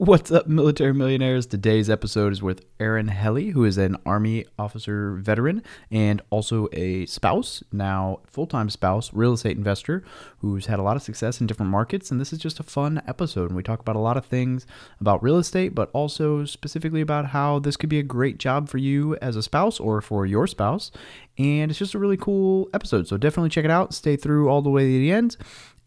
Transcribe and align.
What's 0.00 0.30
up, 0.30 0.46
military 0.46 0.94
millionaires? 0.94 1.44
Today's 1.44 1.90
episode 1.90 2.32
is 2.32 2.40
with 2.40 2.64
Erin 2.78 3.08
Helle, 3.08 3.50
who 3.50 3.64
is 3.64 3.78
an 3.78 3.96
Army 4.06 4.44
officer 4.56 5.14
veteran 5.14 5.60
and 5.90 6.22
also 6.30 6.68
a 6.72 7.04
spouse, 7.06 7.64
now 7.72 8.20
full 8.24 8.46
time 8.46 8.70
spouse, 8.70 9.12
real 9.12 9.32
estate 9.32 9.56
investor, 9.56 10.04
who's 10.38 10.66
had 10.66 10.78
a 10.78 10.82
lot 10.82 10.94
of 10.94 11.02
success 11.02 11.40
in 11.40 11.48
different 11.48 11.72
markets. 11.72 12.12
And 12.12 12.20
this 12.20 12.32
is 12.32 12.38
just 12.38 12.60
a 12.60 12.62
fun 12.62 13.02
episode. 13.08 13.50
And 13.50 13.56
we 13.56 13.64
talk 13.64 13.80
about 13.80 13.96
a 13.96 13.98
lot 13.98 14.16
of 14.16 14.24
things 14.24 14.68
about 15.00 15.20
real 15.20 15.36
estate, 15.36 15.74
but 15.74 15.90
also 15.92 16.44
specifically 16.44 17.00
about 17.00 17.26
how 17.26 17.58
this 17.58 17.76
could 17.76 17.90
be 17.90 17.98
a 17.98 18.04
great 18.04 18.38
job 18.38 18.68
for 18.68 18.78
you 18.78 19.16
as 19.16 19.34
a 19.34 19.42
spouse 19.42 19.80
or 19.80 20.00
for 20.00 20.24
your 20.24 20.46
spouse. 20.46 20.92
And 21.38 21.72
it's 21.72 21.78
just 21.78 21.94
a 21.94 21.98
really 21.98 22.16
cool 22.16 22.68
episode. 22.72 23.08
So 23.08 23.16
definitely 23.16 23.50
check 23.50 23.64
it 23.64 23.70
out. 23.72 23.92
Stay 23.94 24.14
through 24.14 24.48
all 24.48 24.62
the 24.62 24.70
way 24.70 24.84
to 24.84 24.98
the 25.00 25.10
end. 25.10 25.36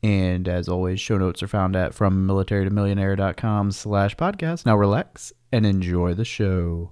And 0.04 0.47
as 0.47 0.68
always, 0.68 0.99
show 0.99 1.17
notes 1.17 1.43
are 1.43 1.47
found 1.47 1.75
at 1.75 1.93
from 1.93 2.25
military 2.25 2.65
to 2.65 2.71
millionaire.com 2.71 3.71
slash 3.71 4.16
podcast. 4.16 4.66
Now 4.66 4.75
relax 4.77 5.31
and 5.52 5.66
enjoy 5.66 6.13
the 6.13 6.26
show. 6.26 6.91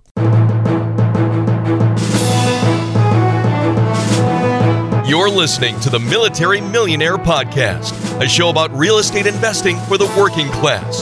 You're 5.09 5.29
listening 5.29 5.79
to 5.79 5.89
the 5.89 5.97
Military 5.99 6.61
Millionaire 6.61 7.17
Podcast, 7.17 8.21
a 8.23 8.29
show 8.29 8.49
about 8.49 8.71
real 8.77 8.99
estate 8.99 9.25
investing 9.25 9.77
for 9.87 9.97
the 9.97 10.05
working 10.15 10.47
class. 10.49 11.01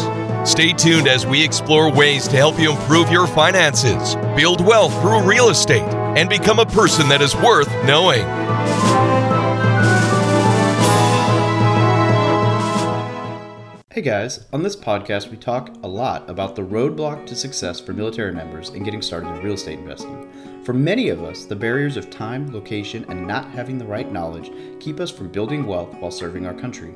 Stay 0.49 0.71
tuned 0.71 1.09
as 1.09 1.25
we 1.25 1.43
explore 1.43 1.91
ways 1.91 2.25
to 2.29 2.37
help 2.37 2.57
you 2.57 2.71
improve 2.71 3.11
your 3.11 3.27
finances, 3.27 4.15
build 4.37 4.65
wealth 4.65 4.93
through 5.01 5.23
real 5.23 5.49
estate, 5.49 5.81
and 6.15 6.29
become 6.29 6.59
a 6.59 6.65
person 6.65 7.09
that 7.09 7.21
is 7.21 7.35
worth 7.35 7.67
knowing. 7.83 8.23
Hey 13.97 14.03
guys, 14.03 14.45
on 14.53 14.61
this 14.61 14.75
podcast, 14.75 15.31
we 15.31 15.37
talk 15.37 15.75
a 15.81 15.87
lot 15.87 16.29
about 16.29 16.55
the 16.55 16.61
roadblock 16.61 17.25
to 17.25 17.35
success 17.35 17.79
for 17.79 17.93
military 17.93 18.31
members 18.31 18.69
in 18.69 18.83
getting 18.83 19.01
started 19.01 19.29
in 19.29 19.41
real 19.41 19.55
estate 19.55 19.79
investing. 19.79 20.61
For 20.63 20.71
many 20.71 21.09
of 21.09 21.23
us, 21.23 21.45
the 21.45 21.55
barriers 21.55 21.97
of 21.97 22.11
time, 22.11 22.53
location, 22.53 23.05
and 23.09 23.25
not 23.25 23.49
having 23.49 23.79
the 23.79 23.87
right 23.87 24.11
knowledge 24.11 24.51
keep 24.79 24.99
us 24.99 25.09
from 25.09 25.31
building 25.31 25.65
wealth 25.65 25.95
while 25.95 26.11
serving 26.11 26.45
our 26.45 26.53
country. 26.53 26.93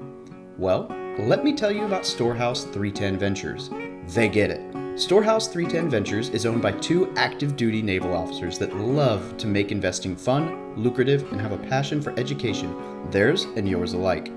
Well, 0.60 0.96
let 1.18 1.44
me 1.44 1.56
tell 1.56 1.72
you 1.72 1.86
about 1.86 2.06
Storehouse 2.06 2.66
310 2.66 3.18
Ventures. 3.18 3.72
They 4.14 4.30
get 4.30 4.52
it. 4.52 4.62
Storehouse 4.96 5.48
310 5.48 5.90
Ventures 5.90 6.30
is 6.30 6.46
owned 6.46 6.62
by 6.62 6.74
two 6.74 7.12
active 7.16 7.56
duty 7.56 7.82
naval 7.82 8.16
officers 8.16 8.60
that 8.60 8.76
love 8.76 9.38
to 9.38 9.48
make 9.48 9.72
investing 9.72 10.16
fun, 10.16 10.76
lucrative, 10.76 11.32
and 11.32 11.42
have 11.42 11.52
a 11.52 11.68
passion 11.68 12.00
for 12.00 12.12
education, 12.20 13.10
theirs 13.10 13.46
and 13.56 13.68
yours 13.68 13.94
alike. 13.94 14.32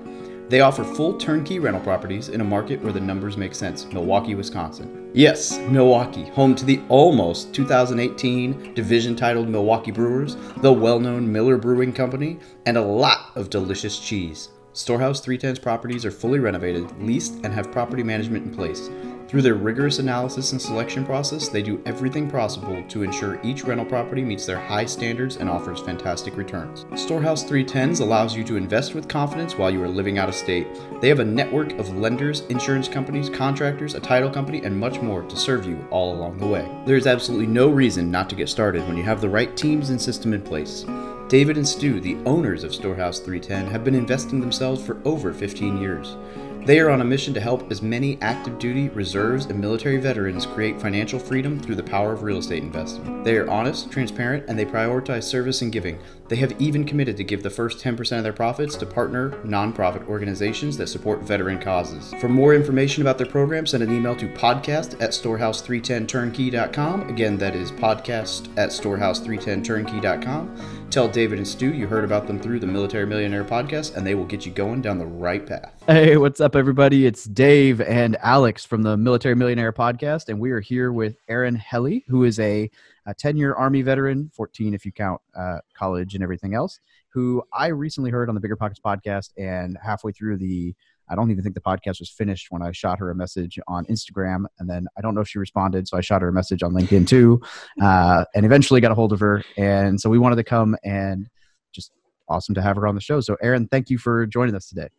They 0.47 0.61
offer 0.61 0.83
full 0.83 1.17
turnkey 1.17 1.57
rental 1.57 1.81
properties 1.81 2.29
in 2.29 2.39
a 2.39 2.43
market 2.43 2.79
where 2.81 2.93
the 2.93 2.99
numbers 2.99 3.35
make 3.35 3.55
sense 3.55 3.85
Milwaukee, 3.91 4.35
Wisconsin. 4.35 5.09
Yes, 5.13 5.57
Milwaukee, 5.57 6.25
home 6.25 6.53
to 6.55 6.65
the 6.65 6.81
almost 6.87 7.53
2018 7.53 8.75
division 8.75 9.15
titled 9.15 9.49
Milwaukee 9.49 9.91
Brewers, 9.91 10.35
the 10.57 10.71
well 10.71 10.99
known 10.99 11.31
Miller 11.31 11.57
Brewing 11.57 11.93
Company, 11.93 12.37
and 12.67 12.77
a 12.77 12.81
lot 12.81 13.31
of 13.35 13.49
delicious 13.49 13.97
cheese. 13.99 14.49
Storehouse 14.73 15.25
310's 15.25 15.57
properties 15.57 16.05
are 16.05 16.11
fully 16.11 16.37
renovated, 16.37 16.91
leased, 17.01 17.35
and 17.43 17.53
have 17.53 17.71
property 17.71 18.03
management 18.03 18.45
in 18.45 18.53
place. 18.53 18.89
Through 19.27 19.41
their 19.41 19.55
rigorous 19.55 19.97
analysis 19.97 20.51
and 20.51 20.61
selection 20.61 21.03
process, 21.03 21.47
they 21.47 21.63
do 21.63 21.81
everything 21.85 22.29
possible 22.29 22.83
to 22.87 23.01
ensure 23.01 23.39
each 23.43 23.63
rental 23.63 23.85
property 23.85 24.23
meets 24.23 24.45
their 24.45 24.59
high 24.59 24.85
standards 24.85 25.37
and 25.37 25.49
offers 25.49 25.81
fantastic 25.81 26.37
returns. 26.37 26.85
Storehouse 26.95 27.43
310s 27.43 28.01
allows 28.01 28.35
you 28.35 28.43
to 28.43 28.55
invest 28.55 28.93
with 28.93 29.07
confidence 29.07 29.57
while 29.57 29.71
you 29.71 29.81
are 29.81 29.89
living 29.89 30.19
out 30.19 30.29
of 30.29 30.35
state. 30.35 30.67
They 31.01 31.09
have 31.09 31.19
a 31.19 31.25
network 31.25 31.73
of 31.73 31.95
lenders, 31.97 32.41
insurance 32.49 32.87
companies, 32.87 33.29
contractors, 33.29 33.95
a 33.95 33.99
title 33.99 34.29
company, 34.29 34.63
and 34.63 34.79
much 34.79 35.01
more 35.01 35.23
to 35.23 35.35
serve 35.35 35.65
you 35.65 35.85
all 35.89 36.13
along 36.13 36.37
the 36.37 36.47
way. 36.47 36.69
There 36.85 36.95
is 36.95 37.07
absolutely 37.07 37.47
no 37.47 37.69
reason 37.69 38.11
not 38.11 38.29
to 38.29 38.35
get 38.35 38.47
started 38.47 38.87
when 38.87 38.95
you 38.95 39.03
have 39.03 39.21
the 39.21 39.29
right 39.29 39.57
teams 39.57 39.89
and 39.89 39.99
system 39.99 40.33
in 40.33 40.41
place. 40.43 40.85
David 41.27 41.57
and 41.57 41.67
Stu, 41.67 41.99
the 41.99 42.17
owners 42.27 42.63
of 42.63 42.75
Storehouse 42.75 43.17
310, 43.17 43.71
have 43.71 43.83
been 43.83 43.95
investing 43.95 44.39
themselves 44.39 44.85
for 44.85 45.01
over 45.03 45.33
15 45.33 45.81
years. 45.81 46.15
They 46.65 46.79
are 46.79 46.89
on 46.89 46.99
a 46.99 47.05
mission 47.05 47.31
to 47.35 47.39
help 47.39 47.71
as 47.71 47.83
many 47.83 48.17
active 48.21 48.57
duty, 48.57 48.89
reserves, 48.89 49.45
and 49.45 49.61
military 49.61 49.97
veterans 49.97 50.47
create 50.47 50.81
financial 50.81 51.19
freedom 51.19 51.59
through 51.59 51.75
the 51.75 51.83
power 51.83 52.11
of 52.11 52.23
real 52.23 52.39
estate 52.39 52.63
investing. 52.63 53.23
They 53.23 53.37
are 53.37 53.47
honest, 53.47 53.91
transparent, 53.91 54.45
and 54.47 54.57
they 54.57 54.65
prioritize 54.65 55.25
service 55.25 55.61
and 55.61 55.71
giving. 55.71 55.99
They 56.27 56.37
have 56.37 56.59
even 56.59 56.83
committed 56.83 57.17
to 57.17 57.23
give 57.23 57.43
the 57.43 57.51
first 57.51 57.83
10% 57.83 58.17
of 58.17 58.23
their 58.23 58.33
profits 58.33 58.75
to 58.77 58.87
partner 58.87 59.29
nonprofit 59.43 60.07
organizations 60.07 60.75
that 60.77 60.87
support 60.87 61.21
veteran 61.21 61.59
causes. 61.59 62.15
For 62.19 62.27
more 62.27 62.55
information 62.55 63.03
about 63.03 63.19
their 63.19 63.27
program, 63.27 63.67
send 63.67 63.83
an 63.83 63.95
email 63.95 64.15
to 64.15 64.27
podcast 64.29 64.99
at 64.99 65.11
storehouse310turnkey.com. 65.11 67.09
Again, 67.09 67.37
that 67.37 67.55
is 67.55 67.71
podcast 67.73 68.47
at 68.57 68.71
storehouse310turnkey.com. 68.71 70.84
Tell 70.95 71.09
David 71.09 71.39
and 71.39 71.45
Stu 71.45 71.73
you 71.73 71.87
heard 71.87 72.05
about 72.05 72.25
them 72.25 72.39
through 72.39 72.61
the 72.61 72.67
Military 72.67 73.05
Millionaire 73.05 73.43
podcast, 73.43 73.97
and 73.97 74.07
they 74.07 74.15
will 74.15 74.23
get 74.23 74.45
you 74.45 74.51
going 74.53 74.81
down 74.81 74.97
the 74.97 75.05
right 75.05 75.45
path. 75.45 75.83
Hey, 75.87 76.15
what's 76.15 76.39
up, 76.39 76.55
everybody? 76.55 77.05
It's 77.05 77.25
Dave 77.25 77.81
and 77.81 78.15
Alex 78.21 78.63
from 78.63 78.81
the 78.81 78.95
Military 78.95 79.35
Millionaire 79.35 79.73
podcast, 79.73 80.29
and 80.29 80.39
we 80.39 80.51
are 80.51 80.61
here 80.61 80.93
with 80.93 81.17
Erin 81.27 81.55
Helle, 81.55 81.99
who 82.07 82.23
is 82.23 82.39
a, 82.39 82.71
a 83.05 83.13
10 83.13 83.35
year 83.35 83.53
Army 83.55 83.81
veteran, 83.81 84.31
14 84.33 84.73
if 84.73 84.85
you 84.85 84.93
count 84.93 85.19
uh, 85.37 85.57
college 85.73 86.15
and 86.15 86.23
everything 86.23 86.53
else, 86.53 86.79
who 87.09 87.43
I 87.51 87.67
recently 87.67 88.09
heard 88.09 88.29
on 88.29 88.35
the 88.35 88.39
Bigger 88.39 88.55
Pockets 88.55 88.79
podcast. 88.79 89.31
And 89.37 89.77
halfway 89.83 90.13
through 90.13 90.37
the 90.37 90.73
I 91.09 91.15
don't 91.15 91.31
even 91.31 91.43
think 91.43 91.55
the 91.55 91.61
podcast 91.61 91.99
was 91.99 92.09
finished 92.09 92.47
when 92.49 92.61
I 92.61 92.71
shot 92.71 92.99
her 92.99 93.11
a 93.11 93.15
message 93.15 93.59
on 93.67 93.85
Instagram, 93.85 94.45
and 94.59 94.69
then 94.69 94.87
I 94.97 95.01
don't 95.01 95.13
know 95.13 95.21
if 95.21 95.27
she 95.27 95.39
responded, 95.39 95.87
so 95.87 95.97
I 95.97 96.01
shot 96.01 96.21
her 96.21 96.29
a 96.29 96.33
message 96.33 96.63
on 96.63 96.73
LinkedIn 96.73 97.07
too, 97.07 97.41
uh, 97.81 98.25
and 98.33 98.45
eventually 98.45 98.81
got 98.81 98.91
a 98.91 98.95
hold 98.95 99.13
of 99.13 99.19
her. 99.19 99.43
And 99.57 99.99
so 99.99 100.09
we 100.09 100.17
wanted 100.17 100.37
to 100.37 100.43
come 100.43 100.75
and 100.83 101.27
just 101.71 101.91
awesome 102.27 102.55
to 102.55 102.61
have 102.61 102.75
her 102.75 102.87
on 102.87 102.95
the 102.95 103.01
show. 103.01 103.19
So, 103.21 103.37
Erin, 103.41 103.67
thank 103.67 103.89
you 103.89 103.97
for 103.97 104.25
joining 104.25 104.55
us 104.55 104.67
today. 104.67 104.89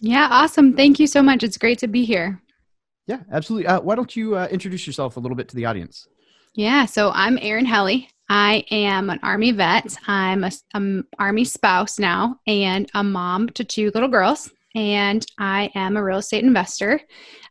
Yeah, 0.00 0.28
awesome. 0.30 0.74
Thank 0.74 0.98
you 0.98 1.06
so 1.06 1.22
much. 1.22 1.42
It's 1.42 1.58
great 1.58 1.78
to 1.78 1.86
be 1.86 2.04
here. 2.04 2.40
Yeah, 3.06 3.20
absolutely. 3.30 3.66
Uh, 3.66 3.80
why 3.80 3.94
don't 3.94 4.14
you 4.16 4.36
uh, 4.36 4.48
introduce 4.50 4.86
yourself 4.86 5.16
a 5.16 5.20
little 5.20 5.36
bit 5.36 5.48
to 5.48 5.56
the 5.56 5.66
audience? 5.66 6.08
Yeah, 6.54 6.86
so 6.86 7.10
I'm 7.14 7.38
Erin 7.40 7.64
Helle. 7.64 8.02
I 8.28 8.64
am 8.70 9.10
an 9.10 9.20
Army 9.22 9.52
vet. 9.52 9.96
I'm 10.06 10.44
an 10.74 11.04
Army 11.18 11.44
spouse 11.44 11.98
now 11.98 12.40
and 12.46 12.90
a 12.94 13.04
mom 13.04 13.50
to 13.50 13.64
two 13.64 13.90
little 13.94 14.08
girls 14.08 14.50
and 14.74 15.24
I 15.38 15.70
am 15.74 15.96
a 15.96 16.04
real 16.04 16.18
estate 16.18 16.44
investor. 16.44 17.00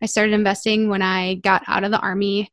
I 0.01 0.05
started 0.05 0.33
investing 0.33 0.89
when 0.89 1.01
I 1.01 1.35
got 1.35 1.63
out 1.67 1.83
of 1.83 1.91
the 1.91 1.99
army 1.99 2.51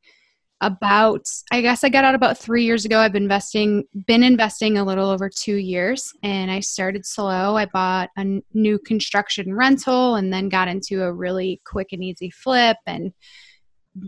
about 0.60 1.24
I 1.52 1.60
guess 1.60 1.84
I 1.84 1.88
got 1.88 2.02
out 2.02 2.16
about 2.16 2.36
3 2.36 2.64
years 2.64 2.84
ago. 2.84 2.98
I've 2.98 3.12
been 3.12 3.22
investing 3.22 3.84
been 4.06 4.24
investing 4.24 4.76
a 4.76 4.84
little 4.84 5.08
over 5.08 5.30
2 5.30 5.54
years 5.54 6.12
and 6.22 6.50
I 6.50 6.60
started 6.60 7.06
slow. 7.06 7.56
I 7.56 7.66
bought 7.66 8.10
a 8.16 8.42
new 8.54 8.78
construction 8.80 9.54
rental 9.54 10.16
and 10.16 10.32
then 10.32 10.48
got 10.48 10.66
into 10.68 11.04
a 11.04 11.12
really 11.12 11.60
quick 11.64 11.88
and 11.92 12.02
easy 12.02 12.30
flip 12.30 12.76
and 12.86 13.12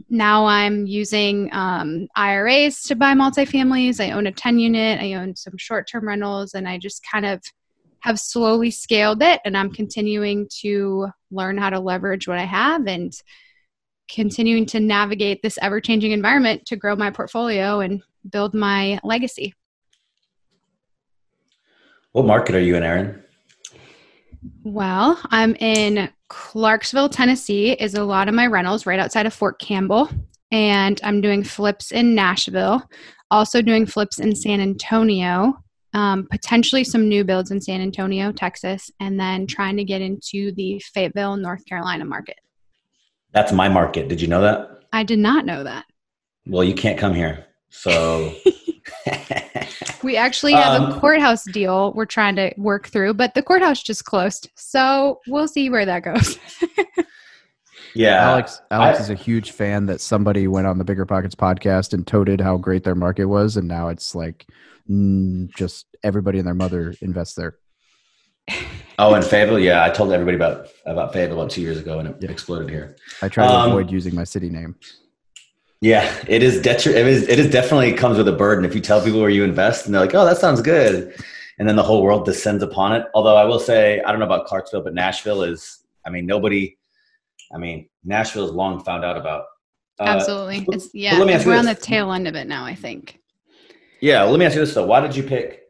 now 0.09 0.47
I'm 0.47 0.87
using 0.87 1.49
um, 1.53 2.09
IRAs 2.17 2.83
to 2.83 2.95
buy 2.95 3.15
multifamilies. 3.15 4.05
I 4.05 4.13
own 4.13 4.27
a 4.27 4.33
10 4.33 4.59
unit. 4.59 5.01
I 5.01 5.15
own 5.15 5.35
some 5.37 5.57
short 5.57 5.89
term 5.91 6.07
rentals, 6.07 6.55
and 6.55 6.69
I 6.69 6.79
just 6.79 7.05
kind 7.11 7.27
of 7.27 7.43
have 8.03 8.19
slowly 8.19 8.71
scaled 8.71 9.23
it 9.23 9.41
and 9.45 9.57
I'm 9.57 9.73
continuing 9.73 10.49
to 10.61 11.09
learn 11.31 11.59
how 11.59 11.71
to 11.71 11.81
leverage 11.81 12.27
what 12.27 12.39
I 12.39 12.45
have 12.45 12.87
and 12.87 13.13
continuing 14.11 14.67
to 14.67 14.81
navigate 14.81 15.43
this 15.43 15.59
ever 15.63 15.81
changing 15.81 16.13
environment 16.13 16.67
to 16.67 16.77
grow 16.77 16.97
my 16.97 17.11
portfolio 17.11 17.81
and 17.81 18.03
build 18.29 18.55
my 18.55 18.99
legacy. 19.05 19.55
What 22.13 22.27
market 22.27 22.57
are 22.57 22.61
you 22.61 22.75
in, 22.75 22.83
Erin? 22.83 23.23
Well, 24.65 25.21
I'm 25.31 25.55
in 25.57 26.11
Clarksville, 26.29 27.09
Tennessee, 27.09 27.73
is 27.73 27.95
a 27.95 28.05
lot 28.05 28.29
of 28.29 28.35
my 28.35 28.47
rentals 28.47 28.87
right 28.87 28.99
outside 28.99 29.27
of 29.27 29.35
Fort 29.35 29.61
Campbell. 29.61 30.09
And 30.51 31.01
I'm 31.05 31.21
doing 31.21 31.45
flips 31.45 31.93
in 31.93 32.15
Nashville, 32.15 32.83
also 33.31 33.63
doing 33.63 33.87
flips 33.87 34.19
in 34.19 34.35
San 34.35 34.61
Antonio, 34.61 35.63
um, 35.93 36.27
potentially 36.31 36.85
some 36.85 37.09
new 37.09 37.25
builds 37.25 37.51
in 37.51 37.61
San 37.61 37.81
Antonio, 37.81 38.33
Texas, 38.33 38.91
and 39.01 39.19
then 39.19 39.47
trying 39.47 39.77
to 39.77 39.85
get 39.85 40.01
into 40.01 40.53
the 40.53 40.81
Fayetteville, 40.95 41.37
North 41.37 41.65
Carolina 41.67 42.05
market. 42.05 42.39
That's 43.33 43.53
my 43.53 43.69
market. 43.69 44.09
Did 44.09 44.21
you 44.21 44.29
know 44.29 44.41
that? 44.43 44.83
I 44.93 45.03
did 45.05 45.19
not 45.19 45.47
know 45.47 45.65
that. 45.65 45.85
Well, 46.47 46.65
you 46.65 46.75
can't 46.75 46.99
come 46.99 47.15
here. 47.15 47.47
So 47.71 48.35
we 50.03 50.17
actually 50.17 50.53
have 50.53 50.81
um, 50.81 50.93
a 50.93 51.01
courthouse 51.01 51.45
deal 51.45 51.93
we're 51.95 52.07
trying 52.07 52.37
to 52.37 52.53
work 52.57 52.89
through, 52.89 53.15
but 53.15 53.35
the 53.35 53.43
courthouse 53.43 53.83
just 53.83 54.05
closed. 54.05 54.51
So 54.57 55.21
we'll 55.29 55.49
see 55.49 55.71
where 55.71 55.87
that 55.87 56.03
goes. 56.03 56.39
yeah. 57.95 58.31
Alex 58.31 58.61
Alex 58.71 58.99
I, 58.99 59.03
is 59.03 59.11
a 59.11 59.15
huge 59.15 59.53
fan 59.53 59.87
that 59.87 60.01
somebody 60.01 60.49
went 60.49 60.67
on 60.67 60.79
the 60.79 60.85
Bigger 60.85 61.07
Pockets 61.07 61.35
podcast 61.35 61.93
and 61.93 62.07
toted 62.07 62.41
how 62.41 62.57
great 62.57 62.83
their 62.83 62.97
market 62.97 63.27
was 63.27 63.57
and 63.57 63.69
now 63.69 63.89
it's 63.89 64.15
like 64.15 64.47
just 65.57 65.87
everybody 66.03 66.39
and 66.39 66.47
their 66.47 66.55
mother 66.55 66.95
invests 67.01 67.35
there. 67.35 67.59
Oh, 69.03 69.15
and 69.15 69.25
Fayetteville, 69.25 69.59
yeah, 69.59 69.83
I 69.83 69.89
told 69.89 70.13
everybody 70.13 70.37
about 70.37 70.69
about 70.85 71.15
Fayetteville 71.15 71.41
about 71.41 71.51
two 71.51 71.63
years 71.63 71.79
ago, 71.79 72.01
and 72.01 72.09
it 72.09 72.17
yeah. 72.21 72.31
exploded 72.31 72.69
here. 72.69 72.97
I 73.23 73.31
try 73.31 73.47
to 73.47 73.55
um, 73.55 73.71
avoid 73.71 73.91
using 73.91 74.15
my 74.15 74.25
city 74.25 74.51
name. 74.51 74.77
Yeah, 75.81 76.15
it 76.29 76.43
is. 76.43 76.61
Detri- 76.61 76.95
it 76.95 77.07
is. 77.07 77.27
It 77.27 77.39
is 77.39 77.51
definitely 77.51 77.95
comes 77.95 78.19
with 78.19 78.29
a 78.29 78.33
burden. 78.33 78.67
If 78.67 78.75
you 78.75 78.83
tell 78.83 79.03
people 79.03 79.19
where 79.19 79.31
you 79.31 79.43
invest, 79.43 79.87
and 79.87 79.95
they're 79.95 80.03
like, 80.03 80.15
"Oh, 80.15 80.27
that 80.27 80.37
sounds 80.37 80.61
good," 80.61 81.15
and 81.59 81.67
then 81.67 81.77
the 81.77 81.83
whole 81.83 82.03
world 82.03 82.27
descends 82.27 82.63
upon 82.63 82.93
it. 82.93 83.07
Although 83.15 83.37
I 83.37 83.45
will 83.45 83.59
say, 83.59 84.03
I 84.03 84.11
don't 84.11 84.21
know 84.21 84.27
about 84.27 84.45
Clarksville, 84.45 84.83
but 84.83 84.93
Nashville 84.93 85.45
is. 85.45 85.83
I 86.05 86.11
mean, 86.11 86.27
nobody. 86.27 86.77
I 87.55 87.57
mean, 87.57 87.89
Nashville 88.05 88.45
is 88.45 88.51
long 88.51 88.85
found 88.85 89.07
out 89.07 89.17
about. 89.17 89.45
Uh, 89.99 90.05
Absolutely, 90.05 90.67
it's 90.73 90.91
yeah. 90.93 91.17
let 91.17 91.27
me 91.27 91.33
ask 91.33 91.47
we're 91.47 91.55
you 91.55 91.59
on 91.61 91.65
the 91.65 91.75
tail 91.75 92.13
end 92.13 92.29
of 92.29 92.35
it 92.35 92.49
now. 92.49 92.67
I 92.67 92.75
think. 92.75 93.20
Yeah, 94.01 94.23
let 94.25 94.39
me 94.39 94.47
ask 94.47 94.55
you 94.55 94.61
this 94.61 94.75
though: 94.75 94.87
Why 94.87 95.01
did 95.01 95.15
you 95.15 95.23
pick 95.23 95.63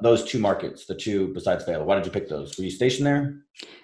those 0.00 0.24
two 0.24 0.38
markets, 0.38 0.86
the 0.86 0.94
two 0.94 1.32
besides 1.34 1.64
Fayetteville? 1.64 1.86
Why 1.86 1.96
did 1.96 2.06
you 2.06 2.12
pick 2.12 2.28
those? 2.28 2.56
Were 2.58 2.64
you 2.64 2.70
stationed 2.70 3.06
there? 3.06 3.36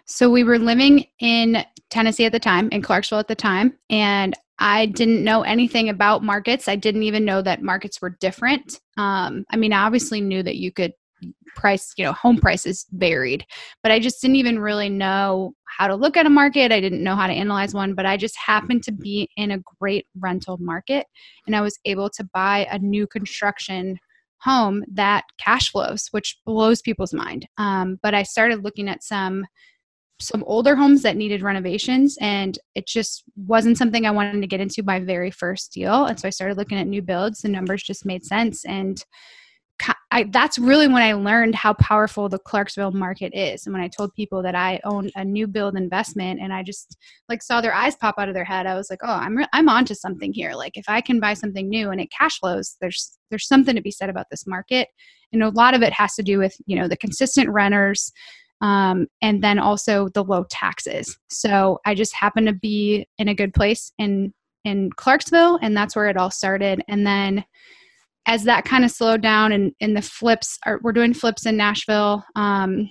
So 0.05 0.31
we 0.31 0.45
were 0.45 0.59
living 0.59 1.07
in 1.21 1.65
Tennessee 1.89 2.25
at 2.25 2.33
the 2.33 2.41
time, 2.41 2.69
in 2.73 2.83
Clarksville 2.83 3.19
at 3.19 3.29
the 3.29 3.35
time, 3.35 3.79
and 3.89 4.35
I 4.59 4.87
didn't 4.87 5.25
know 5.25 5.43
anything 5.43 5.89
about 5.89 6.23
markets. 6.23 6.69
I 6.69 6.77
didn't 6.77 7.05
even 7.05 7.25
know 7.25 7.41
that 7.43 7.63
markets 7.63 8.03
were 8.03 8.11
different. 8.11 8.81
Um, 8.99 9.47
I 9.51 9.57
mean, 9.57 9.73
I 9.73 9.85
obviously 9.85 10.21
knew 10.21 10.43
that 10.43 10.57
you 10.57 10.71
could 10.71 10.93
price, 11.55 11.93
you 11.97 12.05
know, 12.05 12.13
home 12.13 12.39
prices 12.39 12.87
varied, 12.93 13.45
but 13.83 13.93
I 13.93 13.99
just 13.99 14.21
didn't 14.21 14.37
even 14.37 14.59
really 14.59 14.89
know 14.89 15.55
how 15.65 15.89
to 15.89 15.95
look 15.95 16.17
at 16.17 16.27
a 16.27 16.31
market. 16.31 16.73
I 16.73 16.81
didn't 16.81 17.03
know 17.03 17.17
how 17.17 17.27
to 17.27 17.33
analyze 17.33 17.75
one, 17.75 17.95
but 17.95 18.07
I 18.07 18.17
just 18.17 18.37
happened 18.37 18.83
to 18.85 18.93
be 18.93 19.29
in 19.37 19.51
a 19.51 19.63
great 19.81 20.07
rental 20.19 20.59
market 20.59 21.07
and 21.47 21.55
I 21.57 21.61
was 21.61 21.79
able 21.85 22.11
to 22.11 22.29
buy 22.33 22.67
a 22.71 22.79
new 22.79 23.07
construction 23.07 23.99
home 24.41 24.85
that 24.93 25.25
cash 25.39 25.71
flows, 25.71 26.09
which 26.13 26.39
blows 26.47 26.81
people's 26.81 27.13
mind. 27.13 27.47
Um, 27.59 27.99
but 28.03 28.15
I 28.15 28.23
started 28.23 28.65
looking 28.65 28.89
at 28.89 29.03
some 29.03 29.45
some 30.23 30.45
older 30.47 30.77
homes 30.77 31.01
that 31.01 31.17
needed 31.17 31.43
renovations 31.43 32.19
and 32.21 32.59
it 32.75 32.87
just 32.87 33.25
wasn't 33.37 33.79
something 33.79 34.05
I 34.05 34.11
wanted 34.11 34.41
to 34.43 34.47
get 34.47 34.61
into 34.61 34.83
my 34.83 35.01
very 35.01 35.31
first 35.31 35.73
deal. 35.73 36.05
And 36.05 36.21
so 36.21 36.29
I 36.29 36.31
started 36.31 36.59
looking 36.59 36.79
at 36.79 36.87
new 36.87 37.01
builds. 37.01 37.41
The 37.41 37.49
numbers 37.49 37.83
just 37.83 38.05
made 38.05 38.25
sense. 38.25 38.65
And 38.67 39.03
I, 40.11 40.25
that's 40.25 40.59
really 40.59 40.89
when 40.89 41.03
I 41.03 41.13
learned 41.13 41.55
how 41.55 41.75
powerful 41.75 42.29
the 42.29 42.39
Clarksville 42.39 42.91
market 42.91 43.33
is. 43.35 43.65
And 43.65 43.73
when 43.73 43.83
I 43.83 43.89
told 43.89 44.13
people 44.15 44.43
that 44.43 44.55
I 44.55 44.81
own 44.85 45.11
a 45.15 45.25
new 45.25 45.47
build 45.47 45.77
investment 45.77 46.41
and 46.41 46.53
I 46.53 46.63
just 46.63 46.97
like 47.29 47.43
saw 47.43 47.61
their 47.61 47.75
eyes 47.75 47.97
pop 47.97 48.17
out 48.19 48.29
of 48.29 48.35
their 48.35 48.45
head, 48.45 48.67
I 48.67 48.75
was 48.75 48.91
like, 48.91 49.01
oh, 49.03 49.13
I'm, 49.13 49.37
re- 49.37 49.47
I'm 49.53 49.69
onto 49.69 49.95
something 49.95 50.33
here. 50.33 50.53
Like 50.55 50.77
if 50.77 50.85
I 50.89 51.01
can 51.01 51.21
buy 51.21 51.35
something 51.35 51.69
new 51.69 51.91
and 51.91 52.01
it 52.01 52.11
cash 52.11 52.39
flows, 52.41 52.77
there's, 52.81 53.17
there's 53.31 53.47
something 53.47 53.77
to 53.77 53.83
be 53.83 53.93
said 53.93 54.11
about 54.11 54.27
this 54.31 54.47
market. 54.47 54.89
And 55.33 55.43
a 55.43 55.51
lot 55.51 55.75
of 55.75 55.83
it 55.83 55.93
has 55.93 56.15
to 56.17 56.23
do 56.23 56.39
with, 56.39 56.57
you 56.67 56.77
know, 56.77 56.89
the 56.89 56.97
consistent 56.97 57.49
renters, 57.49 58.11
um, 58.61 59.07
and 59.23 59.43
then 59.43 59.59
also 59.59 60.09
the 60.09 60.25
low 60.25 60.45
taxes. 60.51 61.17
So 61.31 61.79
I 61.87 61.95
just 61.95 62.15
happened 62.15 62.49
to 62.49 62.53
be 62.53 63.07
in 63.17 63.29
a 63.29 63.35
good 63.35 63.55
place 63.55 63.93
in 63.99 64.35
in 64.65 64.91
Clarksville, 64.93 65.59
and 65.63 65.75
that's 65.75 65.97
where 65.97 66.09
it 66.09 66.19
all 66.19 66.31
started. 66.31 66.83
And 66.87 67.07
then 67.07 67.45
as 68.27 68.45
that 68.45 68.65
kind 68.65 68.85
of 68.85 68.91
slowed 68.91 69.23
down, 69.23 69.53
and 69.53 69.73
in 69.81 69.95
the 69.95 70.03
flips, 70.03 70.59
are, 70.67 70.81
we're 70.83 70.93
doing 70.93 71.15
flips 71.15 71.47
in 71.47 71.57
Nashville. 71.57 72.25
Um, 72.37 72.91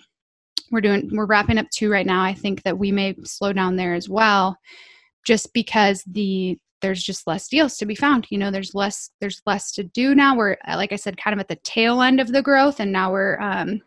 we're 0.71 0.81
doing 0.81 1.09
we're 1.13 1.25
wrapping 1.25 1.57
up 1.57 1.67
two 1.73 1.89
right 1.89 2.05
now. 2.05 2.23
I 2.23 2.33
think 2.33 2.63
that 2.63 2.77
we 2.77 2.91
may 2.91 3.15
slow 3.23 3.53
down 3.53 3.75
there 3.75 3.93
as 3.93 4.09
well, 4.09 4.57
just 5.25 5.53
because 5.53 6.03
the 6.05 6.57
there's 6.81 7.03
just 7.03 7.27
less 7.27 7.49
deals 7.49 7.75
to 7.75 7.85
be 7.85 7.93
found 7.93 8.25
you 8.29 8.37
know 8.37 8.49
there's 8.49 8.73
less 8.73 9.09
there's 9.19 9.41
less 9.45 9.73
to 9.73 9.83
do 9.83 10.15
now 10.15 10.33
we're 10.33 10.55
like 10.69 10.93
i 10.93 10.95
said 10.95 11.17
kind 11.17 11.33
of 11.33 11.39
at 11.41 11.49
the 11.49 11.57
tail 11.65 12.01
end 12.01 12.21
of 12.21 12.31
the 12.31 12.41
growth 12.41 12.79
and 12.79 12.89
now 12.89 13.11
we're 13.11 13.37
um, 13.41 13.81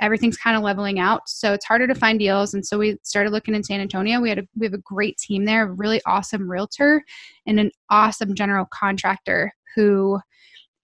everything's 0.00 0.36
kind 0.36 0.56
of 0.56 0.62
leveling 0.62 0.98
out. 0.98 1.28
So 1.28 1.52
it's 1.52 1.64
harder 1.64 1.86
to 1.86 1.94
find 1.94 2.18
deals. 2.18 2.54
And 2.54 2.66
so 2.66 2.78
we 2.78 2.98
started 3.02 3.30
looking 3.30 3.54
in 3.54 3.62
San 3.62 3.80
Antonio. 3.80 4.20
We 4.20 4.30
had 4.30 4.38
a, 4.38 4.48
we 4.56 4.66
have 4.66 4.74
a 4.74 4.78
great 4.78 5.18
team 5.18 5.44
there, 5.44 5.64
a 5.64 5.72
really 5.72 6.00
awesome 6.06 6.50
realtor 6.50 7.04
and 7.46 7.60
an 7.60 7.70
awesome 7.90 8.34
general 8.34 8.66
contractor 8.72 9.52
who 9.76 10.18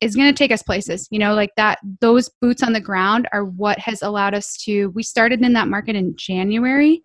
is 0.00 0.14
going 0.14 0.32
to 0.32 0.37
take 0.37 0.52
us 0.52 0.62
places. 0.62 1.08
You 1.10 1.19
know, 1.19 1.34
like 1.34 1.50
that 1.56 1.78
those 2.00 2.31
boots 2.40 2.62
on 2.62 2.72
the 2.72 2.81
ground 2.81 3.28
are 3.32 3.44
what 3.44 3.78
has 3.78 4.02
allowed 4.02 4.34
us 4.34 4.56
to 4.64 4.88
we 4.90 5.02
started 5.02 5.43
in 5.43 5.52
that 5.54 5.69
market 5.69 5.96
in 5.96 6.14
January 6.16 7.02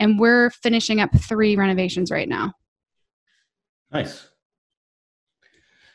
and 0.00 0.18
we're 0.18 0.50
finishing 0.50 1.00
up 1.00 1.10
3 1.14 1.56
renovations 1.56 2.10
right 2.10 2.28
now. 2.28 2.52
Nice. 3.92 4.28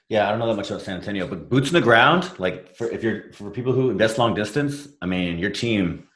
Yeah, 0.09 0.25
I 0.27 0.29
don't 0.29 0.39
know 0.39 0.47
that 0.47 0.55
much 0.55 0.69
about 0.69 0.83
San 0.83 0.95
Antonio, 0.95 1.27
but 1.27 1.49
boots 1.49 1.67
on 1.67 1.73
the 1.73 1.81
ground, 1.81 2.31
like 2.39 2.75
for 2.77 2.89
if 2.89 3.03
you're 3.03 3.33
for 3.33 3.51
people 3.51 3.73
who 3.73 3.89
invest 3.89 4.17
long 4.17 4.33
distance, 4.33 4.87
I 5.01 5.05
mean, 5.05 5.37
your 5.37 5.49
team, 5.49 6.07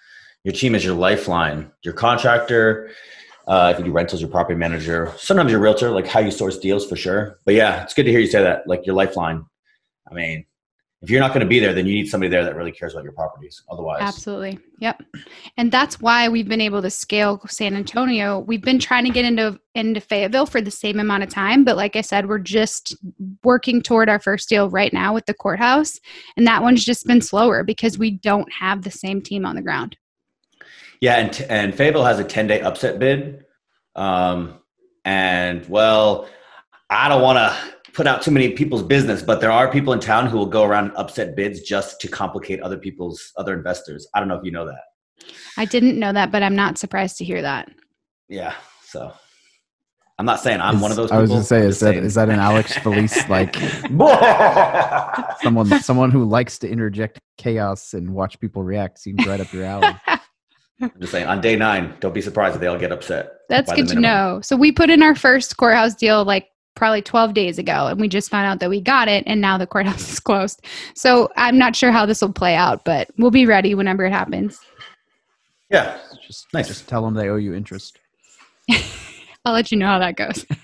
your 0.45 0.53
team 0.53 0.75
is 0.75 0.85
your 0.85 0.95
lifeline. 0.95 1.71
Your 1.83 1.93
contractor, 1.93 2.91
uh, 3.47 3.71
if 3.73 3.79
you 3.79 3.85
do 3.85 3.91
rentals, 3.91 4.21
your 4.21 4.29
property 4.29 4.57
manager, 4.57 5.11
sometimes 5.17 5.51
your 5.51 5.59
realtor, 5.59 5.91
like 5.91 6.07
how 6.07 6.21
you 6.21 6.31
source 6.31 6.57
deals 6.57 6.87
for 6.87 6.95
sure. 6.95 7.39
But 7.43 7.55
yeah, 7.55 7.83
it's 7.83 7.93
good 7.93 8.05
to 8.05 8.11
hear 8.11 8.21
you 8.21 8.27
say 8.27 8.41
that, 8.41 8.65
like 8.65 8.85
your 8.85 8.95
lifeline. 8.95 9.45
I 10.11 10.13
mean, 10.13 10.45
if 11.01 11.09
you're 11.09 11.19
not 11.19 11.29
going 11.29 11.39
to 11.41 11.47
be 11.47 11.59
there, 11.59 11.73
then 11.73 11.87
you 11.87 11.95
need 11.95 12.07
somebody 12.07 12.29
there 12.29 12.43
that 12.43 12.55
really 12.55 12.71
cares 12.71 12.93
about 12.93 13.03
your 13.03 13.13
properties. 13.13 13.63
Otherwise, 13.71 14.01
absolutely, 14.01 14.59
yep. 14.79 15.01
And 15.57 15.71
that's 15.71 15.99
why 15.99 16.29
we've 16.29 16.47
been 16.47 16.61
able 16.61 16.81
to 16.83 16.91
scale 16.91 17.41
San 17.47 17.75
Antonio. 17.75 18.39
We've 18.39 18.61
been 18.61 18.77
trying 18.77 19.05
to 19.05 19.09
get 19.09 19.25
into 19.25 19.59
into 19.73 19.99
Fayetteville 19.99 20.45
for 20.45 20.61
the 20.61 20.69
same 20.69 20.99
amount 20.99 21.23
of 21.23 21.29
time, 21.29 21.63
but 21.63 21.75
like 21.75 21.95
I 21.95 22.01
said, 22.01 22.29
we're 22.29 22.37
just 22.37 22.95
working 23.43 23.81
toward 23.81 24.09
our 24.09 24.19
first 24.19 24.47
deal 24.47 24.69
right 24.69 24.93
now 24.93 25.11
with 25.13 25.25
the 25.25 25.33
courthouse, 25.33 25.99
and 26.37 26.45
that 26.45 26.61
one's 26.61 26.85
just 26.85 27.07
been 27.07 27.21
slower 27.21 27.63
because 27.63 27.97
we 27.97 28.11
don't 28.11 28.51
have 28.53 28.83
the 28.83 28.91
same 28.91 29.21
team 29.21 29.43
on 29.43 29.55
the 29.55 29.61
ground. 29.63 29.97
Yeah, 30.99 31.15
and 31.15 31.45
and 31.49 31.75
Fayetteville 31.75 32.05
has 32.05 32.19
a 32.19 32.23
ten 32.23 32.45
day 32.45 32.61
upset 32.61 32.99
bid, 32.99 33.43
um, 33.95 34.59
and 35.03 35.67
well, 35.67 36.29
I 36.91 37.09
don't 37.09 37.23
want 37.23 37.39
to 37.39 37.55
put 37.93 38.07
out 38.07 38.21
too 38.21 38.31
many 38.31 38.51
people's 38.51 38.83
business, 38.83 39.21
but 39.21 39.41
there 39.41 39.51
are 39.51 39.71
people 39.71 39.93
in 39.93 39.99
town 39.99 40.27
who 40.27 40.37
will 40.37 40.45
go 40.45 40.63
around 40.63 40.85
and 40.85 40.97
upset 40.97 41.35
bids 41.35 41.61
just 41.61 41.99
to 42.01 42.07
complicate 42.07 42.61
other 42.61 42.77
people's 42.77 43.31
other 43.37 43.53
investors. 43.53 44.07
I 44.13 44.19
don't 44.19 44.27
know 44.29 44.35
if 44.35 44.43
you 44.43 44.51
know 44.51 44.65
that. 44.65 44.83
I 45.57 45.65
didn't 45.65 45.99
know 45.99 46.13
that, 46.13 46.31
but 46.31 46.43
I'm 46.43 46.55
not 46.55 46.77
surprised 46.77 47.17
to 47.17 47.25
hear 47.25 47.41
that. 47.41 47.69
Yeah. 48.29 48.53
So 48.83 49.13
I'm 50.17 50.25
not 50.25 50.39
saying 50.39 50.61
I'm 50.61 50.75
is, 50.75 50.81
one 50.81 50.91
of 50.91 50.97
those. 50.97 51.11
I 51.11 51.17
was 51.17 51.29
going 51.29 51.41
to 51.41 51.47
say, 51.47 51.61
is 51.61 51.79
that 51.79 51.95
is 51.95 52.13
that 52.15 52.29
an 52.29 52.39
Alex 52.39 52.77
Felice 52.77 53.27
like 53.27 53.55
someone 55.41 55.67
someone 55.81 56.11
who 56.11 56.25
likes 56.25 56.59
to 56.59 56.69
interject 56.69 57.19
chaos 57.37 57.93
and 57.93 58.13
watch 58.13 58.39
people 58.39 58.63
react? 58.63 58.99
Seems 58.99 59.25
right 59.25 59.39
up 59.39 59.51
your 59.51 59.65
alley. 59.65 59.95
I'm 60.81 60.91
just 60.99 61.11
saying, 61.11 61.27
on 61.27 61.41
day 61.41 61.55
nine, 61.55 61.95
don't 61.99 62.13
be 62.13 62.21
surprised 62.21 62.55
if 62.55 62.61
they 62.61 62.67
all 62.67 62.77
get 62.77 62.91
upset. 62.91 63.31
That's 63.49 63.71
good 63.73 63.87
to 63.89 63.99
know. 63.99 64.41
So 64.43 64.55
we 64.55 64.71
put 64.71 64.89
in 64.89 65.03
our 65.03 65.15
first 65.15 65.57
courthouse 65.57 65.93
deal 65.93 66.23
like 66.23 66.50
probably 66.75 67.01
12 67.01 67.33
days 67.33 67.57
ago 67.57 67.87
and 67.87 67.99
we 67.99 68.07
just 68.07 68.29
found 68.29 68.45
out 68.45 68.59
that 68.59 68.69
we 68.69 68.81
got 68.81 69.07
it 69.07 69.23
and 69.27 69.41
now 69.41 69.57
the 69.57 69.67
courthouse 69.67 70.09
is 70.13 70.19
closed. 70.19 70.65
So 70.95 71.29
i'm 71.35 71.57
not 71.57 71.75
sure 71.75 71.91
how 71.91 72.05
this 72.05 72.21
will 72.21 72.33
play 72.33 72.55
out 72.55 72.83
but 72.85 73.09
we'll 73.17 73.31
be 73.31 73.45
ready 73.45 73.75
whenever 73.75 74.05
it 74.05 74.11
happens. 74.11 74.59
Yeah. 75.69 75.97
Just 76.25 76.47
nice 76.53 76.67
just 76.67 76.87
tell 76.87 77.03
them 77.03 77.13
they 77.13 77.29
owe 77.29 77.35
you 77.35 77.53
interest. 77.53 77.99
I'll 79.45 79.53
let 79.53 79.71
you 79.71 79.77
know 79.77 79.87
how 79.87 79.99
that 79.99 80.15
goes. 80.15 80.45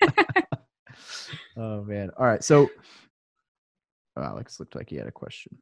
Oh 1.60 1.84
man. 1.84 2.12
All 2.17 2.25
right. 2.25 2.43
So 2.43 2.70
oh, 4.15 4.22
alex 4.22 4.60
looked 4.60 4.75
like 4.75 4.89
he 4.89 4.96
had 4.96 5.08
a 5.08 5.12
question. 5.12 5.58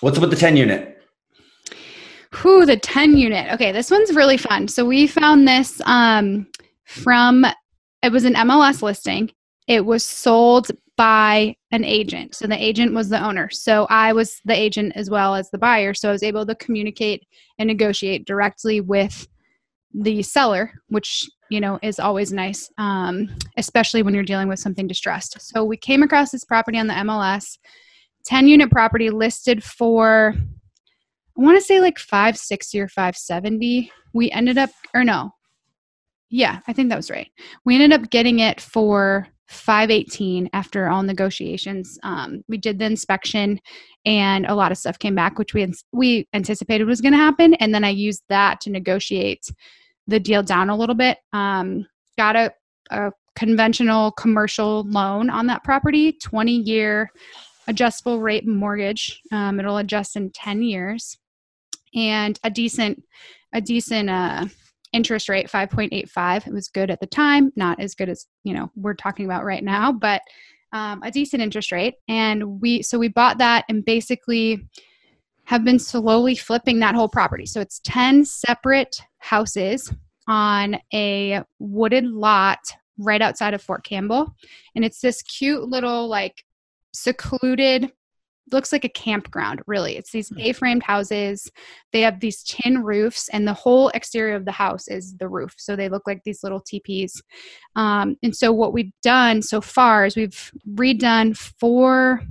What's 0.00 0.18
up 0.18 0.22
with 0.22 0.30
the 0.30 0.36
10 0.36 0.56
unit? 0.56 0.98
Who 2.32 2.66
the 2.66 2.76
10 2.76 3.16
unit. 3.16 3.52
Okay, 3.54 3.72
this 3.72 3.90
one's 3.90 4.12
really 4.14 4.36
fun. 4.36 4.68
So 4.68 4.84
we 4.84 5.06
found 5.06 5.46
this 5.48 5.80
um, 5.86 6.46
from 6.84 7.46
it 8.02 8.12
was 8.12 8.24
an 8.24 8.34
MLS 8.34 8.82
listing 8.82 9.30
it 9.66 9.84
was 9.84 10.04
sold 10.04 10.70
by 10.96 11.56
an 11.72 11.84
agent. 11.84 12.34
So 12.34 12.46
the 12.46 12.62
agent 12.62 12.94
was 12.94 13.08
the 13.08 13.22
owner. 13.22 13.50
So 13.50 13.86
I 13.90 14.12
was 14.12 14.40
the 14.44 14.54
agent 14.54 14.92
as 14.94 15.10
well 15.10 15.34
as 15.34 15.50
the 15.50 15.58
buyer. 15.58 15.92
So 15.94 16.08
I 16.08 16.12
was 16.12 16.22
able 16.22 16.46
to 16.46 16.54
communicate 16.54 17.26
and 17.58 17.66
negotiate 17.66 18.26
directly 18.26 18.80
with 18.80 19.26
the 19.92 20.22
seller, 20.22 20.72
which 20.88 21.28
you 21.50 21.60
know 21.60 21.78
is 21.82 21.98
always 21.98 22.32
nice, 22.32 22.70
um, 22.78 23.28
especially 23.56 24.02
when 24.02 24.14
you're 24.14 24.24
dealing 24.24 24.48
with 24.48 24.58
something 24.58 24.86
distressed. 24.86 25.40
So 25.40 25.64
we 25.64 25.76
came 25.76 26.02
across 26.02 26.30
this 26.30 26.44
property 26.44 26.78
on 26.78 26.86
the 26.86 26.94
MLS, 26.94 27.58
10 28.26 28.48
unit 28.48 28.70
property 28.70 29.10
listed 29.10 29.62
for 29.62 30.34
I 31.36 31.42
want 31.42 31.58
to 31.58 31.64
say 31.64 31.80
like 31.80 31.98
560 31.98 32.80
or 32.80 32.88
570. 32.88 33.90
We 34.12 34.30
ended 34.30 34.56
up 34.56 34.70
or 34.94 35.02
no. 35.02 35.32
Yeah, 36.30 36.60
I 36.66 36.72
think 36.72 36.88
that 36.88 36.96
was 36.96 37.10
right. 37.10 37.28
We 37.64 37.74
ended 37.74 37.92
up 37.92 38.10
getting 38.10 38.38
it 38.38 38.60
for 38.60 39.28
518 39.48 40.48
after 40.52 40.88
all 40.88 41.02
negotiations. 41.02 41.98
Um, 42.02 42.42
we 42.48 42.56
did 42.56 42.78
the 42.78 42.86
inspection 42.86 43.60
and 44.06 44.46
a 44.46 44.54
lot 44.54 44.72
of 44.72 44.78
stuff 44.78 44.98
came 44.98 45.14
back, 45.14 45.38
which 45.38 45.54
we, 45.54 45.72
we 45.92 46.28
anticipated 46.32 46.86
was 46.86 47.00
going 47.00 47.12
to 47.12 47.18
happen. 47.18 47.54
And 47.54 47.74
then 47.74 47.84
I 47.84 47.90
used 47.90 48.22
that 48.28 48.60
to 48.62 48.70
negotiate 48.70 49.46
the 50.06 50.20
deal 50.20 50.42
down 50.42 50.70
a 50.70 50.76
little 50.76 50.94
bit. 50.94 51.18
Um, 51.32 51.86
got 52.16 52.36
a, 52.36 52.52
a 52.90 53.12
conventional 53.36 54.12
commercial 54.12 54.84
loan 54.88 55.30
on 55.30 55.46
that 55.48 55.64
property, 55.64 56.12
20 56.22 56.52
year 56.52 57.10
adjustable 57.66 58.20
rate 58.20 58.46
mortgage. 58.46 59.20
Um, 59.32 59.58
it'll 59.58 59.78
adjust 59.78 60.16
in 60.16 60.30
10 60.30 60.62
years 60.62 61.18
and 61.94 62.38
a 62.44 62.50
decent, 62.50 63.02
a 63.52 63.60
decent, 63.60 64.10
uh, 64.10 64.46
interest 64.94 65.28
rate 65.28 65.50
5.85 65.50 66.46
it 66.46 66.52
was 66.52 66.68
good 66.68 66.90
at 66.90 67.00
the 67.00 67.06
time 67.06 67.52
not 67.56 67.78
as 67.80 67.94
good 67.94 68.08
as 68.08 68.26
you 68.44 68.54
know 68.54 68.70
we're 68.76 68.94
talking 68.94 69.26
about 69.26 69.44
right 69.44 69.64
now 69.64 69.92
but 69.92 70.22
um, 70.74 71.00
a 71.04 71.10
decent 71.10 71.40
interest 71.40 71.72
rate. 71.72 71.94
And 72.08 72.60
we, 72.60 72.82
so 72.82 72.98
we 72.98 73.08
bought 73.08 73.38
that 73.38 73.64
and 73.68 73.84
basically 73.84 74.66
have 75.44 75.64
been 75.64 75.78
slowly 75.78 76.34
flipping 76.34 76.80
that 76.80 76.96
whole 76.96 77.08
property. 77.08 77.46
So 77.46 77.60
it's 77.60 77.80
10 77.84 78.24
separate 78.24 79.00
houses 79.18 79.92
on 80.26 80.76
a 80.92 81.42
wooded 81.60 82.06
lot 82.06 82.58
right 82.98 83.22
outside 83.22 83.54
of 83.54 83.62
Fort 83.62 83.84
Campbell. 83.84 84.34
And 84.74 84.84
it's 84.84 85.00
this 85.00 85.22
cute 85.22 85.62
little, 85.62 86.08
like, 86.08 86.44
secluded 86.92 87.92
looks 88.52 88.72
like 88.72 88.84
a 88.84 88.88
campground 88.88 89.62
really. 89.66 89.96
It's 89.96 90.12
these 90.12 90.28
hmm. 90.28 90.40
a-framed 90.40 90.82
houses. 90.82 91.50
They 91.92 92.02
have 92.02 92.20
these 92.20 92.42
tin 92.42 92.82
roofs 92.82 93.28
and 93.30 93.46
the 93.46 93.54
whole 93.54 93.88
exterior 93.90 94.34
of 94.34 94.44
the 94.44 94.52
house 94.52 94.88
is 94.88 95.16
the 95.18 95.28
roof. 95.28 95.54
So 95.56 95.76
they 95.76 95.88
look 95.88 96.02
like 96.06 96.22
these 96.24 96.42
little 96.42 96.60
teepees. 96.60 97.22
Um, 97.76 98.16
and 98.22 98.34
so 98.34 98.52
what 98.52 98.72
we've 98.72 98.92
done 99.02 99.42
so 99.42 99.60
far 99.60 100.06
is 100.06 100.16
we've 100.16 100.50
redone 100.74 101.36
four 101.36 102.22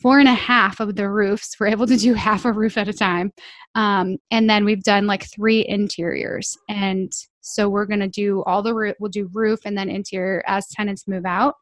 four 0.00 0.18
and 0.18 0.28
a 0.28 0.34
half 0.34 0.80
of 0.80 0.96
the 0.96 1.08
roofs. 1.08 1.56
We're 1.58 1.68
able 1.68 1.86
to 1.86 1.96
do 1.96 2.12
half 2.26 2.44
a 2.44 2.52
roof 2.52 2.76
at 2.76 2.88
a 2.88 2.92
time. 2.92 3.32
Um, 3.74 4.18
and 4.30 4.50
then 4.50 4.66
we've 4.66 4.82
done 4.82 5.06
like 5.06 5.26
three 5.34 5.64
interiors. 5.66 6.58
And 6.68 7.10
so 7.40 7.70
we're 7.70 7.86
going 7.86 8.00
to 8.00 8.08
do 8.08 8.42
all 8.44 8.62
the 8.62 8.74
roof 8.74 8.94
we'll 9.00 9.10
do 9.10 9.30
roof 9.32 9.60
and 9.64 9.76
then 9.76 9.88
interior 9.88 10.42
as 10.46 10.66
tenants 10.68 11.08
move 11.08 11.24
out 11.26 11.54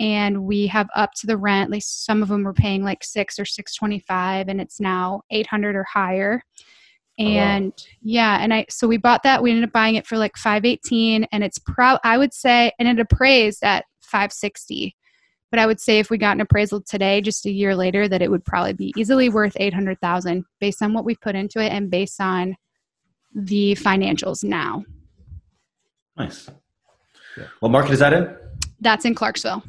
and 0.00 0.44
we 0.44 0.66
have 0.66 0.88
up 0.96 1.12
to 1.12 1.26
the 1.26 1.36
rent 1.36 1.64
at 1.64 1.70
least 1.70 2.06
some 2.06 2.22
of 2.22 2.28
them 2.28 2.42
were 2.42 2.54
paying 2.54 2.82
like 2.82 3.04
six 3.04 3.38
or 3.38 3.44
625 3.44 4.48
and 4.48 4.60
it's 4.60 4.80
now 4.80 5.20
800 5.30 5.76
or 5.76 5.84
higher. 5.84 6.42
And 7.18 7.72
oh, 7.76 7.84
wow. 7.84 7.98
yeah 8.00 8.38
and 8.40 8.54
i 8.54 8.64
so 8.70 8.88
we 8.88 8.96
bought 8.96 9.24
that 9.24 9.42
we 9.42 9.50
ended 9.50 9.64
up 9.64 9.72
buying 9.72 9.96
it 9.96 10.06
for 10.06 10.16
like 10.16 10.38
518 10.38 11.24
and 11.30 11.44
it's 11.44 11.58
pro 11.58 11.98
i 12.02 12.16
would 12.16 12.32
say 12.32 12.72
and 12.78 12.88
it 12.88 12.98
appraised 12.98 13.62
at 13.62 13.84
560 14.00 14.96
but 15.50 15.60
i 15.60 15.66
would 15.66 15.80
say 15.80 15.98
if 15.98 16.08
we 16.08 16.16
got 16.16 16.34
an 16.36 16.40
appraisal 16.40 16.80
today 16.80 17.20
just 17.20 17.44
a 17.44 17.50
year 17.50 17.76
later 17.76 18.08
that 18.08 18.22
it 18.22 18.30
would 18.30 18.42
probably 18.46 18.72
be 18.72 18.94
easily 18.96 19.28
worth 19.28 19.54
800000 19.54 20.44
based 20.60 20.80
on 20.80 20.94
what 20.94 21.04
we've 21.04 21.20
put 21.20 21.34
into 21.34 21.62
it 21.62 21.70
and 21.70 21.90
based 21.90 22.22
on 22.22 22.56
the 23.34 23.74
financials 23.74 24.42
now. 24.42 24.82
Nice. 26.16 26.48
Yeah. 27.36 27.44
what 27.60 27.70
market 27.70 27.92
is 27.92 27.98
that 27.98 28.14
in? 28.14 28.34
That's 28.80 29.04
in 29.04 29.14
clarksville 29.14 29.62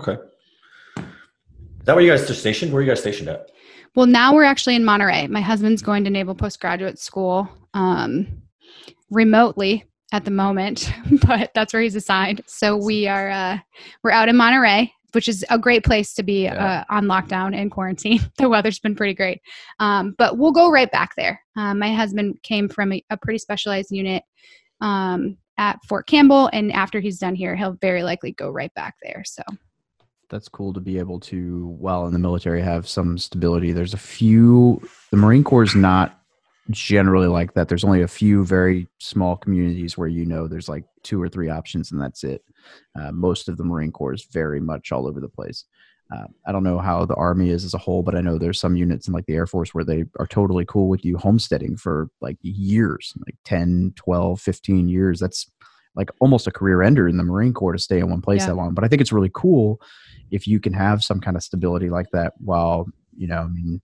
Okay. 0.00 0.20
Is 0.96 1.86
that 1.86 1.94
where 1.94 2.04
you 2.04 2.10
guys 2.10 2.28
are 2.28 2.34
stationed? 2.34 2.72
Where 2.72 2.80
are 2.80 2.82
you 2.82 2.90
guys 2.90 3.00
stationed 3.00 3.28
at? 3.28 3.50
Well, 3.94 4.06
now 4.06 4.34
we're 4.34 4.44
actually 4.44 4.74
in 4.74 4.84
Monterey. 4.84 5.28
My 5.28 5.40
husband's 5.40 5.82
going 5.82 6.02
to 6.04 6.10
Naval 6.10 6.34
Postgraduate 6.34 6.98
School 6.98 7.48
um, 7.74 8.42
remotely 9.10 9.84
at 10.12 10.24
the 10.24 10.30
moment, 10.30 10.92
but 11.26 11.50
that's 11.54 11.72
where 11.72 11.82
he's 11.82 11.94
assigned. 11.94 12.42
So 12.46 12.76
we 12.76 13.06
are 13.06 13.30
uh, 13.30 13.58
we're 14.02 14.10
out 14.10 14.28
in 14.28 14.36
Monterey, 14.36 14.92
which 15.12 15.28
is 15.28 15.44
a 15.50 15.58
great 15.58 15.84
place 15.84 16.12
to 16.14 16.22
be 16.22 16.44
yeah. 16.44 16.84
uh, 16.88 16.94
on 16.94 17.04
lockdown 17.04 17.54
and 17.54 17.70
quarantine. 17.70 18.20
the 18.38 18.48
weather's 18.48 18.80
been 18.80 18.96
pretty 18.96 19.14
great, 19.14 19.40
um, 19.78 20.14
but 20.18 20.38
we'll 20.38 20.52
go 20.52 20.70
right 20.70 20.90
back 20.90 21.14
there. 21.16 21.40
Um, 21.56 21.78
my 21.78 21.92
husband 21.92 22.42
came 22.42 22.68
from 22.68 22.92
a, 22.92 23.04
a 23.10 23.16
pretty 23.16 23.38
specialized 23.38 23.92
unit 23.92 24.24
um, 24.80 25.36
at 25.58 25.78
Fort 25.84 26.08
Campbell, 26.08 26.50
and 26.52 26.72
after 26.72 26.98
he's 26.98 27.18
done 27.18 27.36
here, 27.36 27.54
he'll 27.54 27.78
very 27.80 28.02
likely 28.02 28.32
go 28.32 28.50
right 28.50 28.74
back 28.74 28.94
there. 29.02 29.22
So 29.24 29.42
that's 30.30 30.48
cool 30.48 30.72
to 30.72 30.80
be 30.80 30.98
able 30.98 31.20
to 31.20 31.66
while 31.78 32.06
in 32.06 32.12
the 32.12 32.18
military 32.18 32.62
have 32.62 32.88
some 32.88 33.18
stability. 33.18 33.72
There's 33.72 33.94
a 33.94 33.98
few 33.98 34.82
the 35.10 35.16
marine 35.16 35.44
corps 35.44 35.64
is 35.64 35.74
not 35.74 36.20
generally 36.70 37.26
like 37.26 37.54
that. 37.54 37.68
There's 37.68 37.84
only 37.84 38.02
a 38.02 38.08
few 38.08 38.44
very 38.44 38.88
small 38.98 39.36
communities 39.36 39.98
where 39.98 40.08
you 40.08 40.24
know 40.24 40.48
there's 40.48 40.68
like 40.68 40.84
two 41.02 41.20
or 41.20 41.28
three 41.28 41.50
options 41.50 41.92
and 41.92 42.00
that's 42.00 42.24
it. 42.24 42.42
Uh, 42.98 43.12
most 43.12 43.48
of 43.48 43.56
the 43.56 43.64
marine 43.64 43.92
corps 43.92 44.14
is 44.14 44.26
very 44.30 44.60
much 44.60 44.92
all 44.92 45.06
over 45.06 45.20
the 45.20 45.28
place. 45.28 45.64
Uh, 46.14 46.26
i 46.46 46.52
don't 46.52 46.64
know 46.64 46.78
how 46.78 47.06
the 47.06 47.14
army 47.14 47.48
is 47.48 47.64
as 47.64 47.72
a 47.72 47.78
whole 47.78 48.02
but 48.02 48.14
i 48.14 48.20
know 48.20 48.36
there's 48.36 48.60
some 48.60 48.76
units 48.76 49.08
in 49.08 49.14
like 49.14 49.24
the 49.24 49.32
air 49.32 49.46
force 49.46 49.72
where 49.72 49.84
they 49.84 50.04
are 50.18 50.26
totally 50.26 50.66
cool 50.66 50.86
with 50.86 51.02
you 51.02 51.16
homesteading 51.16 51.78
for 51.78 52.10
like 52.20 52.36
years 52.42 53.14
like 53.26 53.36
10 53.46 53.94
12 53.96 54.38
15 54.38 54.88
years. 54.88 55.18
That's 55.18 55.50
like 55.96 56.10
almost 56.20 56.46
a 56.46 56.50
career 56.50 56.82
ender 56.82 57.08
in 57.08 57.16
the 57.16 57.22
marine 57.22 57.52
corps 57.52 57.72
to 57.72 57.78
stay 57.78 57.98
in 57.98 58.10
one 58.10 58.20
place 58.20 58.42
yeah. 58.42 58.48
that 58.48 58.54
long 58.56 58.74
but 58.74 58.84
i 58.84 58.88
think 58.88 59.00
it's 59.00 59.12
really 59.12 59.30
cool 59.34 59.80
if 60.30 60.46
you 60.46 60.58
can 60.58 60.72
have 60.72 61.02
some 61.02 61.20
kind 61.20 61.36
of 61.36 61.42
stability 61.42 61.90
like 61.90 62.10
that 62.12 62.32
while 62.38 62.86
you 63.16 63.26
know 63.26 63.42
i 63.42 63.46
mean 63.46 63.80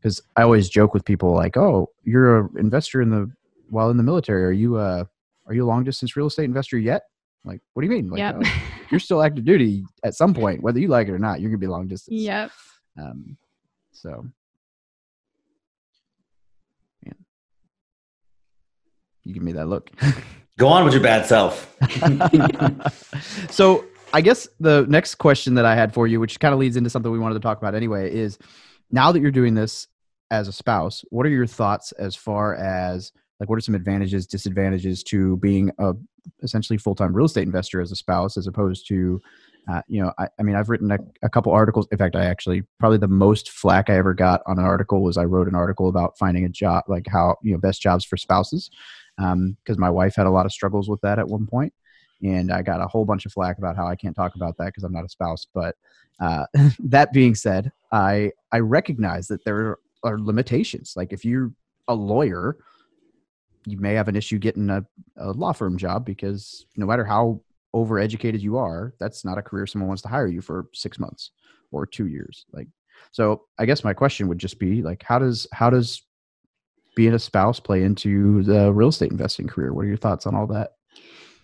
because 0.00 0.20
i 0.36 0.42
always 0.42 0.68
joke 0.68 0.94
with 0.94 1.04
people 1.04 1.34
like 1.34 1.56
oh 1.56 1.88
you're 2.04 2.40
an 2.40 2.50
investor 2.58 3.02
in 3.02 3.10
the 3.10 3.30
while 3.72 3.90
in 3.90 3.96
the 3.96 4.02
military. 4.02 4.44
Are 4.44 4.52
you 4.52 4.76
uh 4.76 5.04
are 5.46 5.54
you 5.54 5.64
a 5.64 5.66
long 5.66 5.82
distance 5.82 6.14
real 6.14 6.26
estate 6.26 6.44
investor 6.44 6.78
yet? 6.78 7.02
Like 7.44 7.60
what 7.72 7.82
do 7.82 7.88
you 7.88 7.94
mean? 7.94 8.10
Like 8.10 8.18
yep. 8.18 8.36
oh, 8.44 8.62
you're 8.90 9.00
still 9.00 9.22
active 9.22 9.44
duty 9.44 9.84
at 10.04 10.14
some 10.14 10.34
point. 10.34 10.62
Whether 10.62 10.78
you 10.78 10.88
like 10.88 11.08
it 11.08 11.12
or 11.12 11.18
not 11.18 11.40
you're 11.40 11.50
gonna 11.50 11.58
be 11.58 11.66
long 11.66 11.88
distance. 11.88 12.20
Yep. 12.20 12.50
Um 13.00 13.36
so. 13.92 14.26
Yeah. 17.04 17.12
You 19.24 19.34
give 19.34 19.42
me 19.42 19.52
that 19.52 19.66
look 19.66 19.90
go 20.58 20.68
on 20.68 20.84
with 20.84 20.92
your 20.92 21.02
bad 21.02 21.26
self 21.26 21.68
so 23.50 23.84
I 24.12 24.20
guess 24.20 24.46
the 24.60 24.84
next 24.88 25.16
question 25.16 25.54
that 25.54 25.64
I 25.64 25.74
had 25.74 25.94
for 25.94 26.06
you, 26.06 26.20
which 26.20 26.38
kind 26.38 26.52
of 26.52 26.60
leads 26.60 26.76
into 26.76 26.90
something 26.90 27.10
we 27.10 27.18
wanted 27.18 27.34
to 27.34 27.40
talk 27.40 27.58
about 27.58 27.74
anyway, 27.74 28.14
is 28.14 28.38
now 28.90 29.10
that 29.10 29.20
you're 29.20 29.30
doing 29.30 29.54
this 29.54 29.88
as 30.30 30.48
a 30.48 30.52
spouse, 30.52 31.04
what 31.10 31.24
are 31.24 31.30
your 31.30 31.46
thoughts 31.46 31.92
as 31.92 32.14
far 32.14 32.54
as 32.54 33.12
like 33.40 33.48
what 33.48 33.56
are 33.56 33.62
some 33.62 33.74
advantages, 33.74 34.26
disadvantages 34.26 35.02
to 35.04 35.36
being 35.38 35.70
a 35.78 35.94
essentially 36.42 36.78
full 36.78 36.94
time 36.94 37.14
real 37.14 37.26
estate 37.26 37.42
investor 37.42 37.80
as 37.80 37.90
a 37.90 37.96
spouse, 37.96 38.36
as 38.36 38.46
opposed 38.46 38.86
to, 38.88 39.20
uh, 39.70 39.82
you 39.88 40.02
know, 40.02 40.12
I, 40.18 40.28
I, 40.38 40.42
mean, 40.42 40.54
I've 40.54 40.68
written 40.68 40.92
a, 40.92 40.98
a 41.22 41.28
couple 41.28 41.52
articles. 41.52 41.88
In 41.90 41.98
fact, 41.98 42.14
I 42.14 42.26
actually 42.26 42.62
probably 42.78 42.98
the 42.98 43.08
most 43.08 43.50
flack 43.50 43.90
I 43.90 43.96
ever 43.96 44.14
got 44.14 44.42
on 44.46 44.58
an 44.58 44.64
article 44.64 45.02
was 45.02 45.16
I 45.16 45.24
wrote 45.24 45.48
an 45.48 45.54
article 45.54 45.88
about 45.88 46.16
finding 46.18 46.44
a 46.44 46.48
job, 46.48 46.84
like 46.86 47.06
how 47.08 47.36
you 47.42 47.52
know 47.52 47.58
best 47.58 47.80
jobs 47.80 48.04
for 48.04 48.16
spouses, 48.16 48.70
because 49.16 49.76
um, 49.76 49.80
my 49.80 49.90
wife 49.90 50.14
had 50.16 50.26
a 50.26 50.30
lot 50.30 50.46
of 50.46 50.52
struggles 50.52 50.88
with 50.88 51.00
that 51.02 51.18
at 51.18 51.28
one 51.28 51.46
point 51.46 51.72
and 52.22 52.52
I 52.52 52.62
got 52.62 52.80
a 52.80 52.86
whole 52.86 53.04
bunch 53.04 53.26
of 53.26 53.32
flack 53.32 53.58
about 53.58 53.76
how 53.76 53.86
I 53.86 53.96
can't 53.96 54.14
talk 54.14 54.34
about 54.36 54.56
that 54.58 54.66
because 54.66 54.84
I'm 54.84 54.92
not 54.92 55.04
a 55.04 55.08
spouse. 55.08 55.46
But 55.52 55.76
uh, 56.20 56.46
that 56.80 57.12
being 57.12 57.34
said, 57.34 57.72
I 57.90 58.32
I 58.52 58.60
recognize 58.60 59.28
that 59.28 59.44
there 59.44 59.78
are 60.04 60.20
limitations. 60.20 60.94
Like 60.96 61.12
if 61.12 61.24
you're 61.24 61.52
a 61.88 61.94
lawyer, 61.94 62.56
you 63.66 63.78
may 63.78 63.94
have 63.94 64.08
an 64.08 64.16
issue 64.16 64.38
getting 64.38 64.70
a, 64.70 64.84
a 65.16 65.32
law 65.32 65.52
firm 65.52 65.76
job 65.76 66.04
because 66.04 66.66
no 66.76 66.86
matter 66.86 67.04
how 67.04 67.40
overeducated 67.74 68.40
you 68.40 68.58
are, 68.58 68.94
that's 68.98 69.24
not 69.24 69.38
a 69.38 69.42
career 69.42 69.66
someone 69.66 69.88
wants 69.88 70.02
to 70.02 70.08
hire 70.08 70.26
you 70.26 70.40
for 70.40 70.68
six 70.74 70.98
months 70.98 71.30
or 71.70 71.86
two 71.86 72.06
years. 72.06 72.44
Like 72.52 72.68
so, 73.10 73.46
I 73.58 73.66
guess 73.66 73.84
my 73.84 73.92
question 73.92 74.28
would 74.28 74.38
just 74.38 74.58
be 74.58 74.82
like, 74.82 75.02
how 75.02 75.18
does 75.18 75.46
how 75.52 75.70
does 75.70 76.02
being 76.94 77.14
a 77.14 77.18
spouse 77.18 77.60
play 77.60 77.82
into 77.82 78.42
the 78.42 78.72
real 78.72 78.88
estate 78.88 79.10
investing 79.10 79.46
career? 79.46 79.72
What 79.72 79.84
are 79.84 79.88
your 79.88 79.96
thoughts 79.96 80.26
on 80.26 80.34
all 80.34 80.46
that? 80.48 80.72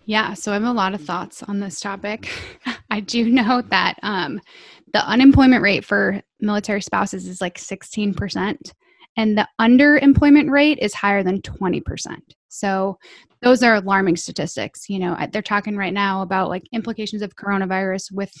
Yeah, 0.05 0.33
so 0.33 0.51
I 0.51 0.55
have 0.55 0.63
a 0.63 0.71
lot 0.71 0.95
of 0.95 1.01
thoughts 1.01 1.43
on 1.43 1.59
this 1.59 1.79
topic. 1.79 2.29
I 2.89 2.99
do 2.99 3.29
know 3.29 3.61
that 3.69 3.99
um, 4.01 4.41
the 4.91 5.05
unemployment 5.05 5.61
rate 5.61 5.85
for 5.85 6.21
military 6.39 6.81
spouses 6.81 7.27
is 7.27 7.41
like 7.41 7.57
16%, 7.59 8.71
and 9.17 9.37
the 9.37 9.47
underemployment 9.61 10.49
rate 10.49 10.79
is 10.81 10.93
higher 10.93 11.21
than 11.21 11.41
20%. 11.41 11.83
So 12.47 12.97
those 13.41 13.61
are 13.61 13.75
alarming 13.75 14.17
statistics. 14.17 14.89
You 14.89 14.99
know, 14.99 15.17
they're 15.31 15.41
talking 15.41 15.77
right 15.77 15.93
now 15.93 16.23
about 16.23 16.49
like 16.49 16.63
implications 16.71 17.21
of 17.21 17.35
coronavirus 17.35 18.11
with 18.11 18.33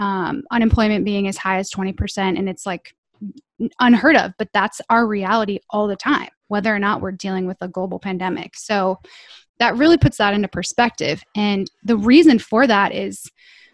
um, 0.00 0.42
unemployment 0.50 1.04
being 1.04 1.28
as 1.28 1.36
high 1.36 1.58
as 1.58 1.70
20%, 1.70 2.18
and 2.18 2.48
it's 2.48 2.66
like 2.66 2.92
unheard 3.80 4.16
of, 4.16 4.32
but 4.38 4.48
that's 4.52 4.80
our 4.90 5.06
reality 5.06 5.58
all 5.70 5.88
the 5.88 5.96
time, 5.96 6.28
whether 6.48 6.74
or 6.74 6.78
not 6.78 7.00
we're 7.00 7.12
dealing 7.12 7.46
with 7.46 7.58
a 7.60 7.68
global 7.68 7.98
pandemic. 7.98 8.56
So 8.56 8.98
that 9.58 9.76
really 9.76 9.98
puts 9.98 10.18
that 10.18 10.34
into 10.34 10.48
perspective. 10.48 11.22
And 11.34 11.70
the 11.82 11.96
reason 11.96 12.38
for 12.38 12.66
that 12.66 12.94
is 12.94 13.24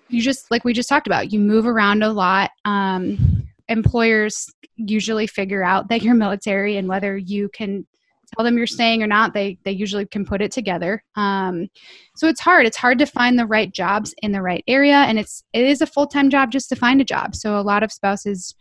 you 0.08 0.22
just, 0.22 0.50
like 0.50 0.64
we 0.64 0.72
just 0.72 0.88
talked 0.88 1.06
about, 1.06 1.32
you 1.32 1.40
move 1.40 1.66
around 1.66 2.02
a 2.02 2.12
lot. 2.12 2.50
Um, 2.64 3.48
employers 3.68 4.46
usually 4.76 5.26
figure 5.26 5.62
out 5.62 5.88
that 5.88 6.02
you're 6.02 6.14
military 6.14 6.76
and 6.76 6.88
whether 6.88 7.16
you 7.16 7.48
can 7.50 7.86
tell 8.34 8.44
them 8.44 8.56
you're 8.56 8.66
staying 8.66 9.02
or 9.02 9.06
not 9.06 9.32
they 9.32 9.58
they 9.64 9.70
usually 9.70 10.06
can 10.06 10.24
put 10.24 10.42
it 10.42 10.50
together 10.50 11.02
um, 11.16 11.68
so 12.16 12.26
it's 12.28 12.40
hard 12.40 12.66
it's 12.66 12.76
hard 12.76 12.98
to 12.98 13.06
find 13.06 13.38
the 13.38 13.46
right 13.46 13.72
jobs 13.72 14.14
in 14.22 14.32
the 14.32 14.42
right 14.42 14.64
area 14.66 14.96
and 14.96 15.18
it's 15.18 15.44
it 15.52 15.64
is 15.64 15.80
a 15.80 15.86
full-time 15.86 16.30
job 16.30 16.50
just 16.50 16.68
to 16.68 16.76
find 16.76 17.00
a 17.00 17.04
job 17.04 17.34
so 17.34 17.58
a 17.58 17.62
lot 17.62 17.82
of 17.82 17.92
spouses 17.92 18.54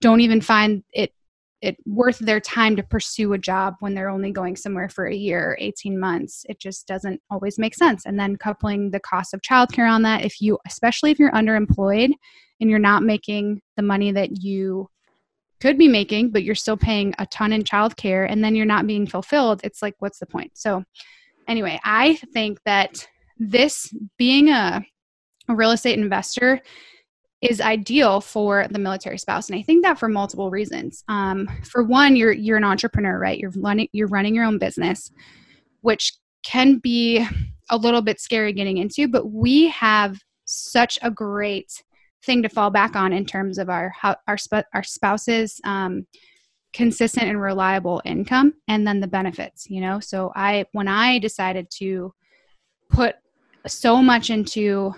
don't 0.00 0.20
even 0.20 0.40
find 0.40 0.82
it 0.92 1.12
it 1.62 1.76
worth 1.84 2.18
their 2.20 2.40
time 2.40 2.74
to 2.74 2.82
pursue 2.82 3.34
a 3.34 3.38
job 3.38 3.74
when 3.80 3.94
they're 3.94 4.08
only 4.08 4.32
going 4.32 4.56
somewhere 4.56 4.88
for 4.88 5.06
a 5.06 5.14
year 5.14 5.58
18 5.60 6.00
months. 6.00 6.46
It 6.48 6.58
just 6.58 6.86
doesn't 6.86 7.20
always 7.30 7.58
make 7.58 7.74
sense. 7.74 8.06
And 8.06 8.18
then 8.18 8.36
coupling 8.36 8.90
the 8.90 9.00
cost 9.00 9.34
of 9.34 9.42
childcare 9.42 9.90
on 9.90 10.00
that 10.02 10.24
if 10.24 10.40
you 10.40 10.58
especially 10.66 11.10
if 11.10 11.18
you're 11.18 11.32
underemployed 11.32 12.12
and 12.60 12.70
you're 12.70 12.78
not 12.78 13.02
making 13.02 13.60
the 13.76 13.82
money 13.82 14.10
that 14.12 14.42
you 14.42 14.88
could 15.60 15.76
be 15.76 15.88
making 15.88 16.30
but 16.30 16.42
you're 16.42 16.54
still 16.54 16.78
paying 16.78 17.14
a 17.18 17.26
ton 17.26 17.52
in 17.52 17.62
childcare 17.62 18.26
and 18.30 18.42
then 18.42 18.54
you're 18.54 18.64
not 18.64 18.86
being 18.86 19.06
fulfilled 19.06 19.60
it's 19.62 19.82
like 19.82 19.94
what's 19.98 20.18
the 20.18 20.26
point? 20.26 20.52
So 20.54 20.82
anyway 21.48 21.80
i 21.84 22.14
think 22.32 22.58
that 22.64 23.06
this 23.38 23.92
being 24.16 24.48
a 24.48 24.82
a 25.48 25.54
real 25.54 25.72
estate 25.72 25.98
investor 25.98 26.60
is 27.42 27.60
ideal 27.60 28.20
for 28.20 28.66
the 28.70 28.78
military 28.78 29.18
spouse 29.18 29.48
and 29.48 29.58
i 29.58 29.62
think 29.62 29.82
that 29.82 29.98
for 29.98 30.08
multiple 30.08 30.50
reasons. 30.50 31.04
Um, 31.08 31.48
for 31.64 31.82
one 31.82 32.16
you're 32.16 32.32
you're 32.32 32.56
an 32.56 32.64
entrepreneur 32.64 33.18
right? 33.18 33.38
You're 33.38 33.52
running 33.56 33.88
you're 33.92 34.08
running 34.08 34.34
your 34.34 34.44
own 34.44 34.58
business 34.58 35.10
which 35.80 36.12
can 36.42 36.78
be 36.78 37.26
a 37.70 37.76
little 37.76 38.02
bit 38.02 38.20
scary 38.20 38.52
getting 38.52 38.78
into 38.78 39.08
but 39.08 39.30
we 39.30 39.68
have 39.68 40.18
such 40.44 40.98
a 41.02 41.10
great 41.10 41.82
thing 42.24 42.42
to 42.42 42.48
fall 42.48 42.70
back 42.70 42.96
on 42.96 43.12
in 43.12 43.24
terms 43.24 43.58
of 43.58 43.70
our 43.70 43.92
our, 44.02 44.36
our 44.74 44.82
spouses 44.82 45.60
um, 45.64 46.06
consistent 46.72 47.28
and 47.28 47.40
reliable 47.40 48.02
income 48.04 48.52
and 48.68 48.86
then 48.86 49.00
the 49.00 49.08
benefits 49.08 49.68
you 49.68 49.80
know? 49.80 49.98
So 50.00 50.30
i 50.36 50.66
when 50.72 50.88
i 50.88 51.18
decided 51.18 51.70
to 51.78 52.12
put 52.90 53.16
so 53.66 54.02
much 54.02 54.30
into 54.30 54.94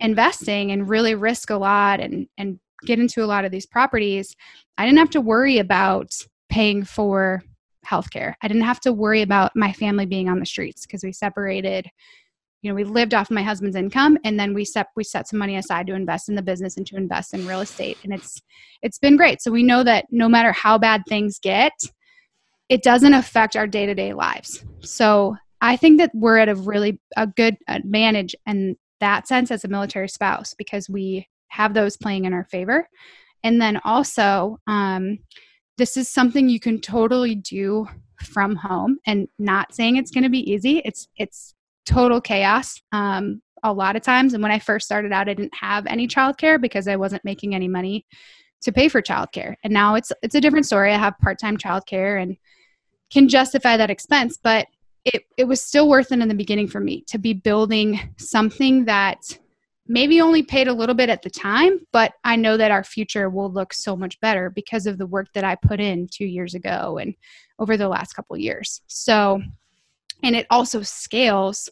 investing 0.00 0.72
and 0.72 0.88
really 0.88 1.14
risk 1.14 1.50
a 1.50 1.56
lot 1.56 2.00
and 2.00 2.26
and 2.38 2.58
get 2.86 2.98
into 2.98 3.22
a 3.22 3.26
lot 3.26 3.44
of 3.44 3.52
these 3.52 3.66
properties 3.66 4.34
i 4.78 4.86
didn't 4.86 4.98
have 4.98 5.10
to 5.10 5.20
worry 5.20 5.58
about 5.58 6.12
paying 6.48 6.84
for 6.84 7.42
healthcare. 7.86 8.34
I 8.42 8.48
didn't 8.48 8.64
have 8.64 8.80
to 8.80 8.92
worry 8.92 9.22
about 9.22 9.56
my 9.56 9.72
family 9.72 10.06
being 10.06 10.28
on 10.28 10.38
the 10.38 10.46
streets 10.46 10.86
because 10.86 11.02
we 11.02 11.12
separated 11.12 11.86
you 12.62 12.70
know 12.70 12.74
we 12.74 12.84
lived 12.84 13.14
off 13.14 13.30
my 13.30 13.42
husband's 13.42 13.74
income 13.74 14.18
and 14.22 14.38
then 14.38 14.52
we 14.52 14.66
set 14.66 14.88
we 14.94 15.02
set 15.02 15.26
some 15.26 15.38
money 15.38 15.56
aside 15.56 15.86
to 15.86 15.94
invest 15.94 16.28
in 16.28 16.34
the 16.34 16.42
business 16.42 16.76
and 16.76 16.86
to 16.86 16.96
invest 16.96 17.32
in 17.32 17.46
real 17.46 17.60
estate. 17.60 17.96
And 18.04 18.12
it's 18.12 18.40
it's 18.82 18.98
been 18.98 19.16
great. 19.16 19.40
So 19.40 19.50
we 19.50 19.62
know 19.62 19.82
that 19.84 20.04
no 20.10 20.28
matter 20.28 20.52
how 20.52 20.76
bad 20.76 21.02
things 21.08 21.38
get 21.38 21.72
it 22.68 22.84
doesn't 22.84 23.14
affect 23.14 23.56
our 23.56 23.66
day-to-day 23.66 24.12
lives. 24.12 24.64
So 24.80 25.36
i 25.62 25.76
think 25.76 25.98
that 25.98 26.10
we're 26.14 26.38
at 26.38 26.48
a 26.48 26.54
really 26.54 27.00
a 27.16 27.26
good 27.26 27.56
advantage 27.66 28.34
in 28.46 28.76
that 29.00 29.26
sense 29.26 29.50
as 29.50 29.64
a 29.64 29.68
military 29.68 30.08
spouse 30.08 30.54
because 30.54 30.88
we 30.88 31.28
have 31.48 31.74
those 31.74 31.96
playing 31.96 32.24
in 32.24 32.32
our 32.32 32.44
favor 32.44 32.88
and 33.42 33.60
then 33.60 33.80
also 33.84 34.58
um, 34.66 35.18
this 35.78 35.96
is 35.96 36.08
something 36.08 36.48
you 36.48 36.60
can 36.60 36.80
totally 36.80 37.34
do 37.34 37.86
from 38.22 38.54
home 38.54 38.98
and 39.06 39.28
not 39.38 39.74
saying 39.74 39.96
it's 39.96 40.10
going 40.10 40.24
to 40.24 40.30
be 40.30 40.50
easy 40.50 40.82
it's 40.84 41.08
it's 41.16 41.54
total 41.86 42.20
chaos 42.20 42.80
um, 42.92 43.40
a 43.62 43.72
lot 43.72 43.96
of 43.96 44.02
times. 44.02 44.34
And 44.34 44.42
when 44.42 44.52
I 44.52 44.58
first 44.58 44.86
started 44.86 45.12
out, 45.12 45.28
I 45.28 45.34
didn't 45.34 45.54
have 45.54 45.86
any 45.86 46.06
childcare 46.06 46.60
because 46.60 46.88
I 46.88 46.96
wasn't 46.96 47.24
making 47.24 47.54
any 47.54 47.68
money 47.68 48.06
to 48.62 48.72
pay 48.72 48.88
for 48.88 49.02
childcare. 49.02 49.54
And 49.64 49.72
now 49.72 49.94
it's 49.94 50.12
it's 50.22 50.34
a 50.34 50.40
different 50.40 50.66
story. 50.66 50.92
I 50.92 50.98
have 50.98 51.18
part 51.18 51.38
time 51.38 51.56
childcare 51.56 52.22
and 52.22 52.36
can 53.10 53.28
justify 53.28 53.76
that 53.76 53.90
expense, 53.90 54.38
but 54.42 54.66
it 55.04 55.24
it 55.36 55.44
was 55.44 55.62
still 55.62 55.88
worth 55.88 56.12
it 56.12 56.20
in 56.20 56.28
the 56.28 56.34
beginning 56.34 56.68
for 56.68 56.80
me 56.80 57.02
to 57.08 57.18
be 57.18 57.32
building 57.32 57.98
something 58.18 58.84
that 58.84 59.38
maybe 59.86 60.20
only 60.20 60.42
paid 60.42 60.68
a 60.68 60.72
little 60.72 60.94
bit 60.94 61.08
at 61.08 61.22
the 61.22 61.30
time, 61.30 61.80
but 61.92 62.12
I 62.22 62.36
know 62.36 62.56
that 62.56 62.70
our 62.70 62.84
future 62.84 63.28
will 63.28 63.50
look 63.50 63.72
so 63.72 63.96
much 63.96 64.20
better 64.20 64.48
because 64.48 64.86
of 64.86 64.98
the 64.98 65.06
work 65.06 65.26
that 65.34 65.42
I 65.42 65.56
put 65.56 65.80
in 65.80 66.06
two 66.12 66.26
years 66.26 66.54
ago 66.54 66.98
and 66.98 67.14
over 67.58 67.76
the 67.76 67.88
last 67.88 68.12
couple 68.12 68.36
years. 68.36 68.82
So 68.86 69.42
and 70.22 70.36
it 70.36 70.46
also 70.50 70.82
scales 70.82 71.68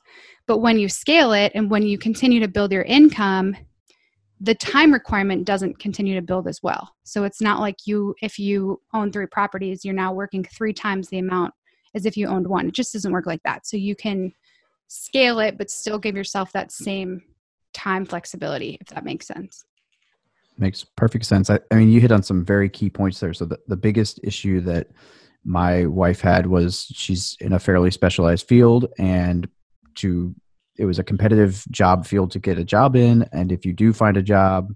but 0.47 0.59
when 0.59 0.79
you 0.79 0.89
scale 0.89 1.33
it 1.33 1.53
and 1.55 1.71
when 1.71 1.83
you 1.83 1.99
continue 1.99 2.41
to 2.41 2.49
build 2.49 2.73
your 2.73 2.83
income 2.83 3.57
the 4.41 4.55
time 4.55 4.93
requirement 4.93 5.45
doesn't 5.45 5.79
continue 5.79 6.15
to 6.15 6.23
build 6.23 6.47
as 6.49 6.63
well 6.63 6.95
so 7.05 7.25
it's 7.25 7.41
not 7.41 7.61
like 7.61 7.77
you 7.87 8.15
if 8.23 8.39
you 8.39 8.81
own 8.95 9.13
three 9.13 9.27
properties 9.27 9.85
you're 9.85 9.95
now 9.95 10.13
working 10.13 10.45
three 10.45 10.73
times 10.73 11.09
the 11.09 11.19
amount 11.19 11.53
as 11.95 12.07
if 12.07 12.17
you 12.17 12.27
owned 12.27 12.47
one. 12.47 12.69
It 12.69 12.75
just 12.75 12.93
doesn't 12.93 13.13
work 13.13 13.27
like 13.27 13.43
that. 13.45 13.67
So 13.67 13.77
you 13.77 13.95
can 13.95 14.33
scale 14.89 15.39
it 15.39 15.59
but 15.59 15.71
still 15.71 15.99
give 15.99 16.17
yourself 16.17 16.51
that 16.53 16.73
same 16.73 17.23
time 17.75 18.05
flexibility 18.05 18.79
if 18.81 18.89
that 18.89 19.05
makes 19.05 19.27
sense. 19.27 19.65
Makes 20.57 20.85
perfect 20.85 21.25
sense. 21.25 21.51
I, 21.51 21.61
I 21.71 21.77
mean 21.77 21.91
you 21.91 22.01
hit 22.01 22.13
on 22.13 22.23
some 22.23 22.45
very 22.45 22.69
key 22.69 22.91
points 22.91 23.21
there. 23.21 23.35
So 23.35 23.45
the, 23.45 23.59
the 23.69 23.77
biggest 23.77 24.21
issue 24.25 24.61
that 24.63 24.89
my 25.45 25.87
wife 25.87 26.21
had 26.21 26.47
was 26.47 26.87
she's 26.93 27.37
in 27.41 27.53
a 27.53 27.59
fairly 27.59 27.91
specialized 27.91 28.49
field 28.49 28.87
and 28.99 29.49
to 29.97 30.35
it 30.79 30.85
was 30.85 30.99
a 30.99 31.05
competitive 31.05 31.65
job 31.71 32.07
field 32.07 32.31
to 32.31 32.39
get 32.39 32.59
a 32.59 32.65
job 32.65 32.95
in. 32.95 33.29
And 33.33 33.51
if 33.51 33.67
you 33.67 33.73
do 33.73 33.93
find 33.93 34.17
a 34.17 34.23
job 34.23 34.73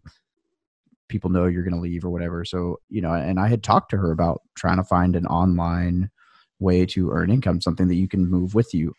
people 1.08 1.28
know 1.28 1.44
you're 1.44 1.62
going 1.62 1.74
to 1.74 1.80
leave 1.80 2.04
or 2.04 2.10
whatever. 2.10 2.44
So 2.44 2.78
you 2.88 3.02
know 3.02 3.12
and 3.12 3.38
i 3.40 3.48
had 3.48 3.62
talked 3.62 3.90
to 3.90 3.96
her 3.96 4.12
about 4.12 4.42
trying 4.56 4.78
to 4.78 4.84
find 4.84 5.16
an 5.16 5.26
online 5.26 6.10
way 6.62 6.86
to 6.86 7.10
earn 7.10 7.30
income 7.30 7.60
something 7.60 7.88
that 7.88 7.96
you 7.96 8.08
can 8.08 8.30
move 8.30 8.54
with 8.54 8.72
you. 8.72 8.94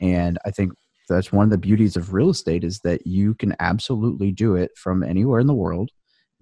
And 0.00 0.38
i 0.46 0.50
think 0.50 0.72
that's 1.08 1.32
one 1.32 1.44
of 1.44 1.50
the 1.50 1.58
beauties 1.58 1.96
of 1.96 2.12
real 2.12 2.30
estate 2.30 2.62
is 2.62 2.80
that 2.80 3.06
you 3.06 3.34
can 3.34 3.56
absolutely 3.60 4.30
do 4.30 4.54
it 4.54 4.76
from 4.76 5.02
anywhere 5.02 5.40
in 5.40 5.46
the 5.46 5.54
world 5.54 5.90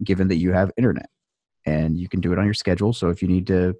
given 0.04 0.28
that 0.28 0.36
you 0.36 0.52
have 0.52 0.72
internet 0.76 1.08
and 1.64 1.98
you 1.98 2.08
can 2.08 2.20
do 2.20 2.32
it 2.32 2.38
on 2.38 2.44
your 2.44 2.54
schedule. 2.54 2.92
So 2.92 3.08
if 3.08 3.22
you 3.22 3.28
need 3.28 3.46
to 3.46 3.74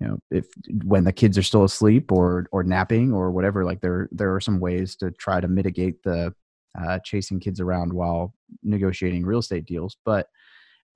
you 0.00 0.06
know 0.06 0.18
if 0.30 0.46
when 0.84 1.02
the 1.02 1.12
kids 1.12 1.36
are 1.36 1.42
still 1.42 1.64
asleep 1.64 2.12
or 2.12 2.46
or 2.52 2.62
napping 2.62 3.12
or 3.12 3.32
whatever 3.32 3.64
like 3.64 3.80
there 3.80 4.08
there 4.12 4.32
are 4.32 4.40
some 4.40 4.60
ways 4.60 4.94
to 4.96 5.10
try 5.12 5.40
to 5.40 5.48
mitigate 5.48 6.02
the 6.04 6.32
uh, 6.80 7.00
chasing 7.04 7.40
kids 7.40 7.58
around 7.58 7.92
while 7.92 8.32
negotiating 8.62 9.26
real 9.26 9.40
estate 9.40 9.64
deals. 9.64 9.96
But 10.04 10.28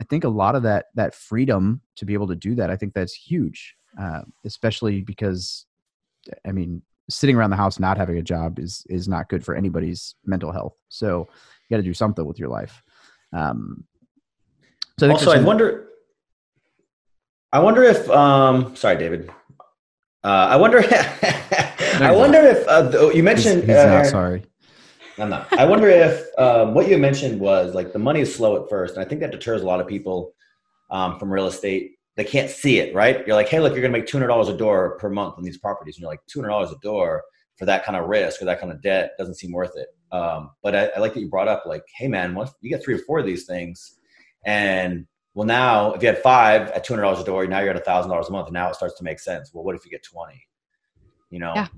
i 0.00 0.04
think 0.04 0.24
a 0.24 0.28
lot 0.28 0.54
of 0.54 0.62
that 0.62 0.86
that 0.94 1.14
freedom 1.14 1.80
to 1.96 2.04
be 2.04 2.14
able 2.14 2.26
to 2.28 2.36
do 2.36 2.54
that 2.54 2.70
i 2.70 2.76
think 2.76 2.94
that's 2.94 3.12
huge 3.12 3.76
uh, 4.00 4.22
especially 4.44 5.02
because 5.02 5.66
i 6.46 6.52
mean 6.52 6.82
sitting 7.10 7.36
around 7.36 7.50
the 7.50 7.56
house 7.56 7.78
not 7.78 7.96
having 7.96 8.18
a 8.18 8.22
job 8.22 8.58
is 8.58 8.86
is 8.88 9.08
not 9.08 9.28
good 9.28 9.44
for 9.44 9.54
anybody's 9.54 10.14
mental 10.24 10.52
health 10.52 10.76
so 10.88 11.28
you 11.68 11.76
got 11.76 11.78
to 11.78 11.82
do 11.82 11.94
something 11.94 12.24
with 12.24 12.38
your 12.38 12.48
life 12.48 12.82
um 13.32 13.84
so 14.98 15.08
I 15.08 15.10
also 15.10 15.32
i 15.32 15.40
wonder 15.40 15.88
I 17.52 17.58
wonder 17.58 17.82
if, 17.82 18.08
um, 18.08 18.74
sorry, 18.74 18.96
David. 18.96 19.30
Uh, 20.24 20.48
I 20.50 20.56
wonder. 20.56 20.78
I 22.00 22.10
wonder 22.10 22.38
if 22.38 22.66
uh, 22.66 23.10
you 23.10 23.22
mentioned. 23.22 23.64
He's, 23.64 23.70
he's 23.70 23.76
uh, 23.76 23.86
not 23.86 24.06
sorry. 24.06 24.44
I'm 25.18 25.28
not. 25.28 25.52
I 25.58 25.66
wonder 25.66 25.88
if 25.88 26.26
um, 26.38 26.72
what 26.72 26.88
you 26.88 26.96
mentioned 26.96 27.38
was 27.38 27.74
like 27.74 27.92
the 27.92 27.98
money 27.98 28.20
is 28.20 28.34
slow 28.34 28.62
at 28.62 28.70
first, 28.70 28.96
and 28.96 29.04
I 29.04 29.08
think 29.08 29.20
that 29.20 29.32
deters 29.32 29.60
a 29.60 29.66
lot 29.66 29.80
of 29.80 29.86
people 29.86 30.32
um, 30.90 31.18
from 31.18 31.30
real 31.30 31.46
estate. 31.46 31.91
They 32.14 32.24
can't 32.24 32.50
see 32.50 32.78
it, 32.78 32.94
right? 32.94 33.26
You're 33.26 33.36
like, 33.36 33.48
hey, 33.48 33.60
look, 33.60 33.72
you're 33.72 33.82
gonna 33.82 33.92
make 33.92 34.06
two 34.06 34.18
hundred 34.18 34.28
dollars 34.28 34.48
a 34.48 34.56
door 34.56 34.98
per 34.98 35.08
month 35.08 35.34
on 35.38 35.44
these 35.44 35.58
properties, 35.58 35.96
and 35.96 36.02
you're 36.02 36.10
like, 36.10 36.24
two 36.26 36.40
hundred 36.40 36.50
dollars 36.50 36.70
a 36.70 36.78
door 36.82 37.22
for 37.56 37.66
that 37.66 37.84
kind 37.84 37.96
of 37.96 38.08
risk 38.08 38.42
or 38.42 38.44
that 38.46 38.60
kind 38.60 38.72
of 38.72 38.82
debt 38.82 39.12
doesn't 39.18 39.34
seem 39.34 39.52
worth 39.52 39.76
it. 39.76 39.88
Um, 40.10 40.50
but 40.62 40.74
I, 40.74 40.86
I, 40.88 40.98
like 40.98 41.14
that 41.14 41.20
you 41.20 41.28
brought 41.28 41.48
up, 41.48 41.64
like, 41.64 41.84
hey, 41.96 42.08
man, 42.08 42.34
once 42.34 42.50
you 42.60 42.68
get 42.68 42.84
three 42.84 42.94
or 42.94 42.98
four 42.98 43.20
of 43.20 43.26
these 43.26 43.46
things, 43.46 43.98
and 44.44 45.06
well, 45.34 45.46
now 45.46 45.94
if 45.94 46.02
you 46.02 46.08
had 46.08 46.18
five 46.18 46.68
at 46.70 46.84
two 46.84 46.92
hundred 46.92 47.04
dollars 47.04 47.20
a 47.20 47.24
door, 47.24 47.46
now 47.46 47.60
you're 47.60 47.74
at 47.74 47.84
thousand 47.84 48.10
dollars 48.10 48.28
a 48.28 48.32
month, 48.32 48.48
and 48.48 48.54
now 48.54 48.68
it 48.68 48.74
starts 48.74 48.96
to 48.98 49.04
make 49.04 49.18
sense. 49.18 49.52
Well, 49.54 49.64
what 49.64 49.74
if 49.74 49.84
you 49.84 49.90
get 49.90 50.02
twenty? 50.02 50.46
You 51.30 51.38
know, 51.38 51.52
yeah. 51.54 51.68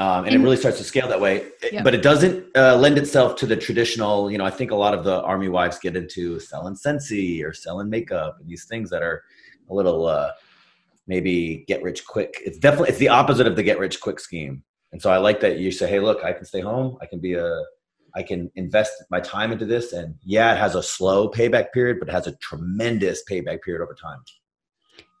um, 0.00 0.24
and, 0.24 0.34
and, 0.34 0.36
it 0.36 0.38
really 0.44 0.56
starts 0.56 0.78
to 0.78 0.84
scale 0.84 1.06
that 1.06 1.20
way. 1.20 1.46
Yeah. 1.72 1.84
But 1.84 1.94
it 1.94 2.02
doesn't 2.02 2.44
uh, 2.56 2.76
lend 2.76 2.98
itself 2.98 3.36
to 3.36 3.46
the 3.46 3.56
traditional. 3.56 4.32
You 4.32 4.38
know, 4.38 4.44
I 4.44 4.50
think 4.50 4.72
a 4.72 4.76
lot 4.76 4.94
of 4.94 5.04
the 5.04 5.22
army 5.22 5.48
wives 5.48 5.78
get 5.78 5.96
into 5.96 6.40
selling 6.40 6.74
Scentsy 6.74 7.44
or 7.44 7.52
selling 7.52 7.88
makeup 7.88 8.38
and 8.40 8.48
these 8.48 8.64
things 8.64 8.90
that 8.90 9.02
are 9.02 9.22
a 9.70 9.74
little 9.74 10.06
uh, 10.06 10.32
maybe 11.06 11.64
get 11.66 11.82
rich 11.82 12.06
quick. 12.06 12.40
It's 12.44 12.58
definitely 12.58 12.90
it's 12.90 12.98
the 12.98 13.08
opposite 13.08 13.46
of 13.46 13.56
the 13.56 13.62
get 13.62 13.78
rich 13.78 14.00
quick 14.00 14.20
scheme. 14.20 14.62
And 14.92 15.00
so 15.00 15.10
I 15.10 15.18
like 15.18 15.40
that 15.40 15.58
you 15.58 15.70
say, 15.70 15.88
hey, 15.88 16.00
look, 16.00 16.24
I 16.24 16.32
can 16.32 16.44
stay 16.44 16.60
home. 16.60 16.98
I 17.00 17.06
can 17.06 17.20
be 17.20 17.34
a 17.34 17.62
I 18.14 18.22
can 18.22 18.50
invest 18.56 18.92
my 19.10 19.20
time 19.20 19.52
into 19.52 19.64
this. 19.64 19.92
And 19.92 20.16
yeah, 20.24 20.52
it 20.54 20.58
has 20.58 20.74
a 20.74 20.82
slow 20.82 21.30
payback 21.30 21.72
period, 21.72 21.98
but 22.00 22.08
it 22.08 22.12
has 22.12 22.26
a 22.26 22.36
tremendous 22.36 23.22
payback 23.30 23.62
period 23.62 23.82
over 23.82 23.94
time. 23.94 24.18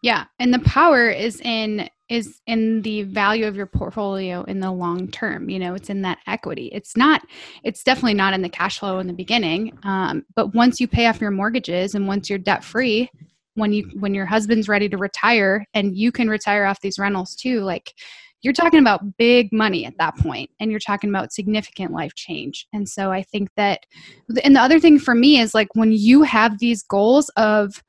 Yeah. 0.02 0.24
And 0.38 0.52
the 0.52 0.60
power 0.60 1.08
is 1.08 1.40
in 1.40 1.88
is 2.08 2.40
in 2.48 2.82
the 2.82 3.04
value 3.04 3.46
of 3.46 3.54
your 3.54 3.66
portfolio 3.66 4.42
in 4.44 4.58
the 4.58 4.70
long 4.70 5.06
term 5.08 5.48
you 5.48 5.58
know 5.60 5.74
it's 5.74 5.88
in 5.88 6.02
that 6.02 6.18
equity 6.26 6.66
it's 6.72 6.96
not 6.96 7.22
it's 7.62 7.84
definitely 7.84 8.14
not 8.14 8.34
in 8.34 8.42
the 8.42 8.48
cash 8.48 8.80
flow 8.80 8.98
in 8.98 9.06
the 9.06 9.12
beginning 9.12 9.78
um, 9.84 10.26
but 10.34 10.52
once 10.52 10.80
you 10.80 10.88
pay 10.88 11.06
off 11.06 11.20
your 11.20 11.30
mortgages 11.30 11.94
and 11.94 12.08
once 12.08 12.28
you're 12.28 12.38
debt 12.38 12.64
free 12.64 13.08
when 13.54 13.72
you 13.72 13.90
when 13.98 14.14
your 14.14 14.26
husband's 14.26 14.68
ready 14.68 14.88
to 14.88 14.96
retire 14.96 15.64
and 15.74 15.96
you 15.96 16.12
can 16.12 16.28
retire 16.28 16.64
off 16.64 16.80
these 16.80 16.98
rentals 16.98 17.34
too 17.34 17.60
like 17.60 17.94
you're 18.42 18.54
talking 18.54 18.80
about 18.80 19.18
big 19.18 19.52
money 19.52 19.84
at 19.84 19.98
that 19.98 20.16
point 20.16 20.50
and 20.58 20.70
you're 20.70 20.80
talking 20.80 21.10
about 21.10 21.32
significant 21.32 21.92
life 21.92 22.14
change. 22.14 22.66
And 22.72 22.88
so 22.88 23.10
i 23.10 23.22
think 23.22 23.50
that 23.56 23.84
and 24.44 24.56
the 24.56 24.60
other 24.60 24.80
thing 24.80 24.98
for 24.98 25.14
me 25.14 25.38
is 25.40 25.54
like 25.54 25.68
when 25.74 25.92
you 25.92 26.22
have 26.22 26.58
these 26.58 26.82
goals 26.82 27.28
of 27.36 27.82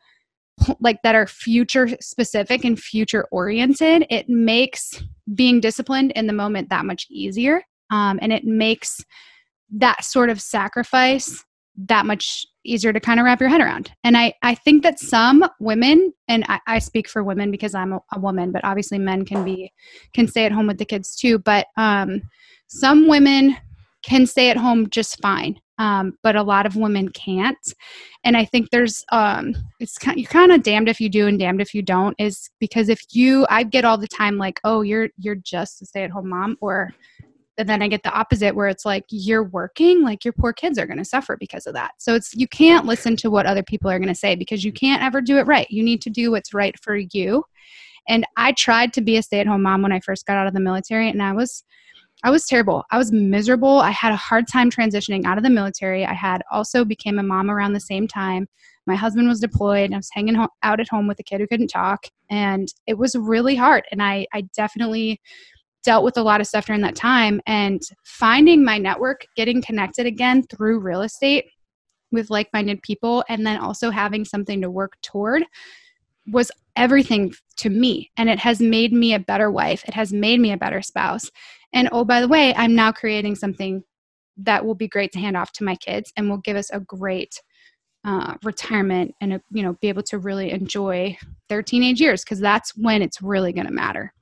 like 0.80 1.02
that 1.04 1.16
are 1.16 1.28
future 1.28 1.90
specific 2.00 2.64
and 2.64 2.80
future 2.80 3.28
oriented 3.32 4.06
it 4.10 4.30
makes 4.30 5.04
being 5.34 5.60
disciplined 5.60 6.12
in 6.12 6.28
the 6.28 6.34
moment 6.34 6.70
that 6.70 6.86
much 6.86 7.08
easier 7.10 7.64
um, 7.90 8.20
and 8.22 8.32
it 8.32 8.44
makes 8.44 9.04
that 9.72 10.04
sort 10.04 10.30
of 10.30 10.42
sacrifice 10.42 11.44
that 11.76 12.06
much 12.06 12.46
easier 12.64 12.94
to 12.94 13.00
kind 13.00 13.20
of 13.20 13.26
wrap 13.26 13.40
your 13.40 13.50
head 13.50 13.62
around. 13.62 13.92
And 14.04 14.18
I, 14.18 14.34
I 14.42 14.56
think 14.56 14.84
that 14.84 15.00
some 15.00 15.46
women, 15.60 16.14
and 16.28 16.46
I, 16.48 16.60
I 16.68 16.80
speak 16.80 17.10
for 17.10 17.24
women 17.24 17.52
because 17.52 17.74
I'm 17.74 17.94
a, 17.94 18.00
a, 18.14 18.20
woman, 18.20 18.52
but 18.52 18.64
obviously 18.64 19.00
men 19.00 19.26
can 19.26 19.44
be, 19.44 19.72
can 20.14 20.28
stay 20.28 20.46
at 20.46 20.52
home 20.52 20.68
with 20.68 20.78
the 20.78 20.86
kids 20.86 21.16
too. 21.16 21.40
But 21.40 21.68
um, 21.78 22.22
some 22.68 23.08
women 23.08 23.58
can 24.04 24.26
stay 24.26 24.50
at 24.50 24.58
home 24.58 24.90
just 24.90 25.22
fine 25.22 25.60
um, 25.82 26.18
but 26.22 26.36
a 26.36 26.44
lot 26.44 26.66
of 26.66 26.76
women 26.76 27.10
can't 27.10 27.74
and 28.24 28.38
i 28.38 28.46
think 28.46 28.70
there's 28.70 29.04
um, 29.12 29.54
it's 29.80 29.98
kind 29.98 30.18
you're 30.18 30.30
kind 30.30 30.52
of 30.52 30.64
damned 30.64 30.88
if 30.88 31.02
you 31.02 31.10
do 31.10 31.28
and 31.28 31.40
damned 31.40 31.62
if 31.62 31.74
you 31.74 31.82
don't 31.82 32.16
is 32.20 32.50
because 32.60 32.88
if 32.88 33.02
you 33.12 33.46
i 33.50 33.64
get 33.64 33.84
all 33.84 33.98
the 33.98 34.08
time 34.08 34.38
like 34.38 34.60
oh 34.64 34.82
you're 34.82 35.10
you're 35.18 35.36
just 35.36 35.82
a 35.82 35.86
stay-at-home 35.86 36.30
mom 36.30 36.58
or 36.62 36.92
and 37.62 37.70
then 37.70 37.82
i 37.82 37.88
get 37.88 38.04
the 38.04 38.12
opposite 38.12 38.56
where 38.56 38.68
it's 38.68 38.86
like 38.86 39.06
you're 39.10 39.44
working 39.44 40.04
like 40.04 40.26
your 40.26 40.34
poor 40.34 40.52
kids 40.52 40.78
are 40.78 40.86
going 40.86 40.98
to 40.98 41.06
suffer 41.06 41.38
because 41.38 41.66
of 41.66 41.74
that 41.74 41.92
so 41.98 42.14
it's 42.16 42.34
you 42.36 42.48
can't 42.48 42.86
listen 42.86 43.16
to 43.16 43.30
what 43.30 43.46
other 43.46 43.64
people 43.64 43.90
are 43.90 44.00
going 44.00 44.10
to 44.10 44.16
say 44.16 44.36
because 44.36 44.64
you 44.64 44.74
can't 44.74 45.04
ever 45.04 45.22
do 45.22 45.38
it 45.38 45.48
right 45.48 45.68
you 45.70 45.84
need 45.84 46.02
to 46.02 46.10
do 46.10 46.32
what's 46.32 46.54
right 46.54 46.78
for 46.80 46.98
you 46.98 47.44
and 48.08 48.26
i 48.36 48.52
tried 48.54 48.92
to 48.92 49.02
be 49.02 49.18
a 49.18 49.24
stay-at-home 49.24 49.62
mom 49.62 49.82
when 49.82 49.92
i 49.92 50.00
first 50.00 50.26
got 50.26 50.38
out 50.38 50.48
of 50.48 50.54
the 50.54 50.60
military 50.60 51.10
and 51.10 51.22
i 51.22 51.32
was 51.32 51.64
I 52.24 52.30
was 52.30 52.46
terrible. 52.46 52.84
I 52.92 52.98
was 52.98 53.12
miserable. 53.12 53.80
I 53.80 53.90
had 53.90 54.14
a 54.14 54.18
hard 54.18 54.48
time 54.48 54.70
transitioning 54.70 55.26
out 55.26 55.38
of 55.38 55.44
the 55.44 55.50
military. 55.50 56.06
I 56.06 56.14
had 56.14 56.44
also 56.52 56.86
became 56.86 57.18
a 57.18 57.24
mom 57.24 57.50
around 57.50 57.74
the 57.74 57.80
same 57.80 58.08
time. 58.08 58.48
My 58.86 58.96
husband 58.96 59.28
was 59.28 59.40
deployed. 59.40 59.86
And 59.86 59.96
I 59.96 59.98
was 59.98 60.10
hanging 60.12 60.36
ho- 60.36 60.50
out 60.62 60.80
at 60.80 60.90
home 60.90 61.08
with 61.08 61.20
a 61.20 61.24
kid 61.24 61.42
who 61.42 61.48
couldn't 61.48 61.70
talk, 61.70 62.06
and 62.30 62.68
it 62.86 62.98
was 62.98 63.16
really 63.16 63.56
hard. 63.56 63.86
And 63.92 64.04
I, 64.04 64.28
I 64.34 64.42
definitely 64.56 65.20
dealt 65.84 66.04
with 66.04 66.18
a 66.18 66.24
lot 66.24 66.42
of 66.42 66.48
stuff 66.48 66.66
during 66.66 66.82
that 66.82 66.96
time. 66.96 67.42
And 67.46 67.82
finding 68.04 68.64
my 68.64 68.78
network, 68.78 69.26
getting 69.36 69.62
connected 69.62 70.06
again 70.06 70.44
through 70.44 70.80
real 70.80 71.02
estate 71.02 71.46
with 72.12 72.30
like-minded 72.30 72.82
people, 72.82 73.24
and 73.30 73.46
then 73.46 73.58
also 73.58 73.90
having 73.90 74.26
something 74.26 74.62
to 74.62 74.70
work 74.70 74.94
toward 75.02 75.44
was 76.28 76.52
everything 76.76 77.34
to 77.58 77.70
me. 77.70 78.12
And 78.18 78.30
it 78.30 78.40
has 78.40 78.60
made 78.62 78.94
me 78.94 79.14
a 79.14 79.20
better 79.20 79.50
wife. 79.50 79.84
It 79.88 79.94
has 79.94 80.14
made 80.14 80.40
me 80.40 80.52
a 80.52 80.58
better 80.58 80.82
spouse. 80.82 81.30
And 81.74 81.90
oh, 81.92 82.06
by 82.06 82.22
the 82.22 82.28
way, 82.28 82.54
I'm 82.56 82.76
now 82.76 82.92
creating 82.92 83.36
something 83.36 83.84
that 84.38 84.66
will 84.66 84.76
be 84.76 84.88
great 84.88 85.12
to 85.14 85.20
hand 85.20 85.38
off 85.38 85.52
to 85.54 85.64
my 85.64 85.76
kids 85.76 86.12
and 86.16 86.30
will 86.30 86.38
give 86.38 86.58
us 86.58 86.70
a 86.72 86.80
great 86.80 87.42
uh, 88.04 88.36
retirement 88.44 89.14
and 89.22 89.40
you 89.52 89.62
know 89.62 89.78
be 89.80 89.88
able 89.88 90.02
to 90.02 90.18
really 90.18 90.50
enjoy 90.50 91.16
their 91.50 91.62
teenage 91.62 92.02
years 92.02 92.24
because 92.24 92.40
that's 92.40 92.76
when 92.76 93.02
it's 93.02 93.22
really 93.22 93.54
going 93.54 93.68
to 93.68 93.74
matter. 93.74 94.14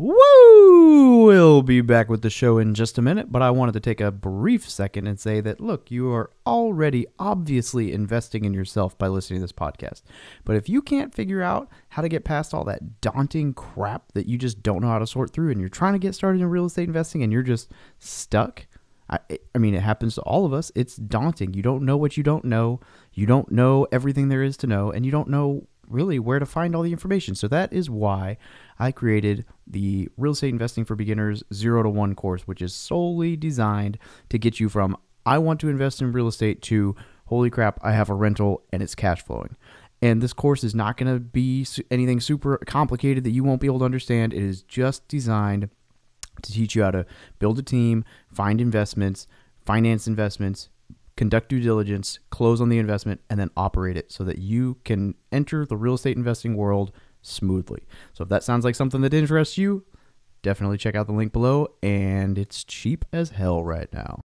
Woo! 0.00 1.26
We'll 1.26 1.60
be 1.60 1.82
back 1.82 2.08
with 2.08 2.22
the 2.22 2.30
show 2.30 2.56
in 2.56 2.72
just 2.72 2.96
a 2.96 3.02
minute, 3.02 3.30
but 3.30 3.42
I 3.42 3.50
wanted 3.50 3.72
to 3.72 3.80
take 3.80 4.00
a 4.00 4.10
brief 4.10 4.66
second 4.66 5.06
and 5.06 5.20
say 5.20 5.42
that 5.42 5.60
look, 5.60 5.90
you 5.90 6.10
are 6.10 6.30
already 6.46 7.06
obviously 7.18 7.92
investing 7.92 8.46
in 8.46 8.54
yourself 8.54 8.96
by 8.96 9.08
listening 9.08 9.40
to 9.40 9.44
this 9.44 9.52
podcast. 9.52 10.00
But 10.46 10.56
if 10.56 10.70
you 10.70 10.80
can't 10.80 11.14
figure 11.14 11.42
out 11.42 11.68
how 11.90 12.00
to 12.00 12.08
get 12.08 12.24
past 12.24 12.54
all 12.54 12.64
that 12.64 13.02
daunting 13.02 13.52
crap 13.52 14.12
that 14.12 14.26
you 14.26 14.38
just 14.38 14.62
don't 14.62 14.80
know 14.80 14.88
how 14.88 15.00
to 15.00 15.06
sort 15.06 15.34
through 15.34 15.50
and 15.50 15.60
you're 15.60 15.68
trying 15.68 15.92
to 15.92 15.98
get 15.98 16.14
started 16.14 16.40
in 16.40 16.48
real 16.48 16.64
estate 16.64 16.88
investing 16.88 17.22
and 17.22 17.30
you're 17.30 17.42
just 17.42 17.70
stuck, 17.98 18.66
I, 19.10 19.18
I 19.54 19.58
mean, 19.58 19.74
it 19.74 19.82
happens 19.82 20.14
to 20.14 20.22
all 20.22 20.46
of 20.46 20.54
us. 20.54 20.72
It's 20.74 20.96
daunting. 20.96 21.52
You 21.52 21.62
don't 21.62 21.84
know 21.84 21.98
what 21.98 22.16
you 22.16 22.22
don't 22.22 22.46
know. 22.46 22.80
You 23.12 23.26
don't 23.26 23.52
know 23.52 23.86
everything 23.92 24.28
there 24.28 24.42
is 24.42 24.56
to 24.58 24.66
know, 24.66 24.90
and 24.90 25.04
you 25.04 25.12
don't 25.12 25.28
know 25.28 25.66
really 25.90 26.18
where 26.18 26.38
to 26.38 26.46
find 26.46 26.74
all 26.74 26.82
the 26.82 26.92
information. 26.92 27.34
So 27.34 27.48
that 27.48 27.72
is 27.72 27.90
why 27.90 28.36
I 28.78 28.92
created 28.92 29.44
the 29.66 30.08
Real 30.16 30.32
Estate 30.32 30.50
Investing 30.50 30.84
for 30.84 30.94
Beginners 30.94 31.42
0 31.52 31.82
to 31.82 31.90
1 31.90 32.14
course, 32.14 32.42
which 32.42 32.62
is 32.62 32.74
solely 32.74 33.36
designed 33.36 33.98
to 34.28 34.38
get 34.38 34.60
you 34.60 34.68
from 34.68 34.96
I 35.26 35.38
want 35.38 35.60
to 35.60 35.68
invest 35.68 36.00
in 36.00 36.12
real 36.12 36.28
estate 36.28 36.62
to 36.62 36.96
holy 37.26 37.50
crap, 37.50 37.78
I 37.82 37.92
have 37.92 38.10
a 38.10 38.14
rental 38.14 38.62
and 38.72 38.82
it's 38.82 38.94
cash 38.94 39.22
flowing. 39.22 39.56
And 40.02 40.22
this 40.22 40.32
course 40.32 40.64
is 40.64 40.74
not 40.74 40.96
going 40.96 41.12
to 41.12 41.20
be 41.20 41.66
anything 41.90 42.20
super 42.20 42.56
complicated 42.66 43.24
that 43.24 43.30
you 43.30 43.44
won't 43.44 43.60
be 43.60 43.66
able 43.66 43.80
to 43.80 43.84
understand. 43.84 44.32
It 44.32 44.42
is 44.42 44.62
just 44.62 45.06
designed 45.08 45.68
to 46.42 46.52
teach 46.52 46.74
you 46.74 46.82
how 46.82 46.90
to 46.92 47.06
build 47.38 47.58
a 47.58 47.62
team, 47.62 48.04
find 48.32 48.60
investments, 48.60 49.26
finance 49.66 50.06
investments, 50.06 50.70
conduct 51.20 51.50
due 51.50 51.60
diligence, 51.60 52.18
close 52.30 52.62
on 52.62 52.70
the 52.70 52.78
investment, 52.78 53.20
and 53.28 53.38
then 53.38 53.50
operate 53.54 53.94
it 53.94 54.10
so 54.10 54.24
that 54.24 54.38
you 54.38 54.78
can 54.86 55.14
enter 55.30 55.66
the 55.66 55.76
real 55.76 55.92
estate 55.92 56.16
investing 56.16 56.56
world 56.56 56.92
smoothly. 57.20 57.82
So 58.14 58.22
if 58.22 58.30
that 58.30 58.42
sounds 58.42 58.64
like 58.64 58.74
something 58.74 59.02
that 59.02 59.12
interests 59.12 59.58
you, 59.58 59.84
definitely 60.40 60.78
check 60.78 60.94
out 60.94 61.06
the 61.06 61.12
link 61.12 61.34
below. 61.34 61.68
And 61.82 62.38
it's 62.38 62.64
cheap 62.64 63.04
as 63.12 63.28
hell 63.28 63.62
right 63.62 63.92
now. 63.92 64.22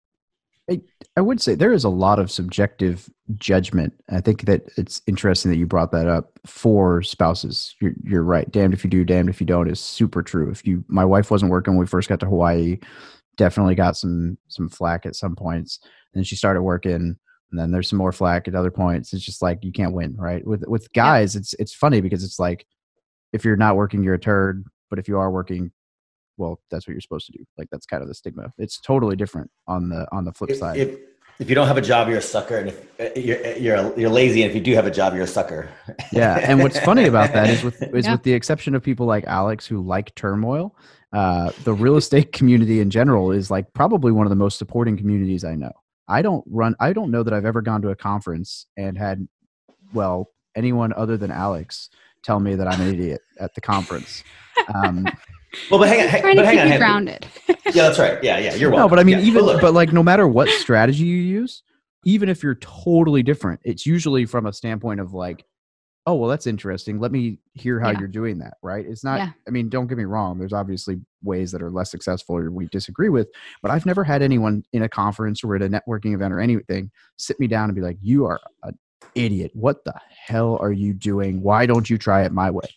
I, 0.69 0.81
I 1.17 1.21
would 1.21 1.41
say 1.41 1.55
there 1.55 1.73
is 1.73 1.85
a 1.85 1.89
lot 1.89 2.19
of 2.19 2.29
subjective 2.29 3.09
judgment. 3.37 3.93
I 4.11 4.21
think 4.21 4.47
that 4.47 4.63
it's 4.77 5.01
interesting 5.07 5.53
that 5.53 5.59
you 5.59 5.69
brought 5.69 5.93
that 5.93 6.09
up 6.09 6.41
for 6.45 7.03
spouses. 7.03 7.73
You're, 7.81 7.95
you're 8.03 8.25
right. 8.25 8.51
Damned 8.51 8.75
if 8.75 8.83
you 8.83 8.91
do, 8.91 9.05
damned 9.05 9.29
if 9.29 9.41
you 9.41 9.47
don't 9.47 9.71
is 9.71 9.79
super 9.79 10.25
true. 10.25 10.51
If 10.51 10.67
you, 10.67 10.85
my 10.89 11.05
wife 11.05 11.31
wasn't 11.31 11.53
working 11.53 11.75
when 11.75 11.85
we 11.85 11.87
first 11.87 12.09
got 12.09 12.19
to 12.19 12.27
Hawaii, 12.27 12.79
definitely 13.37 13.75
got 13.75 13.97
some 13.97 14.37
some 14.49 14.69
flack 14.69 15.07
at 15.07 15.17
some 15.17 15.35
points 15.35 15.79
then 16.15 16.25
she 16.25 16.37
started 16.37 16.63
working 16.63 17.17
and 17.51 17.59
then 17.59 17.71
there's 17.71 17.89
some 17.89 17.99
more 17.99 18.13
flack 18.13 18.47
at 18.47 18.55
other 18.55 18.71
points. 18.71 19.13
It's 19.13 19.25
just 19.25 19.43
like 19.43 19.65
you 19.65 19.73
can't 19.73 19.93
win 19.93 20.17
right? 20.17 20.47
With 20.47 20.65
with 20.67 20.93
guys 20.93 21.35
yeah. 21.35 21.41
it's 21.41 21.55
it's 21.55 21.75
funny 21.75 22.01
because 22.01 22.25
it's 22.25 22.39
like 22.39 22.67
if 23.33 23.45
you're 23.45 23.57
not 23.57 23.77
working 23.77 24.03
you're 24.03 24.15
a 24.15 24.19
turd 24.19 24.65
but 24.89 24.99
if 24.99 25.09
you 25.09 25.19
are 25.19 25.31
working 25.31 25.71
well 26.37 26.61
that's 26.71 26.87
what 26.87 26.93
you're 26.93 27.01
supposed 27.01 27.27
to 27.27 27.33
do. 27.33 27.45
Like 27.59 27.69
that's 27.71 27.87
kind 27.87 28.03
of 28.03 28.09
the 28.09 28.15
stigma. 28.15 28.53
It's 28.59 28.81
totally 28.81 29.17
different 29.17 29.51
on 29.67 29.89
the 29.89 30.07
on 30.13 30.25
the 30.25 30.33
flip 30.33 30.51
if, 30.51 30.59
side. 30.59 30.77
if, 30.79 30.99
if 31.39 31.49
you 31.49 31.55
don't 31.55 31.67
have 31.67 31.79
a 31.79 31.83
job 31.83 32.09
you're 32.09 32.19
a 32.19 32.23
sucker 32.23 32.59
and 32.59 32.69
if 32.69 33.01
uh, 33.01 33.19
you're 33.19 33.47
uh, 33.47 33.57
you're, 33.57 33.99
you're 33.99 34.11
lazy 34.11 34.43
and 34.43 34.51
if 34.51 34.55
you 34.55 34.63
do 34.63 34.75
have 34.75 34.87
a 34.87 34.91
job 34.91 35.15
you're 35.15 35.25
a 35.25 35.29
sucker. 35.29 35.69
Yeah 36.13 36.39
and 36.39 36.63
what's 36.63 36.79
funny 36.81 37.07
about 37.07 37.33
that 37.33 37.49
is 37.51 37.63
with 37.63 37.83
is 37.95 38.05
yeah. 38.05 38.13
with 38.13 38.23
the 38.23 38.33
exception 38.33 38.75
of 38.75 38.83
people 38.83 39.07
like 39.07 39.25
alex 39.27 39.67
who 39.67 39.81
like 39.81 40.15
turmoil 40.15 40.77
uh, 41.13 41.51
the 41.65 41.73
real 41.73 41.97
estate 41.97 42.31
community 42.31 42.79
in 42.79 42.89
general 42.89 43.33
is 43.33 43.51
like 43.51 43.73
probably 43.73 44.13
one 44.13 44.27
of 44.27 44.31
the 44.31 44.37
most 44.37 44.59
supporting 44.59 44.97
communities 44.97 45.45
i 45.45 45.55
know 45.55 45.73
I 46.11 46.23
don't 46.23 46.45
run. 46.51 46.75
I 46.81 46.93
don't 46.93 47.11
know 47.11 47.23
that 47.23 47.33
I've 47.33 47.45
ever 47.47 47.63
gone 47.63 47.81
to 47.83 47.91
a 47.91 47.97
conference 47.97 48.67
and 48.77 48.99
had, 48.99 49.27
well, 49.95 50.29
anyone 50.57 50.93
other 50.95 51.17
than 51.17 51.31
Alex 51.31 51.89
tell 52.23 52.41
me 52.41 52.55
that 52.57 52.67
I'm 52.67 52.81
an 52.81 52.89
idiot 52.89 53.21
at 53.39 53.55
the 53.55 53.61
conference. 53.61 54.25
Um, 54.75 55.05
well, 55.71 55.81
but 55.81 55.89
hang 55.89 56.03
on, 56.03 56.09
hang, 56.09 56.21
trying 56.21 56.37
but 56.37 56.43
to 56.43 56.47
hang 56.47 56.57
keep 56.57 56.65
on, 56.67 56.73
you 56.73 56.79
grounded. 56.79 57.27
yeah, 57.49 57.55
that's 57.73 57.99
right. 57.99 58.23
Yeah, 58.23 58.39
yeah, 58.39 58.55
you're 58.55 58.71
welcome. 58.71 58.85
No, 58.85 58.89
but 58.89 58.99
I 58.99 59.05
mean, 59.05 59.19
yeah. 59.19 59.25
even 59.25 59.45
but, 59.45 59.61
but 59.61 59.75
like, 59.75 59.93
no 59.93 60.03
matter 60.03 60.29
what 60.29 60.49
strategy 60.49 61.05
you 61.05 61.17
use, 61.17 61.63
even 62.05 62.29
if 62.29 62.43
you're 62.43 62.57
totally 62.57 63.23
different, 63.23 63.61
it's 63.65 63.87
usually 63.87 64.27
from 64.27 64.47
a 64.47 64.53
standpoint 64.53 65.01
of 65.01 65.13
like, 65.15 65.45
oh 66.07 66.15
well 66.15 66.29
that's 66.29 66.47
interesting 66.47 66.99
let 66.99 67.13
me 67.13 67.39
hear 67.55 67.79
how 67.79 67.91
yeah. 67.91 67.99
you're 67.99 68.09
doing 68.09 68.39
that 68.39 68.55
right 68.63 68.87
it's 68.87 69.05
not 69.05 69.19
yeah. 69.19 69.31
i 69.47 69.51
mean 69.51 69.69
don't 69.69 69.87
get 69.87 69.99
me 69.99 70.05
wrong 70.05 70.39
there's 70.39 70.53
obviously 70.53 71.01
ways 71.23 71.53
that 71.53 71.63
are 71.63 71.71
less 71.71 71.91
successful 71.91 72.37
or 72.37 72.51
we 72.51 72.67
disagree 72.67 73.09
with 73.09 73.29
but 73.63 73.71
i've 73.71 73.87
never 73.87 74.03
had 74.05 74.23
anyone 74.23 74.63
in 74.73 74.83
a 74.83 74.89
conference 74.89 75.45
or 75.45 75.55
at 75.55 75.63
a 75.63 75.69
networking 75.69 76.15
event 76.15 76.33
or 76.33 76.41
anything 76.41 76.91
sit 77.17 77.39
me 77.39 77.47
down 77.47 77.65
and 77.65 77.75
be 77.75 77.83
like 77.83 77.99
you 78.01 78.25
are 78.25 78.41
an 78.63 78.79
idiot 79.15 79.51
what 79.55 79.85
the 79.85 79.95
hell 80.27 80.57
are 80.61 80.73
you 80.73 80.93
doing 80.93 81.43
why 81.43 81.67
don't 81.67 81.91
you 81.91 81.99
try 81.99 82.23
it 82.23 82.33
my 82.33 82.51
way 82.51 82.69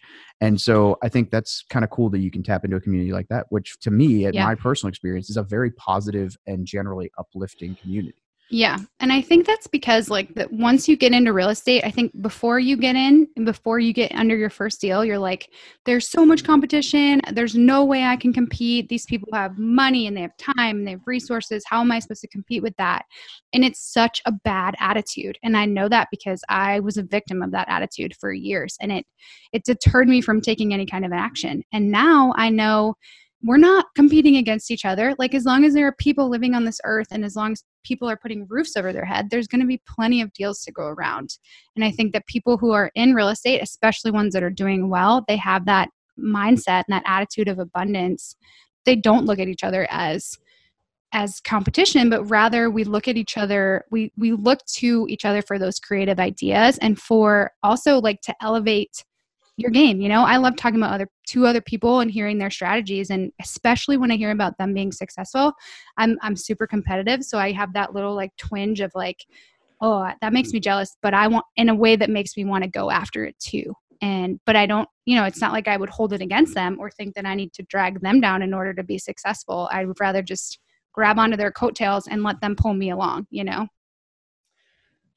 and 0.42 0.60
so 0.60 0.98
i 1.04 1.10
think 1.10 1.32
that's 1.32 1.64
kind 1.70 1.86
of 1.86 1.92
cool 1.92 2.10
that 2.10 2.20
you 2.20 2.32
can 2.32 2.44
tap 2.44 2.66
into 2.66 2.76
a 2.76 2.82
community 2.82 3.12
like 3.12 3.28
that 3.30 3.46
which 3.50 3.80
to 3.80 3.92
me 3.92 4.26
at 4.26 4.34
yeah. 4.34 4.46
my 4.46 4.56
personal 4.56 4.90
experience 4.90 5.30
is 5.30 5.38
a 5.38 5.44
very 5.44 5.72
positive 5.72 6.36
and 6.48 6.66
generally 6.66 7.12
uplifting 7.18 7.76
community 7.76 8.16
yeah. 8.54 8.78
And 9.00 9.12
I 9.12 9.20
think 9.20 9.48
that's 9.48 9.66
because 9.66 10.12
like 10.12 10.36
that 10.36 10.54
once 10.54 10.88
you 10.88 10.96
get 10.96 11.12
into 11.12 11.34
real 11.34 11.50
estate, 11.50 11.84
I 11.84 11.90
think 11.90 12.12
before 12.22 12.60
you 12.60 12.78
get 12.78 12.96
in 12.96 13.28
and 13.36 13.48
before 13.48 13.80
you 13.80 13.94
get 13.94 14.12
under 14.14 14.38
your 14.38 14.52
first 14.52 14.80
deal, 14.80 15.04
you're 15.04 15.18
like, 15.18 15.50
there's 15.86 16.08
so 16.08 16.24
much 16.24 16.44
competition. 16.44 17.20
There's 17.32 17.56
no 17.56 17.84
way 17.84 18.04
I 18.04 18.16
can 18.16 18.32
compete. 18.32 18.90
These 18.90 19.08
people 19.08 19.28
have 19.34 19.58
money 19.58 20.06
and 20.06 20.16
they 20.16 20.22
have 20.22 20.38
time 20.38 20.78
and 20.78 20.88
they 20.88 20.92
have 20.92 21.02
resources. 21.08 21.64
How 21.68 21.82
am 21.82 21.92
I 21.92 21.98
supposed 21.98 22.22
to 22.22 22.28
compete 22.28 22.62
with 22.62 22.78
that? 22.78 23.06
And 23.54 23.66
it's 23.66 23.92
such 23.92 24.22
a 24.26 24.32
bad 24.32 24.76
attitude. 24.80 25.40
And 25.42 25.58
I 25.58 25.66
know 25.66 25.90
that 25.90 26.10
because 26.12 26.44
I 26.48 26.80
was 26.80 26.98
a 26.98 27.04
victim 27.04 27.42
of 27.42 27.50
that 27.54 27.70
attitude 27.70 28.16
for 28.20 28.32
years 28.32 28.78
and 28.80 28.92
it 28.92 29.08
it 29.52 29.66
deterred 29.66 30.08
me 30.08 30.22
from 30.22 30.42
taking 30.42 30.76
any 30.76 30.86
kind 30.86 31.06
of 31.06 31.12
action. 31.12 31.64
And 31.74 31.90
now 31.90 32.34
I 32.38 32.50
know 32.50 32.98
we're 33.44 33.58
not 33.58 33.88
competing 33.96 34.38
against 34.38 34.72
each 34.72 34.86
other. 34.86 35.14
Like, 35.20 35.34
as 35.34 35.44
long 35.44 35.66
as 35.66 35.74
there 35.74 35.88
are 35.88 35.96
people 35.96 36.30
living 36.30 36.56
on 36.56 36.64
this 36.64 36.80
earth 36.86 37.08
and 37.12 37.26
as 37.26 37.36
long 37.36 37.52
as 37.52 37.64
people 37.84 38.10
are 38.10 38.18
putting 38.18 38.48
roofs 38.50 38.76
over 38.76 38.94
their 38.94 39.06
head, 39.06 39.30
there's 39.30 39.48
going 39.48 39.62
to 39.62 39.68
be 39.68 39.82
plenty 39.88 40.22
of 40.22 40.34
deals 40.34 40.62
to 40.64 40.72
go 40.72 40.84
around. 40.84 41.38
And 41.76 41.84
I 41.84 41.92
think 41.92 42.14
that 42.14 42.28
people 42.28 42.58
who 42.58 42.72
are 42.72 42.92
in 42.96 43.14
real 43.14 43.30
estate, 43.30 43.62
especially 43.62 44.12
ones 44.12 44.34
that 44.34 44.44
are 44.44 44.50
doing 44.50 44.90
well, 44.90 45.24
they 45.28 45.38
have 45.38 45.66
that 45.66 45.90
mindset 46.20 46.84
and 46.88 46.94
that 46.94 47.04
attitude 47.06 47.48
of 47.48 47.60
abundance. 47.60 48.36
They 48.86 48.96
don't 48.96 49.26
look 49.26 49.40
at 49.40 49.48
each 49.48 49.64
other 49.64 49.88
as 49.90 50.38
as 51.16 51.40
competition 51.42 52.10
but 52.10 52.24
rather 52.24 52.72
we 52.72 52.84
look 52.84 53.08
at 53.08 53.18
each 53.18 53.38
other 53.38 53.86
we 53.92 54.12
we 54.18 54.32
look 54.32 54.66
to 54.66 55.06
each 55.08 55.26
other 55.26 55.44
for 55.44 55.60
those 55.60 55.80
creative 55.80 56.20
ideas 56.20 56.80
and 56.80 57.00
for 57.00 57.52
also 57.62 58.00
like 58.00 58.20
to 58.22 58.34
elevate 58.42 59.04
your 59.58 59.72
game 59.72 60.02
you 60.02 60.10
know? 60.10 60.24
I 60.24 60.38
love 60.38 60.56
talking 60.56 60.80
about 60.80 60.94
other 60.94 61.10
two 61.28 61.46
other 61.46 61.62
people 61.62 62.00
and 62.00 62.10
hearing 62.10 62.38
their 62.38 62.50
strategies 62.50 63.10
and 63.10 63.32
especially 63.42 63.98
when 63.98 64.12
i 64.12 64.16
hear 64.16 64.32
about 64.32 64.58
them 64.58 64.74
being 64.74 64.92
successful 64.92 65.54
i'm 65.98 66.18
i'm 66.22 66.36
super 66.36 66.68
competitive 66.68 67.24
so 67.24 67.38
i 67.38 67.52
have 67.52 67.74
that 67.74 67.94
little 67.94 68.16
like 68.16 68.36
twinge 68.38 68.80
of 68.80 68.92
like 68.96 69.26
oh 69.82 70.10
that 70.22 70.34
makes 70.34 70.52
me 70.52 70.60
jealous 70.60 70.96
but 71.02 71.14
i 71.14 71.28
want 71.28 71.46
in 71.56 71.70
a 71.70 71.76
way 71.76 71.96
that 71.96 72.10
makes 72.10 72.36
me 72.36 72.46
want 72.46 72.64
to 72.64 72.70
go 72.70 72.90
after 72.90 73.26
it 73.26 73.38
too. 73.40 73.74
And 74.02 74.40
but 74.46 74.56
i 74.56 74.66
don't 74.66 74.90
you 75.06 75.16
know 75.16 75.24
it's 75.24 75.42
not 75.42 75.54
like 75.54 75.68
i 75.68 75.78
would 75.78 75.90
hold 75.90 76.14
it 76.14 76.22
against 76.22 76.56
them 76.56 76.78
or 76.80 76.90
think 76.90 77.16
that 77.16 77.26
i 77.26 77.36
need 77.36 77.54
to 77.54 77.64
drag 77.64 78.02
them 78.02 78.20
down 78.20 78.42
in 78.42 78.54
order 78.54 78.74
to 78.74 78.84
be 78.84 78.98
successful. 78.98 79.70
I 79.72 79.86
would 79.86 80.00
rather 80.00 80.22
just 80.22 80.60
grab 80.94 81.20
onto 81.20 81.38
their 81.38 81.52
coattails 81.52 82.08
and 82.08 82.24
let 82.24 82.40
them 82.40 82.56
pull 82.56 82.74
me 82.74 82.92
along, 82.92 83.28
you 83.30 83.44
know? 83.44 83.68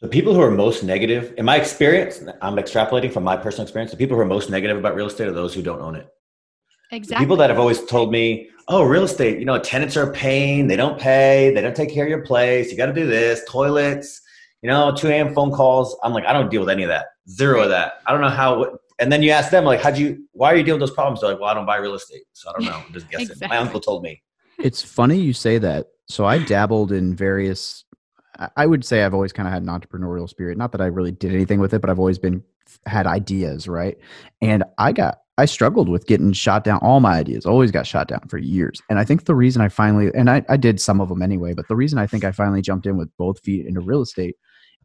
The 0.01 0.09
people 0.09 0.35
who 0.35 0.43
are 0.43 0.51
most 0.51 0.83
negative, 0.83 1.33
in 1.39 1.45
my 1.45 1.57
experience, 1.57 2.23
I'm 2.43 2.57
extrapolating 2.57 3.13
from 3.13 3.25
my 3.25 3.37
personal 3.37 3.63
experience, 3.63 3.91
the 3.91 3.97
people 3.97 4.17
who 4.17 4.23
are 4.23 4.27
most 4.27 4.51
negative 4.51 4.77
about 4.77 4.95
real 4.95 5.07
estate 5.07 5.27
are 5.27 5.33
those 5.33 5.55
who 5.55 5.63
don't 5.63 5.81
own 5.81 5.97
it. 5.97 6.09
Exactly. 6.93 7.17
The 7.17 7.27
people 7.27 7.37
that 7.39 7.51
have 7.51 7.59
always 7.59 7.85
told 7.85 8.13
me, 8.13 8.51
oh, 8.69 8.83
real 8.83 9.05
estate, 9.05 9.39
you 9.39 9.45
know, 9.45 9.59
tenants 9.59 9.97
are 9.97 10.11
a 10.11 10.13
pain. 10.13 10.67
They 10.67 10.77
don't 10.77 11.01
pay. 11.01 11.53
They 11.55 11.61
don't 11.61 11.75
take 11.75 11.93
care 11.93 12.05
of 12.05 12.11
your 12.11 12.23
place. 12.23 12.71
You 12.71 12.77
got 12.77 12.87
to 12.87 12.93
do 12.93 13.07
this, 13.07 13.43
toilets, 13.49 14.21
you 14.63 14.69
know, 14.69 14.95
2 14.95 15.09
a.m. 15.09 15.35
phone 15.35 15.51
calls. 15.51 15.97
I'm 16.03 16.13
like, 16.13 16.27
I 16.27 16.33
don't 16.33 16.51
deal 16.51 16.61
with 16.61 16.71
any 16.71 16.83
of 16.83 16.89
that. 16.89 17.07
Zero 17.29 17.63
of 17.63 17.71
that. 17.71 18.03
I 18.07 18.13
don't 18.13 18.21
know 18.21 18.29
how. 18.29 18.79
And 18.99 19.11
then 19.11 19.23
you 19.23 19.31
ask 19.31 19.51
them, 19.51 19.65
like, 19.65 19.81
how'd 19.81 19.97
you, 19.97 20.27
why 20.33 20.53
are 20.53 20.57
you 20.57 20.63
dealing 20.63 20.81
with 20.81 20.91
those 20.91 20.95
problems? 20.95 21.21
They're 21.21 21.31
like, 21.31 21.41
well, 21.41 21.51
I 21.51 21.55
don't 21.55 21.67
buy 21.67 21.77
real 21.77 21.95
estate. 21.95 22.23
So 22.33 22.51
I 22.51 22.53
don't 22.53 22.65
know. 22.65 22.83
I'm 22.87 22.93
just 22.93 23.09
guessing. 23.11 23.31
exactly. 23.31 23.49
My 23.49 23.57
uncle 23.57 23.81
told 23.81 24.03
me. 24.03 24.23
It's 24.59 24.83
funny 24.83 25.19
you 25.19 25.33
say 25.33 25.59
that. 25.59 25.87
So 26.09 26.25
I 26.25 26.39
dabbled 26.39 26.93
in 26.93 27.17
various, 27.17 27.85
I 28.57 28.67
would 28.67 28.85
say 28.85 29.03
I've 29.03 29.15
always 29.15 29.33
kind 29.33 29.47
of 29.47 29.53
had 29.53 29.63
an 29.63 29.69
entrepreneurial 29.69 30.29
spirit. 30.29 30.59
Not 30.59 30.73
that 30.73 30.81
I 30.81 30.87
really 30.87 31.13
did 31.13 31.33
anything 31.33 31.61
with 31.61 31.73
it, 31.73 31.81
but 31.81 31.91
I've 31.91 31.99
always 31.99 32.19
been, 32.19 32.43
had 32.87 33.07
ideas, 33.07 33.69
right? 33.69 33.97
And 34.41 34.65
I 34.79 34.93
got 34.93 35.19
I 35.39 35.45
struggled 35.45 35.89
with 35.91 36.07
getting 36.07 36.33
shot 36.33 36.65
down. 36.65 36.79
All 36.83 37.01
my 37.01 37.19
ideas 37.19 37.45
always 37.45 37.71
got 37.71 37.87
shot 37.87 38.09
down 38.09 38.27
for 38.29 38.39
years. 38.39 38.81
And 38.89 38.99
I 38.99 39.05
think 39.05 39.27
the 39.27 39.35
reason 39.35 39.61
I 39.61 39.69
finally, 39.69 40.11
and 40.15 40.31
I, 40.31 40.43
I 40.49 40.57
did 40.57 40.81
some 40.81 40.99
of 40.99 41.11
them 41.11 41.21
anyway, 41.21 41.53
but 41.53 41.69
the 41.69 41.77
reason 41.77 41.99
I 41.99 42.07
think 42.07 42.25
I 42.25 42.33
finally 42.33 42.63
jumped 42.63 42.87
in 42.87 42.97
with 42.97 43.11
both 43.19 43.41
feet 43.41 43.67
into 43.67 43.81
real 43.81 44.01
estate 44.01 44.37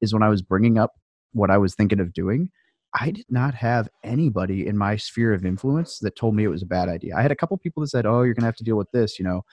is 0.02 0.14
when 0.14 0.24
I 0.24 0.30
was 0.30 0.42
bringing 0.42 0.78
up 0.78 0.92
what 1.32 1.50
I 1.50 1.58
was 1.58 1.74
thinking 1.74 2.02
of 2.02 2.14
doing. 2.14 2.50
I 2.94 3.12
did 3.12 3.26
not 3.30 3.54
have 3.56 3.88
anybody 4.04 4.68
in 4.68 4.78
my 4.78 4.98
sphere 4.98 5.34
of 5.34 5.46
influence 5.46 6.00
that 6.00 6.18
told 6.18 6.36
me 6.36 6.44
it 6.44 6.50
was 6.50 6.64
a 6.64 6.66
bad 6.66 6.90
idea. 6.90 7.16
I 7.16 7.22
had 7.22 7.32
a 7.32 7.38
couple 7.38 7.58
people 7.58 7.80
that 7.82 7.88
said, 7.88 8.06
"Oh, 8.06 8.24
you're 8.24 8.34
going 8.34 8.42
to 8.42 8.48
have 8.48 8.58
to 8.58 8.66
deal 8.66 8.76
with 8.76 8.92
this," 8.92 9.18
you 9.18 9.24
know. 9.24 9.44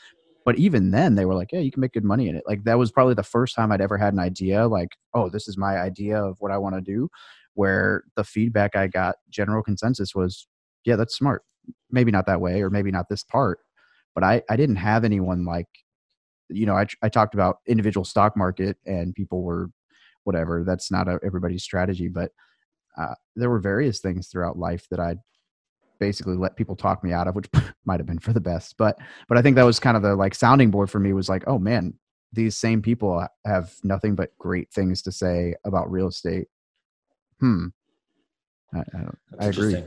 But 0.48 0.58
even 0.58 0.92
then, 0.92 1.14
they 1.14 1.26
were 1.26 1.34
like, 1.34 1.52
"Yeah, 1.52 1.60
you 1.60 1.70
can 1.70 1.82
make 1.82 1.92
good 1.92 2.06
money 2.06 2.26
in 2.26 2.34
it." 2.34 2.42
Like 2.46 2.64
that 2.64 2.78
was 2.78 2.90
probably 2.90 3.12
the 3.12 3.22
first 3.22 3.54
time 3.54 3.70
I'd 3.70 3.82
ever 3.82 3.98
had 3.98 4.14
an 4.14 4.18
idea 4.18 4.66
like, 4.66 4.96
"Oh, 5.12 5.28
this 5.28 5.46
is 5.46 5.58
my 5.58 5.76
idea 5.76 6.18
of 6.24 6.36
what 6.40 6.50
I 6.50 6.56
want 6.56 6.74
to 6.74 6.80
do." 6.80 7.10
Where 7.52 8.04
the 8.16 8.24
feedback 8.24 8.74
I 8.74 8.86
got, 8.86 9.16
general 9.28 9.62
consensus 9.62 10.14
was, 10.14 10.46
yeah, 10.86 10.96
that's 10.96 11.14
smart. 11.14 11.42
Maybe 11.90 12.10
not 12.10 12.24
that 12.28 12.40
way, 12.40 12.62
or 12.62 12.70
maybe 12.70 12.90
not 12.90 13.10
this 13.10 13.22
part. 13.22 13.58
But 14.14 14.24
I, 14.24 14.42
I 14.48 14.56
didn't 14.56 14.76
have 14.76 15.04
anyone 15.04 15.44
like, 15.44 15.68
you 16.48 16.64
know, 16.64 16.76
I, 16.76 16.86
I 17.02 17.10
talked 17.10 17.34
about 17.34 17.58
individual 17.66 18.06
stock 18.06 18.34
market 18.34 18.78
and 18.86 19.14
people 19.14 19.42
were 19.42 19.68
whatever. 20.24 20.64
That's 20.64 20.90
not 20.90 21.08
a, 21.08 21.20
everybody's 21.22 21.62
strategy, 21.62 22.08
but 22.08 22.30
uh, 22.96 23.16
there 23.36 23.50
were 23.50 23.60
various 23.60 24.00
things 24.00 24.28
throughout 24.28 24.58
life 24.58 24.86
that 24.90 25.00
I 25.00 25.16
basically 25.98 26.36
let 26.36 26.56
people 26.56 26.76
talk 26.76 27.02
me 27.02 27.12
out 27.12 27.28
of, 27.28 27.34
which 27.34 27.48
might 27.84 28.00
have 28.00 28.06
been 28.06 28.18
for 28.18 28.32
the 28.32 28.40
best. 28.40 28.76
But 28.78 28.98
but 29.28 29.38
I 29.38 29.42
think 29.42 29.56
that 29.56 29.64
was 29.64 29.80
kind 29.80 29.96
of 29.96 30.02
the 30.02 30.14
like 30.14 30.34
sounding 30.34 30.70
board 30.70 30.90
for 30.90 30.98
me 31.00 31.12
was 31.12 31.28
like, 31.28 31.44
oh 31.46 31.58
man, 31.58 31.94
these 32.32 32.56
same 32.56 32.82
people 32.82 33.26
have 33.46 33.72
nothing 33.82 34.14
but 34.14 34.36
great 34.38 34.70
things 34.70 35.02
to 35.02 35.12
say 35.12 35.54
about 35.64 35.90
real 35.90 36.08
estate. 36.08 36.48
Hmm. 37.40 37.66
I, 38.74 38.78
I, 38.78 39.04
I 39.40 39.46
agree. 39.46 39.82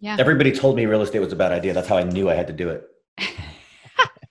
Yeah. 0.00 0.16
Everybody 0.18 0.50
told 0.50 0.76
me 0.76 0.86
real 0.86 1.02
estate 1.02 1.20
was 1.20 1.32
a 1.32 1.36
bad 1.36 1.52
idea. 1.52 1.72
That's 1.72 1.86
how 1.86 1.96
I 1.96 2.02
knew 2.02 2.28
I 2.28 2.34
had 2.34 2.48
to 2.48 2.52
do 2.52 2.68
it. 2.70 2.88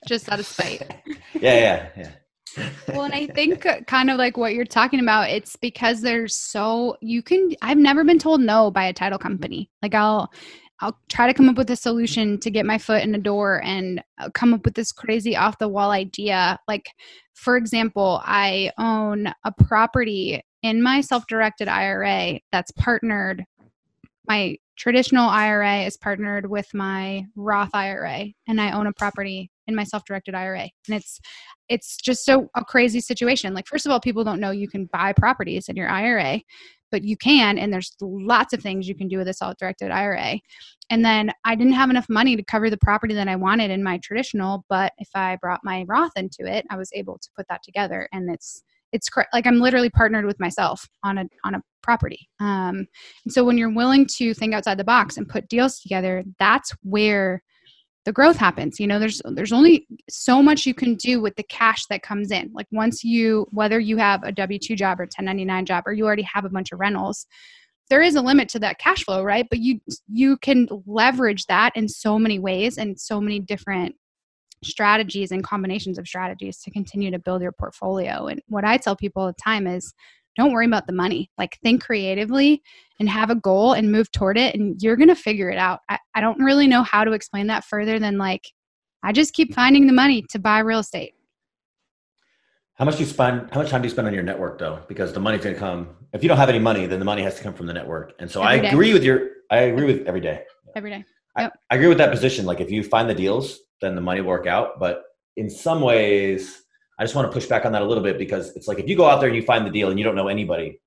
Just 0.07 0.29
out 0.29 0.39
of 0.39 0.45
spite. 0.45 0.81
yeah, 1.33 1.87
yeah, 1.95 2.09
yeah. 2.57 2.69
well, 2.89 3.03
and 3.03 3.13
I 3.13 3.27
think 3.27 3.65
uh, 3.65 3.79
kind 3.87 4.09
of 4.09 4.17
like 4.17 4.35
what 4.35 4.53
you're 4.53 4.65
talking 4.65 4.99
about, 4.99 5.29
it's 5.29 5.55
because 5.55 6.01
there's 6.01 6.35
so 6.35 6.97
you 6.99 7.23
can 7.23 7.51
I've 7.61 7.77
never 7.77 8.03
been 8.03 8.19
told 8.19 8.41
no 8.41 8.69
by 8.69 8.85
a 8.85 8.93
title 8.93 9.19
company. 9.19 9.69
Like 9.81 9.95
I'll 9.95 10.29
I'll 10.81 10.97
try 11.09 11.27
to 11.27 11.33
come 11.33 11.47
up 11.47 11.57
with 11.57 11.69
a 11.69 11.75
solution 11.75 12.39
to 12.39 12.49
get 12.49 12.65
my 12.65 12.77
foot 12.77 13.03
in 13.03 13.11
the 13.11 13.17
door 13.17 13.61
and 13.63 14.03
uh, 14.19 14.29
come 14.31 14.53
up 14.53 14.65
with 14.65 14.73
this 14.73 14.91
crazy 14.91 15.35
off 15.35 15.59
the 15.59 15.67
wall 15.67 15.91
idea. 15.91 16.59
Like 16.67 16.89
for 17.33 17.55
example, 17.55 18.21
I 18.23 18.71
own 18.77 19.27
a 19.43 19.51
property 19.51 20.41
in 20.63 20.81
my 20.81 21.01
self-directed 21.01 21.67
IRA 21.67 22.39
that's 22.51 22.71
partnered 22.71 23.45
my 24.27 24.55
traditional 24.77 25.29
IRA 25.29 25.81
is 25.81 25.97
partnered 25.97 26.49
with 26.49 26.73
my 26.73 27.25
Roth 27.35 27.73
IRA 27.73 28.27
and 28.47 28.61
I 28.61 28.71
own 28.71 28.87
a 28.87 28.93
property 28.93 29.51
in 29.67 29.75
my 29.75 29.83
self-directed 29.83 30.35
IRA. 30.35 30.69
And 30.87 30.95
it's 30.95 31.19
it's 31.69 31.97
just 31.97 32.25
so 32.25 32.49
a 32.55 32.63
crazy 32.63 32.99
situation. 32.99 33.53
Like 33.53 33.67
first 33.67 33.85
of 33.85 33.91
all, 33.91 33.99
people 33.99 34.23
don't 34.23 34.39
know 34.39 34.51
you 34.51 34.67
can 34.67 34.85
buy 34.85 35.13
properties 35.13 35.69
in 35.69 35.75
your 35.75 35.89
IRA, 35.89 36.41
but 36.91 37.03
you 37.03 37.17
can 37.17 37.57
and 37.57 37.73
there's 37.73 37.95
lots 38.01 38.53
of 38.53 38.61
things 38.61 38.87
you 38.87 38.95
can 38.95 39.07
do 39.07 39.17
with 39.17 39.27
a 39.27 39.33
self-directed 39.33 39.91
IRA. 39.91 40.39
And 40.89 41.05
then 41.05 41.31
I 41.45 41.55
didn't 41.55 41.73
have 41.73 41.89
enough 41.89 42.07
money 42.09 42.35
to 42.35 42.43
cover 42.43 42.69
the 42.69 42.77
property 42.77 43.13
that 43.13 43.27
I 43.27 43.35
wanted 43.35 43.71
in 43.71 43.83
my 43.83 43.97
traditional, 43.99 44.65
but 44.69 44.93
if 44.97 45.09
I 45.15 45.37
brought 45.37 45.61
my 45.63 45.85
Roth 45.87 46.11
into 46.15 46.45
it, 46.45 46.65
I 46.69 46.77
was 46.77 46.89
able 46.93 47.17
to 47.17 47.29
put 47.35 47.47
that 47.49 47.63
together 47.63 48.07
and 48.11 48.29
it's 48.29 48.63
it's 48.91 49.07
like 49.33 49.47
I'm 49.47 49.59
literally 49.59 49.89
partnered 49.89 50.25
with 50.25 50.39
myself 50.39 50.87
on 51.03 51.17
a 51.17 51.25
on 51.45 51.55
a 51.55 51.61
property. 51.81 52.27
Um, 52.39 52.87
and 53.25 53.33
so 53.33 53.43
when 53.43 53.57
you're 53.57 53.73
willing 53.73 54.05
to 54.17 54.33
think 54.33 54.53
outside 54.53 54.77
the 54.77 54.83
box 54.83 55.17
and 55.17 55.27
put 55.27 55.47
deals 55.47 55.79
together, 55.79 56.23
that's 56.39 56.73
where 56.83 57.41
the 58.05 58.11
growth 58.11 58.37
happens. 58.37 58.79
You 58.79 58.87
know, 58.87 58.99
there's 58.99 59.21
there's 59.25 59.53
only 59.53 59.87
so 60.09 60.41
much 60.41 60.65
you 60.65 60.73
can 60.73 60.95
do 60.95 61.21
with 61.21 61.35
the 61.35 61.43
cash 61.43 61.85
that 61.87 62.01
comes 62.01 62.31
in. 62.31 62.51
Like 62.53 62.67
once 62.71 63.03
you 63.03 63.47
whether 63.51 63.79
you 63.79 63.97
have 63.97 64.23
a 64.23 64.31
W 64.31 64.59
two 64.59 64.75
job 64.75 64.99
or 64.99 65.03
1099 65.03 65.65
job 65.65 65.83
or 65.85 65.93
you 65.93 66.05
already 66.05 66.23
have 66.23 66.45
a 66.45 66.49
bunch 66.49 66.71
of 66.71 66.79
rentals, 66.79 67.27
there 67.89 68.01
is 68.01 68.15
a 68.15 68.21
limit 68.21 68.49
to 68.49 68.59
that 68.59 68.79
cash 68.79 69.03
flow, 69.03 69.23
right? 69.23 69.45
But 69.49 69.59
you 69.59 69.79
you 70.11 70.37
can 70.37 70.67
leverage 70.87 71.45
that 71.45 71.75
in 71.75 71.87
so 71.87 72.17
many 72.17 72.39
ways 72.39 72.77
and 72.77 72.99
so 72.99 73.21
many 73.21 73.39
different 73.39 73.95
strategies 74.63 75.31
and 75.31 75.43
combinations 75.43 75.97
of 75.97 76.07
strategies 76.07 76.59
to 76.59 76.71
continue 76.71 77.11
to 77.11 77.19
build 77.19 77.41
your 77.41 77.51
portfolio. 77.51 78.27
And 78.27 78.41
what 78.47 78.63
I 78.63 78.77
tell 78.77 78.95
people 78.95 79.23
all 79.23 79.27
the 79.27 79.33
time 79.43 79.67
is 79.67 79.93
don't 80.41 80.53
worry 80.53 80.65
about 80.65 80.87
the 80.87 80.93
money. 80.93 81.29
Like 81.37 81.57
think 81.63 81.83
creatively 81.83 82.63
and 82.99 83.07
have 83.07 83.29
a 83.29 83.35
goal 83.35 83.73
and 83.73 83.91
move 83.91 84.11
toward 84.11 84.37
it 84.37 84.55
and 84.55 84.81
you're 84.81 84.95
gonna 84.95 85.15
figure 85.15 85.49
it 85.49 85.57
out. 85.57 85.81
I, 85.89 85.99
I 86.15 86.21
don't 86.21 86.39
really 86.39 86.67
know 86.67 86.83
how 86.83 87.03
to 87.03 87.11
explain 87.11 87.47
that 87.47 87.63
further 87.63 87.99
than 87.99 88.17
like 88.17 88.47
I 89.03 89.11
just 89.11 89.33
keep 89.33 89.53
finding 89.53 89.87
the 89.87 89.93
money 89.93 90.23
to 90.29 90.39
buy 90.39 90.59
real 90.59 90.79
estate. 90.79 91.13
How 92.75 92.85
much 92.85 92.95
do 92.95 93.01
you 93.01 93.09
spend 93.09 93.49
how 93.51 93.61
much 93.61 93.69
time 93.69 93.81
do 93.81 93.87
you 93.87 93.91
spend 93.91 94.07
on 94.07 94.13
your 94.13 94.23
network 94.23 94.57
though? 94.57 94.79
Because 94.87 95.13
the 95.13 95.19
money's 95.19 95.43
gonna 95.43 95.55
come 95.55 95.89
if 96.13 96.23
you 96.23 96.29
don't 96.29 96.37
have 96.37 96.49
any 96.49 96.59
money, 96.59 96.87
then 96.87 96.99
the 96.99 97.05
money 97.05 97.21
has 97.21 97.35
to 97.35 97.43
come 97.43 97.53
from 97.53 97.67
the 97.67 97.73
network. 97.73 98.13
And 98.19 98.29
so 98.29 98.41
every 98.41 98.59
I 98.59 98.61
day. 98.61 98.69
agree 98.69 98.93
with 98.93 99.03
your 99.03 99.27
I 99.51 99.57
agree 99.57 99.85
with 99.85 100.07
every 100.07 100.21
day. 100.21 100.43
Every 100.75 100.89
day. 100.89 101.03
Yep. 101.37 101.53
I, 101.69 101.73
I 101.73 101.77
agree 101.77 101.87
with 101.87 101.99
that 101.99 102.11
position. 102.11 102.45
Like 102.45 102.59
if 102.59 102.71
you 102.71 102.83
find 102.83 103.09
the 103.09 103.15
deals 103.15 103.59
then 103.81 103.95
the 103.95 104.01
money 104.01 104.21
will 104.21 104.29
work 104.29 104.47
out. 104.47 104.79
But 104.79 105.03
in 105.35 105.49
some 105.49 105.81
ways, 105.81 106.63
I 107.01 107.03
just 107.03 107.15
want 107.15 107.27
to 107.27 107.33
push 107.33 107.47
back 107.47 107.65
on 107.65 107.71
that 107.71 107.81
a 107.81 107.85
little 107.85 108.03
bit 108.03 108.19
because 108.19 108.55
it's 108.55 108.67
like 108.67 108.77
if 108.77 108.87
you 108.87 108.95
go 108.95 109.09
out 109.09 109.21
there 109.21 109.27
and 109.27 109.35
you 109.35 109.41
find 109.41 109.65
the 109.65 109.71
deal 109.71 109.89
and 109.89 109.97
you 109.97 110.05
don't 110.05 110.13
know 110.13 110.27
anybody, 110.27 110.79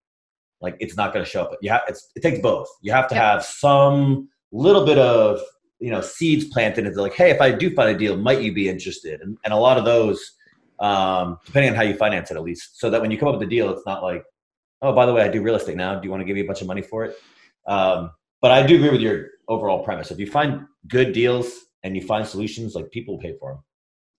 like 0.61 0.77
it's 0.79 0.97
not 0.97 1.13
going 1.13 1.25
to 1.25 1.29
show 1.29 1.43
up. 1.43 1.59
You 1.61 1.71
have 1.71 1.83
it 1.89 2.23
takes 2.23 2.39
both. 2.39 2.69
You 2.83 2.93
have 2.93 3.09
to 3.09 3.17
have 3.17 3.45
some 3.45 4.29
little 4.53 4.87
bit 4.87 4.97
of 4.97 5.41
you 5.81 5.91
know 5.91 6.01
seeds 6.01 6.45
planted 6.45 6.87
into 6.87 7.03
like, 7.03 7.15
hey, 7.15 7.31
if 7.31 7.41
I 7.41 7.51
do 7.51 7.69
find 7.75 7.91
a 7.91 7.99
deal, 7.99 8.17
might 8.17 8.43
you 8.43 8.55
be 8.55 8.69
interested? 8.69 9.23
And 9.23 9.37
and 9.45 9.53
a 9.53 9.57
lot 9.57 9.77
of 9.77 9.85
those, 9.85 10.37
um, 10.79 11.37
depending 11.47 11.71
on 11.71 11.77
how 11.77 11.83
you 11.83 11.97
finance 11.97 12.31
it, 12.31 12.37
at 12.37 12.45
least, 12.45 12.79
so 12.79 12.91
that 12.91 13.01
when 13.01 13.11
you 13.11 13.19
come 13.19 13.27
up 13.27 13.35
with 13.35 13.49
a 13.49 13.51
deal, 13.51 13.73
it's 13.73 13.85
not 13.85 14.05
like, 14.05 14.23
oh, 14.83 14.93
by 14.93 15.07
the 15.07 15.13
way, 15.13 15.23
I 15.23 15.29
do 15.29 15.43
real 15.43 15.57
estate 15.57 15.77
now. 15.77 15.97
Do 15.97 16.05
you 16.05 16.13
want 16.13 16.21
to 16.21 16.25
give 16.25 16.37
me 16.37 16.43
a 16.43 16.47
bunch 16.47 16.61
of 16.61 16.69
money 16.69 16.83
for 16.83 17.07
it? 17.07 17.17
Um, 17.67 18.13
but 18.41 18.53
I 18.53 18.65
do 18.65 18.77
agree 18.77 18.91
with 18.91 19.01
your 19.01 19.31
overall 19.49 19.83
premise. 19.83 20.13
If 20.13 20.21
you 20.21 20.31
find 20.31 20.61
good 20.87 21.13
deals 21.13 21.53
and 21.83 21.97
you 21.97 22.03
find 22.03 22.25
solutions 22.25 22.77
like 22.77 22.93
people 22.93 23.19
pay 23.19 23.35
for 23.37 23.55
them 23.55 23.65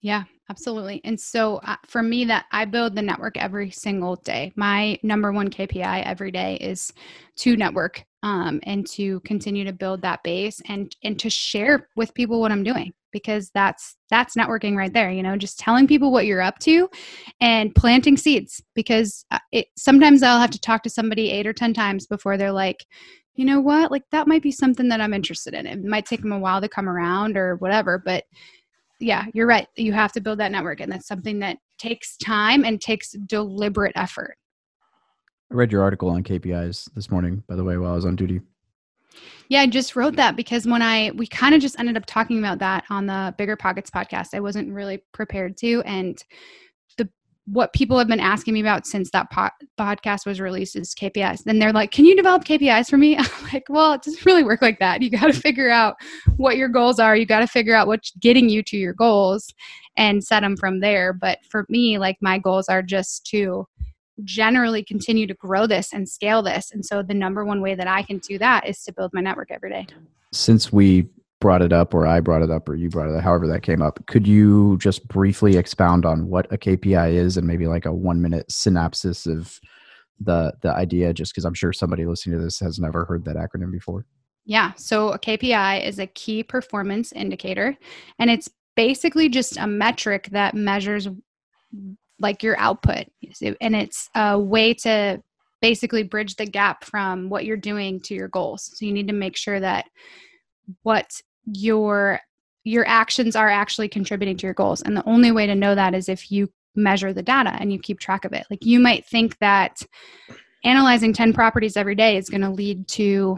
yeah 0.05 0.23
absolutely 0.51 1.01
and 1.03 1.19
so 1.19 1.55
uh, 1.63 1.75
for 1.87 2.03
me 2.03 2.25
that 2.25 2.45
i 2.51 2.63
build 2.63 2.95
the 2.95 3.01
network 3.01 3.35
every 3.37 3.71
single 3.71 4.15
day 4.17 4.53
my 4.55 4.95
number 5.01 5.31
one 5.31 5.49
kpi 5.49 6.05
every 6.05 6.29
day 6.29 6.57
is 6.61 6.93
to 7.35 7.57
network 7.57 8.05
um, 8.21 8.59
and 8.63 8.85
to 8.87 9.19
continue 9.21 9.65
to 9.65 9.73
build 9.73 10.03
that 10.03 10.21
base 10.23 10.61
and 10.69 10.95
and 11.03 11.19
to 11.19 11.27
share 11.27 11.89
with 11.95 12.13
people 12.13 12.39
what 12.39 12.51
i'm 12.51 12.63
doing 12.63 12.93
because 13.11 13.49
that's 13.55 13.97
that's 14.11 14.35
networking 14.35 14.75
right 14.75 14.93
there 14.93 15.09
you 15.09 15.23
know 15.23 15.35
just 15.35 15.57
telling 15.57 15.87
people 15.87 16.11
what 16.11 16.27
you're 16.27 16.39
up 16.39 16.59
to 16.59 16.87
and 17.41 17.73
planting 17.73 18.15
seeds 18.15 18.61
because 18.75 19.25
uh, 19.31 19.39
it 19.51 19.65
sometimes 19.75 20.21
i'll 20.21 20.39
have 20.39 20.51
to 20.51 20.61
talk 20.61 20.83
to 20.83 20.89
somebody 20.89 21.31
eight 21.31 21.47
or 21.47 21.53
ten 21.53 21.73
times 21.73 22.05
before 22.05 22.37
they're 22.37 22.51
like 22.51 22.85
you 23.37 23.43
know 23.43 23.59
what, 23.59 23.91
like 23.91 24.03
that 24.11 24.29
might 24.29 24.41
be 24.41 24.49
something 24.49 24.87
that 24.87 25.01
I'm 25.01 25.13
interested 25.13 25.53
in. 25.53 25.67
It 25.67 25.83
might 25.83 26.05
take 26.05 26.21
them 26.21 26.31
a 26.31 26.39
while 26.39 26.61
to 26.61 26.69
come 26.69 26.87
around 26.87 27.35
or 27.35 27.57
whatever, 27.57 27.97
but 27.97 28.23
yeah, 28.99 29.25
you're 29.33 29.47
right. 29.47 29.67
You 29.75 29.93
have 29.93 30.11
to 30.13 30.21
build 30.21 30.39
that 30.39 30.51
network, 30.51 30.79
and 30.79 30.91
that's 30.91 31.07
something 31.07 31.39
that 31.39 31.57
takes 31.77 32.17
time 32.17 32.63
and 32.63 32.79
takes 32.79 33.11
deliberate 33.11 33.93
effort. 33.95 34.37
I 35.51 35.55
read 35.55 35.71
your 35.71 35.83
article 35.83 36.09
on 36.09 36.23
KPIs 36.23 36.93
this 36.95 37.11
morning, 37.11 37.43
by 37.47 37.55
the 37.55 37.63
way, 37.63 37.77
while 37.77 37.91
I 37.91 37.95
was 37.95 38.05
on 38.05 38.15
duty. 38.15 38.41
Yeah, 39.47 39.61
I 39.61 39.67
just 39.67 39.95
wrote 39.95 40.15
that 40.15 40.35
because 40.35 40.65
when 40.65 40.81
I 40.81 41.11
we 41.15 41.27
kind 41.27 41.53
of 41.53 41.61
just 41.61 41.79
ended 41.79 41.97
up 41.97 42.05
talking 42.05 42.39
about 42.39 42.59
that 42.59 42.83
on 42.89 43.05
the 43.05 43.33
Bigger 43.37 43.55
Pockets 43.55 43.89
podcast. 43.89 44.29
I 44.33 44.39
wasn't 44.39 44.73
really 44.73 45.03
prepared 45.13 45.55
to 45.57 45.81
and 45.85 46.21
what 47.45 47.73
people 47.73 47.97
have 47.97 48.07
been 48.07 48.19
asking 48.19 48.53
me 48.55 48.59
about 48.59 48.87
since 48.87 49.11
that 49.11 49.29
po- 49.29 49.49
podcast 49.77 50.25
was 50.25 50.41
released 50.41 50.75
is 50.75 50.95
KPIs. 50.95 51.43
Then 51.43 51.59
they're 51.59 51.73
like, 51.73 51.91
"Can 51.91 52.05
you 52.05 52.15
develop 52.15 52.43
KPIs 52.43 52.89
for 52.89 52.97
me?" 52.97 53.17
I'm 53.19 53.43
like, 53.53 53.65
"Well, 53.69 53.93
it 53.93 54.01
doesn't 54.01 54.25
really 54.25 54.43
work 54.43 54.61
like 54.61 54.79
that. 54.79 55.01
You 55.01 55.09
got 55.09 55.27
to 55.27 55.33
figure 55.33 55.69
out 55.69 55.95
what 56.37 56.57
your 56.57 56.69
goals 56.69 56.99
are. 56.99 57.15
You 57.15 57.25
got 57.25 57.39
to 57.39 57.47
figure 57.47 57.75
out 57.75 57.87
what's 57.87 58.11
getting 58.19 58.49
you 58.49 58.63
to 58.63 58.77
your 58.77 58.93
goals, 58.93 59.53
and 59.95 60.23
set 60.23 60.41
them 60.41 60.57
from 60.57 60.79
there." 60.79 61.13
But 61.13 61.39
for 61.49 61.65
me, 61.69 61.97
like 61.99 62.17
my 62.19 62.39
goals 62.39 62.67
are 62.67 62.81
just 62.81 63.25
to 63.27 63.67
generally 64.23 64.83
continue 64.83 65.27
to 65.27 65.33
grow 65.33 65.67
this 65.67 65.93
and 65.93 66.07
scale 66.07 66.41
this. 66.41 66.71
And 66.71 66.85
so 66.85 67.03
the 67.03 67.13
number 67.13 67.43
one 67.43 67.61
way 67.61 67.75
that 67.75 67.87
I 67.87 68.01
can 68.01 68.19
do 68.19 68.37
that 68.39 68.67
is 68.67 68.81
to 68.83 68.93
build 68.93 69.11
my 69.13 69.21
network 69.21 69.51
every 69.51 69.69
day. 69.69 69.87
Since 70.31 70.71
we 70.71 71.07
brought 71.45 71.61
it 71.61 71.71
up 71.71 71.93
or 71.93 72.07
I 72.07 72.21
brought 72.21 72.41
it 72.41 72.49
up 72.49 72.67
or 72.67 72.73
you 72.73 72.89
brought 72.89 73.07
it 73.07 73.15
up, 73.15 73.21
however 73.21 73.45
that 73.49 73.61
came 73.61 73.79
up, 73.79 74.03
could 74.07 74.25
you 74.25 74.79
just 74.79 75.07
briefly 75.07 75.57
expound 75.57 76.03
on 76.03 76.27
what 76.27 76.51
a 76.51 76.57
KPI 76.57 77.13
is 77.13 77.37
and 77.37 77.45
maybe 77.45 77.67
like 77.67 77.85
a 77.85 77.93
one 77.93 78.19
minute 78.19 78.51
synopsis 78.51 79.27
of 79.27 79.59
the 80.19 80.53
the 80.63 80.73
idea 80.73 81.13
just 81.13 81.33
because 81.33 81.45
I'm 81.45 81.53
sure 81.53 81.71
somebody 81.71 82.03
listening 82.07 82.39
to 82.39 82.43
this 82.43 82.59
has 82.61 82.79
never 82.79 83.05
heard 83.05 83.25
that 83.25 83.35
acronym 83.35 83.71
before? 83.71 84.07
Yeah. 84.45 84.73
So 84.75 85.09
a 85.09 85.19
KPI 85.19 85.85
is 85.85 85.99
a 85.99 86.07
key 86.07 86.41
performance 86.41 87.11
indicator 87.11 87.77
and 88.17 88.31
it's 88.31 88.49
basically 88.75 89.29
just 89.29 89.55
a 89.57 89.67
metric 89.67 90.29
that 90.31 90.55
measures 90.55 91.07
like 92.19 92.41
your 92.41 92.57
output 92.57 93.05
and 93.61 93.75
it's 93.75 94.09
a 94.15 94.39
way 94.39 94.73
to 94.73 95.21
basically 95.61 96.01
bridge 96.01 96.37
the 96.37 96.47
gap 96.47 96.83
from 96.83 97.29
what 97.29 97.45
you're 97.45 97.55
doing 97.55 97.99
to 97.99 98.15
your 98.15 98.29
goals 98.29 98.71
so 98.73 98.83
you 98.83 98.91
need 98.91 99.07
to 99.07 99.13
make 99.13 99.37
sure 99.37 99.59
that 99.59 99.85
what 100.81 101.21
your 101.45 102.19
your 102.63 102.85
actions 102.87 103.35
are 103.35 103.49
actually 103.49 103.87
contributing 103.87 104.35
to 104.37 104.47
your 104.47 104.53
goals. 104.53 104.81
And 104.81 104.97
the 104.97 105.07
only 105.07 105.31
way 105.31 105.45
to 105.45 105.53
know 105.53 105.75
that 105.75 105.93
is 105.93 106.09
if 106.09 106.31
you 106.31 106.49
measure 106.75 107.13
the 107.13 107.23
data 107.23 107.55
and 107.59 107.71
you 107.71 107.79
keep 107.79 107.99
track 107.99 108.25
of 108.25 108.33
it. 108.33 108.45
Like 108.49 108.65
you 108.65 108.79
might 108.79 109.05
think 109.05 109.37
that 109.39 109.77
analyzing 110.63 111.13
10 111.13 111.33
properties 111.33 111.77
every 111.77 111.95
day 111.95 112.17
is 112.17 112.29
going 112.29 112.41
to 112.41 112.49
lead 112.49 112.87
to 112.89 113.37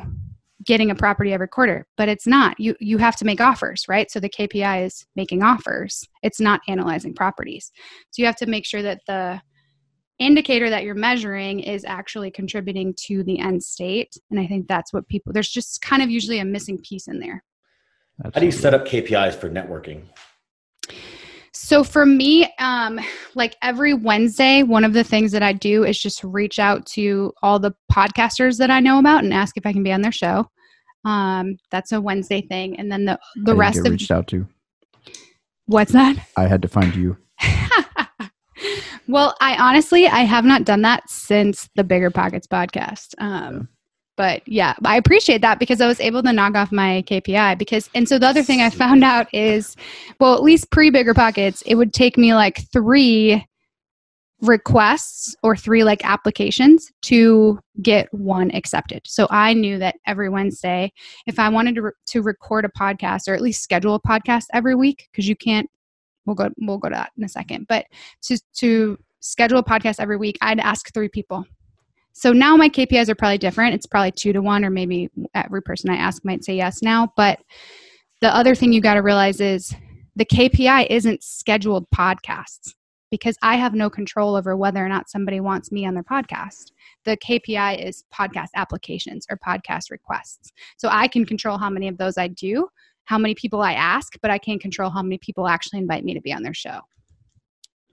getting 0.65 0.91
a 0.91 0.95
property 0.95 1.31
every 1.31 1.47
quarter 1.47 1.85
but 1.97 2.09
it's 2.09 2.27
not. 2.27 2.59
You 2.59 2.75
you 2.79 2.97
have 2.97 3.15
to 3.17 3.25
make 3.25 3.39
offers 3.39 3.85
right? 3.87 4.09
So 4.09 4.19
the 4.19 4.29
kpi 4.29 4.85
is 4.85 5.05
making 5.15 5.43
offers. 5.43 6.03
It's 6.23 6.39
not 6.39 6.61
analyzing 6.67 7.13
properties. 7.13 7.71
So 8.11 8.21
you 8.21 8.25
have 8.25 8.35
to 8.37 8.47
make 8.47 8.65
sure 8.65 8.81
that 8.81 9.01
the 9.07 9.41
indicator 10.19 10.69
that 10.69 10.83
you're 10.83 10.95
measuring 10.95 11.59
is 11.59 11.85
actually 11.85 12.31
contributing 12.31 12.95
to 13.05 13.23
the 13.23 13.39
end 13.39 13.63
state. 13.63 14.17
And 14.31 14.39
i 14.39 14.47
think 14.47 14.67
that's 14.67 14.91
what 14.91 15.07
people 15.07 15.31
there's 15.31 15.49
just 15.49 15.81
kind 15.81 16.01
of 16.01 16.09
usually 16.09 16.39
a 16.39 16.45
missing 16.45 16.79
piece 16.79 17.07
in 17.07 17.19
there 17.19 17.43
Absolutely. 18.19 18.31
how 18.33 18.39
do 18.39 18.45
you 18.45 18.51
set 18.51 18.73
up 18.73 18.85
kpis 18.85 19.35
for 19.35 19.49
networking 19.49 20.03
so 21.57 21.83
for 21.83 22.05
me, 22.05 22.47
um, 22.59 22.99
like 23.33 23.57
every 23.63 23.93
Wednesday, 23.93 24.61
one 24.61 24.85
of 24.85 24.93
the 24.93 25.03
things 25.03 25.31
that 25.31 25.41
I 25.41 25.53
do 25.53 25.83
is 25.83 25.99
just 25.99 26.23
reach 26.23 26.59
out 26.59 26.85
to 26.93 27.33
all 27.41 27.57
the 27.57 27.73
podcasters 27.91 28.57
that 28.59 28.69
I 28.69 28.79
know 28.79 28.99
about 28.99 29.23
and 29.23 29.33
ask 29.33 29.57
if 29.57 29.65
I 29.65 29.73
can 29.73 29.81
be 29.81 29.91
on 29.91 30.01
their 30.01 30.11
show. 30.11 30.45
Um, 31.03 31.57
that's 31.71 31.91
a 31.91 31.99
Wednesday 31.99 32.41
thing, 32.41 32.79
and 32.79 32.91
then 32.91 33.05
the 33.05 33.19
the 33.43 33.55
rest 33.55 33.79
of 33.79 33.85
reached 33.91 34.11
out 34.11 34.27
to. 34.27 34.47
What's 35.65 35.93
that? 35.93 36.15
I 36.37 36.47
had 36.47 36.61
to 36.61 36.67
find 36.67 36.95
you. 36.95 37.17
well, 39.07 39.35
I 39.41 39.57
honestly 39.57 40.07
I 40.07 40.21
have 40.21 40.45
not 40.45 40.63
done 40.63 40.83
that 40.83 41.09
since 41.09 41.69
the 41.75 41.83
Bigger 41.83 42.11
Pockets 42.11 42.47
podcast. 42.47 43.13
Um, 43.17 43.55
yeah. 43.55 43.61
But 44.17 44.45
yeah, 44.47 44.73
I 44.83 44.97
appreciate 44.97 45.41
that 45.41 45.59
because 45.59 45.79
I 45.79 45.87
was 45.87 46.01
able 46.01 46.23
to 46.23 46.33
knock 46.33 46.55
off 46.55 46.71
my 46.71 47.03
KPI. 47.07 47.57
Because 47.57 47.89
and 47.93 48.09
so 48.09 48.19
the 48.19 48.27
other 48.27 48.43
thing 48.43 48.61
I 48.61 48.69
found 48.69 49.03
out 49.03 49.33
is, 49.33 49.77
well, 50.19 50.33
at 50.33 50.43
least 50.43 50.71
pre 50.71 50.89
Bigger 50.89 51.13
Pockets, 51.13 51.61
it 51.65 51.75
would 51.75 51.93
take 51.93 52.17
me 52.17 52.33
like 52.33 52.69
three 52.73 53.45
requests 54.41 55.35
or 55.41 55.55
three 55.55 55.83
like 55.83 56.03
applications 56.05 56.91
to 57.03 57.59
get 57.81 58.07
one 58.13 58.51
accepted. 58.51 59.01
So 59.05 59.27
I 59.29 59.53
knew 59.53 59.79
that 59.79 59.95
every 60.05 60.29
Wednesday, 60.29 60.91
if 61.25 61.39
I 61.39 61.49
wanted 61.49 61.75
to, 61.75 61.81
re- 61.81 61.91
to 62.07 62.21
record 62.21 62.65
a 62.65 62.69
podcast 62.69 63.27
or 63.27 63.33
at 63.33 63.41
least 63.41 63.63
schedule 63.63 63.95
a 63.95 64.01
podcast 64.01 64.45
every 64.53 64.75
week, 64.75 65.07
because 65.11 65.27
you 65.27 65.35
can't, 65.35 65.67
we'll 66.25 66.35
go, 66.35 66.49
we'll 66.59 66.77
go 66.77 66.89
to 66.89 66.95
that 66.95 67.11
in 67.17 67.23
a 67.23 67.29
second, 67.29 67.65
but 67.67 67.85
to, 68.23 68.39
to 68.57 68.97
schedule 69.21 69.57
a 69.57 69.63
podcast 69.63 69.95
every 69.99 70.17
week, 70.17 70.37
I'd 70.41 70.59
ask 70.59 70.93
three 70.93 71.09
people. 71.09 71.43
So 72.17 72.33
now 72.33 72.57
my 72.57 72.67
KPIs 72.67 73.09
are 73.09 73.15
probably 73.15 73.37
different. 73.37 73.75
It's 73.75 73.85
probably 73.85 74.11
two 74.11 74.33
to 74.33 74.41
one, 74.41 74.65
or 74.65 74.71
maybe 74.71 75.07
every 75.35 75.61
person 75.61 75.91
I 75.91 75.97
ask 75.97 76.25
might 76.25 76.43
say 76.43 76.55
yes 76.55 76.81
now. 76.81 77.13
But 77.15 77.39
the 78.21 78.35
other 78.35 78.55
thing 78.55 78.73
you 78.73 78.81
got 78.81 78.95
to 78.95 79.03
realize 79.03 79.39
is 79.39 79.71
the 80.15 80.25
KPI 80.25 80.87
isn't 80.89 81.21
scheduled 81.21 81.85
podcasts 81.91 82.73
because 83.11 83.37
I 83.43 83.57
have 83.57 83.75
no 83.75 83.91
control 83.91 84.35
over 84.35 84.57
whether 84.57 84.83
or 84.83 84.89
not 84.89 85.11
somebody 85.11 85.39
wants 85.39 85.71
me 85.71 85.85
on 85.85 85.93
their 85.93 86.01
podcast. 86.01 86.71
The 87.05 87.17
KPI 87.17 87.85
is 87.87 88.03
podcast 88.11 88.49
applications 88.55 89.27
or 89.29 89.37
podcast 89.37 89.91
requests. 89.91 90.51
So 90.77 90.89
I 90.91 91.07
can 91.07 91.23
control 91.23 91.59
how 91.59 91.69
many 91.69 91.87
of 91.87 91.99
those 91.99 92.17
I 92.17 92.29
do, 92.29 92.67
how 93.05 93.19
many 93.19 93.35
people 93.35 93.61
I 93.61 93.73
ask, 93.73 94.13
but 94.23 94.31
I 94.31 94.39
can't 94.39 94.59
control 94.59 94.89
how 94.89 95.03
many 95.03 95.19
people 95.19 95.47
actually 95.47 95.81
invite 95.81 96.03
me 96.03 96.15
to 96.15 96.21
be 96.21 96.33
on 96.33 96.41
their 96.41 96.55
show. 96.55 96.79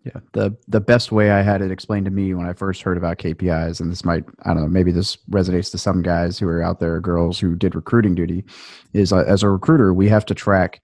Yeah, 0.05 0.21
the 0.33 0.55
the 0.69 0.81
best 0.81 1.12
way 1.12 1.31
I 1.31 1.40
had 1.40 1.62
it 1.62 1.71
explained 1.71 2.05
to 2.05 2.11
me 2.11 2.35
when 2.35 2.47
I 2.47 2.53
first 2.53 2.83
heard 2.83 2.99
about 2.99 3.19
KPIs, 3.19 3.81
and 3.81 3.90
this 3.90 4.05
might 4.05 4.25
I 4.45 4.53
don't 4.53 4.62
know 4.62 4.69
maybe 4.69 4.93
this 4.93 5.17
resonates 5.31 5.71
to 5.71 5.79
some 5.79 6.03
guys 6.03 6.38
who 6.38 6.47
are 6.49 6.62
out 6.62 6.79
there, 6.79 7.01
girls 7.01 7.38
who 7.38 7.55
did 7.55 7.75
recruiting 7.75 8.14
duty, 8.14 8.45
is 8.93 9.12
uh, 9.12 9.25
as 9.27 9.43
a 9.43 9.49
recruiter 9.49 9.95
we 9.95 10.09
have 10.09 10.27
to 10.27 10.35
track 10.35 10.83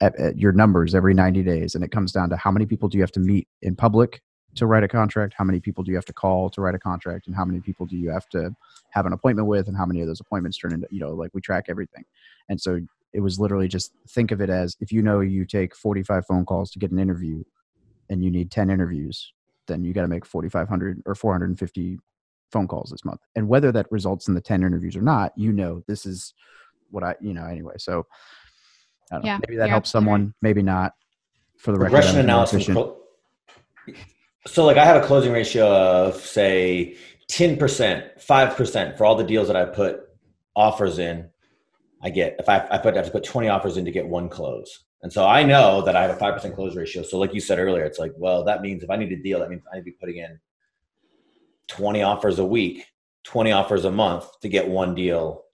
at, 0.00 0.18
at 0.18 0.38
your 0.38 0.52
numbers 0.52 0.94
every 0.94 1.12
90 1.12 1.42
days 1.42 1.74
and 1.74 1.82
it 1.82 1.90
comes 1.90 2.12
down 2.12 2.30
to 2.30 2.36
how 2.36 2.50
many 2.52 2.64
people 2.64 2.88
do 2.88 2.96
you 2.96 3.02
have 3.02 3.12
to 3.12 3.20
meet 3.20 3.48
in 3.62 3.74
public 3.74 4.22
to 4.54 4.66
write 4.66 4.84
a 4.84 4.88
contract 4.88 5.34
how 5.36 5.42
many 5.42 5.58
people 5.58 5.82
do 5.82 5.90
you 5.90 5.96
have 5.96 6.04
to 6.04 6.12
call 6.12 6.48
to 6.48 6.60
write 6.60 6.76
a 6.76 6.78
contract 6.78 7.26
and 7.26 7.34
how 7.34 7.44
many 7.44 7.58
people 7.60 7.84
do 7.84 7.96
you 7.96 8.08
have 8.08 8.28
to 8.28 8.54
have 8.92 9.06
an 9.06 9.12
appointment 9.12 9.48
with 9.48 9.68
and 9.68 9.76
how 9.76 9.86
many 9.86 10.00
of 10.00 10.06
those 10.06 10.20
appointments 10.20 10.56
turn 10.56 10.72
into 10.72 10.86
you 10.90 11.00
know 11.00 11.10
like 11.10 11.30
we 11.34 11.40
track 11.40 11.66
everything. 11.68 12.04
And 12.48 12.60
so 12.60 12.80
it 13.12 13.20
was 13.20 13.38
literally 13.38 13.68
just 13.68 13.92
think 14.08 14.30
of 14.30 14.40
it 14.40 14.50
as 14.50 14.76
if 14.80 14.92
you 14.92 15.02
know 15.02 15.20
you 15.20 15.44
take 15.44 15.74
45 15.74 16.26
phone 16.26 16.46
calls 16.46 16.70
to 16.70 16.78
get 16.78 16.90
an 16.90 16.98
interview 16.98 17.42
and 18.10 18.22
you 18.22 18.30
need 18.30 18.50
10 18.50 18.70
interviews 18.70 19.32
then 19.66 19.84
you 19.84 19.92
got 19.92 20.02
to 20.02 20.08
make 20.08 20.26
4500 20.26 21.02
or 21.06 21.14
450 21.14 21.98
phone 22.50 22.68
calls 22.68 22.90
this 22.90 23.04
month 23.04 23.20
and 23.36 23.48
whether 23.48 23.72
that 23.72 23.90
results 23.90 24.28
in 24.28 24.34
the 24.34 24.40
10 24.40 24.62
interviews 24.62 24.96
or 24.96 25.02
not 25.02 25.32
you 25.36 25.52
know 25.52 25.82
this 25.86 26.04
is 26.04 26.34
what 26.90 27.02
i 27.02 27.14
you 27.20 27.32
know 27.32 27.46
anyway 27.46 27.74
so 27.78 28.06
yeah, 29.22 29.38
maybe 29.46 29.58
that 29.58 29.68
helps 29.68 29.90
someone, 29.90 30.26
right. 30.26 30.34
maybe 30.42 30.62
not. 30.62 30.94
For 31.58 31.72
the 31.72 31.78
regression 31.78 32.18
analysis. 32.18 32.68
So, 34.46 34.64
like, 34.64 34.76
I 34.76 34.84
have 34.84 35.02
a 35.02 35.06
closing 35.06 35.32
ratio 35.32 35.66
of 35.66 36.16
say 36.16 36.96
ten 37.28 37.56
percent, 37.56 38.20
five 38.20 38.56
percent 38.56 38.98
for 38.98 39.04
all 39.04 39.14
the 39.14 39.24
deals 39.24 39.46
that 39.46 39.56
I 39.56 39.64
put 39.66 40.00
offers 40.56 40.98
in. 40.98 41.28
I 42.02 42.10
get 42.10 42.36
if 42.40 42.48
I, 42.48 42.66
I 42.70 42.78
put 42.78 42.94
I 42.94 42.96
have 42.96 43.06
to 43.06 43.12
put 43.12 43.24
twenty 43.24 43.48
offers 43.48 43.76
in 43.76 43.84
to 43.84 43.92
get 43.92 44.06
one 44.06 44.28
close, 44.28 44.84
and 45.02 45.12
so 45.12 45.26
I 45.26 45.42
know 45.42 45.82
that 45.82 45.96
I 45.96 46.02
have 46.02 46.10
a 46.12 46.16
five 46.16 46.34
percent 46.34 46.54
close 46.54 46.76
ratio. 46.76 47.02
So, 47.02 47.18
like 47.18 47.34
you 47.34 47.40
said 47.40 47.58
earlier, 47.58 47.84
it's 47.84 47.98
like, 47.98 48.12
well, 48.16 48.44
that 48.44 48.62
means 48.62 48.82
if 48.82 48.90
I 48.90 48.96
need 48.96 49.12
a 49.12 49.22
deal, 49.22 49.40
that 49.40 49.50
means 49.50 49.62
I 49.72 49.76
need 49.76 49.82
to 49.82 49.84
be 49.84 49.96
putting 50.00 50.18
in 50.18 50.38
twenty 51.68 52.02
offers 52.02 52.38
a 52.38 52.44
week, 52.44 52.84
twenty 53.24 53.52
offers 53.52 53.84
a 53.84 53.90
month 53.90 54.26
to 54.40 54.48
get 54.48 54.68
one 54.68 54.94
deal. 54.94 55.44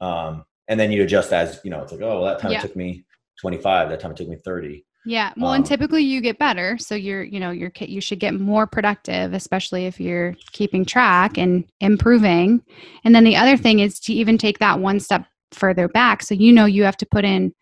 Um, 0.00 0.44
and 0.68 0.78
then 0.78 0.90
you 0.90 1.02
adjust 1.02 1.32
as 1.32 1.60
you 1.64 1.70
know 1.70 1.82
it's 1.82 1.92
like 1.92 2.00
oh 2.00 2.20
well 2.20 2.24
that 2.24 2.38
time 2.38 2.52
yeah. 2.52 2.58
it 2.58 2.62
took 2.62 2.76
me 2.76 3.04
25 3.40 3.88
that 3.88 4.00
time 4.00 4.12
it 4.12 4.16
took 4.16 4.28
me 4.28 4.36
30 4.36 4.84
yeah 5.04 5.32
well 5.36 5.50
um, 5.50 5.56
and 5.56 5.66
typically 5.66 6.02
you 6.02 6.20
get 6.20 6.38
better 6.38 6.78
so 6.78 6.94
you're 6.94 7.22
you 7.22 7.40
know 7.40 7.50
you're 7.50 7.72
you 7.80 8.00
should 8.00 8.20
get 8.20 8.34
more 8.34 8.66
productive 8.66 9.32
especially 9.32 9.86
if 9.86 10.00
you're 10.00 10.34
keeping 10.52 10.84
track 10.84 11.36
and 11.36 11.64
improving 11.80 12.62
and 13.04 13.14
then 13.14 13.24
the 13.24 13.36
other 13.36 13.56
thing 13.56 13.80
is 13.80 14.00
to 14.00 14.12
even 14.12 14.38
take 14.38 14.58
that 14.58 14.78
one 14.78 15.00
step 15.00 15.26
further 15.52 15.88
back 15.88 16.22
so 16.22 16.34
you 16.34 16.52
know 16.52 16.64
you 16.64 16.84
have 16.84 16.96
to 16.96 17.06
put 17.06 17.24
in 17.24 17.52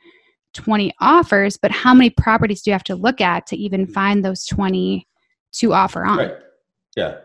20 0.54 0.92
offers 1.00 1.56
but 1.56 1.70
how 1.70 1.94
many 1.94 2.10
properties 2.10 2.62
do 2.62 2.70
you 2.70 2.72
have 2.72 2.84
to 2.84 2.94
look 2.94 3.20
at 3.20 3.46
to 3.46 3.56
even 3.56 3.86
find 3.86 4.24
those 4.24 4.46
20 4.46 5.06
to 5.52 5.72
offer 5.72 6.04
on 6.04 6.18
right 6.18 6.34
yeah 6.96 7.18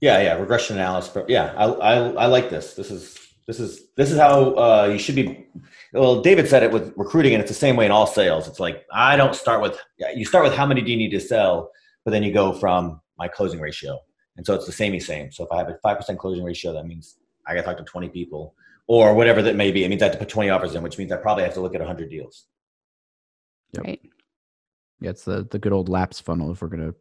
yeah 0.00 0.20
yeah 0.22 0.34
regression 0.34 0.76
analysis 0.76 1.10
But 1.12 1.28
yeah 1.28 1.52
I, 1.56 1.64
I 1.64 1.94
i 1.94 2.26
like 2.26 2.50
this 2.50 2.74
this 2.74 2.90
is 2.90 3.18
this 3.48 3.58
is 3.58 3.80
this 3.96 4.12
is 4.12 4.18
how 4.18 4.54
uh, 4.56 4.88
you 4.92 4.98
should 4.98 5.14
be. 5.14 5.46
Well, 5.94 6.20
David 6.20 6.48
said 6.48 6.62
it 6.62 6.70
with 6.70 6.92
recruiting, 6.96 7.32
and 7.32 7.40
it's 7.40 7.50
the 7.50 7.54
same 7.54 7.76
way 7.76 7.86
in 7.86 7.90
all 7.90 8.06
sales. 8.06 8.46
It's 8.46 8.60
like 8.60 8.84
I 8.92 9.16
don't 9.16 9.34
start 9.34 9.62
with 9.62 9.80
you 10.14 10.26
start 10.26 10.44
with 10.44 10.54
how 10.54 10.66
many 10.66 10.82
do 10.82 10.90
you 10.90 10.98
need 10.98 11.10
to 11.12 11.18
sell, 11.18 11.70
but 12.04 12.10
then 12.10 12.22
you 12.22 12.30
go 12.30 12.52
from 12.52 13.00
my 13.18 13.26
closing 13.26 13.58
ratio, 13.58 13.98
and 14.36 14.44
so 14.44 14.54
it's 14.54 14.66
the 14.66 14.72
same 14.72 15.00
same. 15.00 15.32
So 15.32 15.44
if 15.44 15.50
I 15.50 15.56
have 15.56 15.68
a 15.70 15.78
five 15.82 15.96
percent 15.96 16.18
closing 16.18 16.44
ratio, 16.44 16.74
that 16.74 16.86
means 16.86 17.16
I 17.46 17.54
got 17.54 17.62
to 17.62 17.66
talk 17.68 17.78
to 17.78 17.84
twenty 17.84 18.10
people, 18.10 18.54
or 18.88 19.14
whatever 19.14 19.42
that 19.42 19.54
may 19.54 19.70
be. 19.70 19.84
It 19.84 19.88
means 19.88 20.02
I 20.02 20.06
have 20.06 20.14
to 20.14 20.18
put 20.18 20.28
twenty 20.28 20.50
offers 20.50 20.74
in, 20.74 20.82
which 20.82 20.98
means 20.98 21.12
I 21.12 21.16
probably 21.16 21.44
have 21.44 21.54
to 21.54 21.60
look 21.60 21.74
at 21.74 21.80
hundred 21.80 22.10
deals. 22.10 22.46
Yep. 23.74 23.84
Right. 23.84 24.00
Yeah, 25.00 25.10
it's 25.10 25.24
the 25.24 25.46
the 25.48 25.60
good 25.60 25.72
old 25.72 25.88
laps 25.88 26.18
funnel. 26.18 26.50
If 26.50 26.62
we're 26.62 26.68
gonna, 26.68 26.94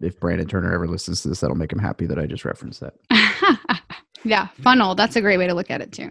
if 0.00 0.18
Brandon 0.18 0.46
Turner 0.46 0.72
ever 0.72 0.88
listens 0.88 1.20
to 1.22 1.28
this, 1.28 1.40
that'll 1.40 1.56
make 1.56 1.72
him 1.72 1.78
happy 1.78 2.06
that 2.06 2.18
I 2.18 2.24
just 2.24 2.46
referenced 2.46 2.80
that. 2.80 2.94
Yeah, 4.24 4.48
funnel. 4.62 4.94
That's 4.94 5.16
a 5.16 5.20
great 5.20 5.38
way 5.38 5.46
to 5.46 5.54
look 5.54 5.70
at 5.70 5.80
it 5.80 5.92
too. 5.92 6.10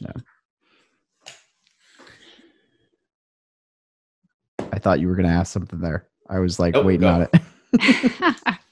Yeah. 0.00 0.12
I 4.72 4.78
thought 4.78 5.00
you 5.00 5.08
were 5.08 5.16
going 5.16 5.28
to 5.28 5.34
ask 5.34 5.52
something 5.52 5.80
there. 5.80 6.06
I 6.28 6.38
was 6.38 6.60
like 6.60 6.76
oh, 6.76 6.82
waiting 6.82 7.00
go. 7.00 7.08
on 7.08 7.28
it. 7.32 8.36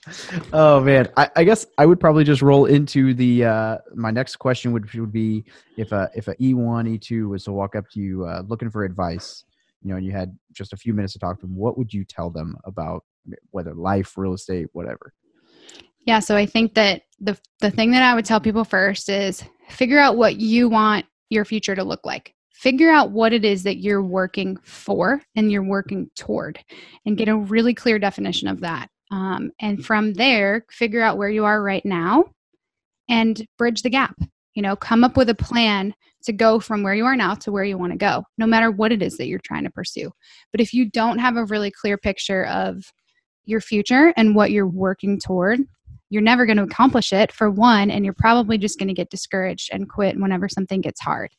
oh 0.52 0.80
man, 0.80 1.08
I, 1.16 1.30
I, 1.36 1.44
guess 1.44 1.66
I 1.78 1.86
would 1.86 2.00
probably 2.00 2.24
just 2.24 2.42
roll 2.42 2.66
into 2.66 3.14
the. 3.14 3.44
Uh, 3.44 3.78
my 3.94 4.10
next 4.10 4.36
question 4.36 4.72
would 4.72 4.92
would 4.94 5.12
be 5.12 5.44
if 5.76 5.92
a 5.92 6.10
if 6.14 6.28
a 6.28 6.34
E 6.42 6.54
one 6.54 6.86
E 6.86 6.98
two 6.98 7.28
was 7.28 7.44
to 7.44 7.52
walk 7.52 7.74
up 7.76 7.88
to 7.90 8.00
you 8.00 8.24
uh, 8.24 8.42
looking 8.46 8.70
for 8.70 8.84
advice, 8.84 9.44
you 9.82 9.90
know, 9.90 9.96
and 9.96 10.06
you 10.06 10.12
had 10.12 10.36
just 10.52 10.72
a 10.72 10.76
few 10.76 10.92
minutes 10.92 11.12
to 11.14 11.18
talk 11.18 11.40
to 11.40 11.46
them, 11.46 11.56
what 11.56 11.78
would 11.78 11.92
you 11.92 12.04
tell 12.04 12.30
them 12.30 12.56
about 12.64 13.04
whether 13.50 13.74
life, 13.74 14.16
real 14.16 14.34
estate, 14.34 14.66
whatever? 14.72 15.12
Yeah, 16.06 16.20
so 16.20 16.36
I 16.36 16.46
think 16.46 16.74
that 16.74 17.02
the 17.20 17.38
the 17.60 17.70
thing 17.70 17.90
that 17.92 18.02
I 18.02 18.14
would 18.14 18.24
tell 18.24 18.40
people 18.40 18.64
first 18.64 19.08
is 19.08 19.44
figure 19.68 19.98
out 19.98 20.16
what 20.16 20.36
you 20.36 20.68
want 20.68 21.06
your 21.30 21.44
future 21.44 21.74
to 21.74 21.84
look 21.84 22.06
like 22.06 22.34
figure 22.58 22.90
out 22.90 23.12
what 23.12 23.32
it 23.32 23.44
is 23.44 23.62
that 23.62 23.78
you're 23.78 24.02
working 24.02 24.56
for 24.64 25.22
and 25.36 25.52
you're 25.52 25.62
working 25.62 26.10
toward 26.16 26.58
and 27.06 27.16
get 27.16 27.28
a 27.28 27.36
really 27.36 27.72
clear 27.72 28.00
definition 28.00 28.48
of 28.48 28.60
that 28.60 28.90
um, 29.10 29.50
and 29.60 29.84
from 29.84 30.14
there 30.14 30.64
figure 30.70 31.02
out 31.02 31.18
where 31.18 31.28
you 31.28 31.44
are 31.44 31.62
right 31.62 31.84
now 31.84 32.24
and 33.08 33.46
bridge 33.56 33.82
the 33.82 33.90
gap 33.90 34.16
you 34.54 34.62
know 34.62 34.76
come 34.76 35.04
up 35.04 35.16
with 35.16 35.28
a 35.28 35.34
plan 35.34 35.94
to 36.22 36.32
go 36.32 36.58
from 36.58 36.82
where 36.82 36.94
you 36.94 37.04
are 37.04 37.16
now 37.16 37.34
to 37.34 37.52
where 37.52 37.64
you 37.64 37.78
want 37.78 37.92
to 37.92 37.98
go 37.98 38.22
no 38.36 38.46
matter 38.46 38.70
what 38.70 38.92
it 38.92 39.02
is 39.02 39.16
that 39.16 39.26
you're 39.26 39.40
trying 39.44 39.64
to 39.64 39.70
pursue 39.70 40.10
but 40.52 40.60
if 40.60 40.72
you 40.72 40.90
don't 40.90 41.18
have 41.18 41.36
a 41.36 41.44
really 41.46 41.70
clear 41.70 41.96
picture 41.96 42.44
of 42.46 42.84
your 43.44 43.60
future 43.60 44.12
and 44.16 44.34
what 44.34 44.50
you're 44.50 44.68
working 44.68 45.18
toward 45.18 45.60
you're 46.10 46.22
never 46.22 46.46
going 46.46 46.56
to 46.56 46.62
accomplish 46.62 47.12
it 47.12 47.30
for 47.32 47.50
one 47.50 47.90
and 47.90 48.04
you're 48.04 48.14
probably 48.14 48.56
just 48.56 48.78
going 48.78 48.88
to 48.88 48.94
get 48.94 49.10
discouraged 49.10 49.68
and 49.72 49.88
quit 49.88 50.18
whenever 50.18 50.48
something 50.48 50.80
gets 50.80 51.00
hard 51.00 51.30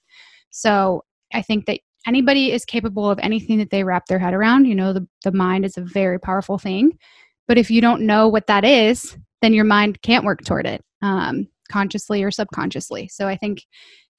so 0.51 1.03
I 1.33 1.41
think 1.41 1.65
that 1.65 1.79
anybody 2.07 2.51
is 2.51 2.65
capable 2.65 3.09
of 3.09 3.19
anything 3.19 3.57
that 3.59 3.69
they 3.69 3.83
wrap 3.83 4.07
their 4.07 4.19
head 4.19 4.33
around. 4.33 4.65
You 4.65 4.75
know, 4.75 4.93
the, 4.93 5.07
the 5.23 5.31
mind 5.31 5.65
is 5.65 5.77
a 5.77 5.81
very 5.81 6.19
powerful 6.19 6.57
thing. 6.57 6.97
But 7.49 7.57
if 7.57 7.71
you 7.71 7.81
don't 7.81 8.03
know 8.03 8.27
what 8.27 8.45
that 8.45 8.63
is, 8.63 9.17
then 9.41 9.53
your 9.55 9.65
mind 9.65 10.01
can't 10.03 10.23
work 10.23 10.45
toward 10.45 10.67
it 10.67 10.83
um, 11.01 11.47
consciously 11.71 12.21
or 12.23 12.29
subconsciously. 12.29 13.07
So 13.07 13.27
I 13.27 13.35
think 13.35 13.65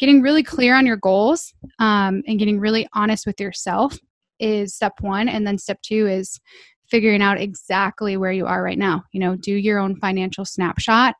getting 0.00 0.20
really 0.20 0.42
clear 0.42 0.74
on 0.74 0.84
your 0.84 0.96
goals 0.96 1.54
um, 1.78 2.24
and 2.26 2.40
getting 2.40 2.58
really 2.58 2.88
honest 2.92 3.26
with 3.26 3.40
yourself 3.40 3.96
is 4.40 4.74
step 4.74 4.94
one. 5.00 5.28
And 5.28 5.46
then 5.46 5.58
step 5.58 5.80
two 5.80 6.08
is 6.08 6.40
figuring 6.88 7.22
out 7.22 7.40
exactly 7.40 8.16
where 8.16 8.32
you 8.32 8.46
are 8.46 8.62
right 8.62 8.78
now. 8.78 9.04
You 9.12 9.20
know, 9.20 9.36
do 9.36 9.54
your 9.54 9.78
own 9.78 9.94
financial 9.94 10.44
snapshot 10.44 11.14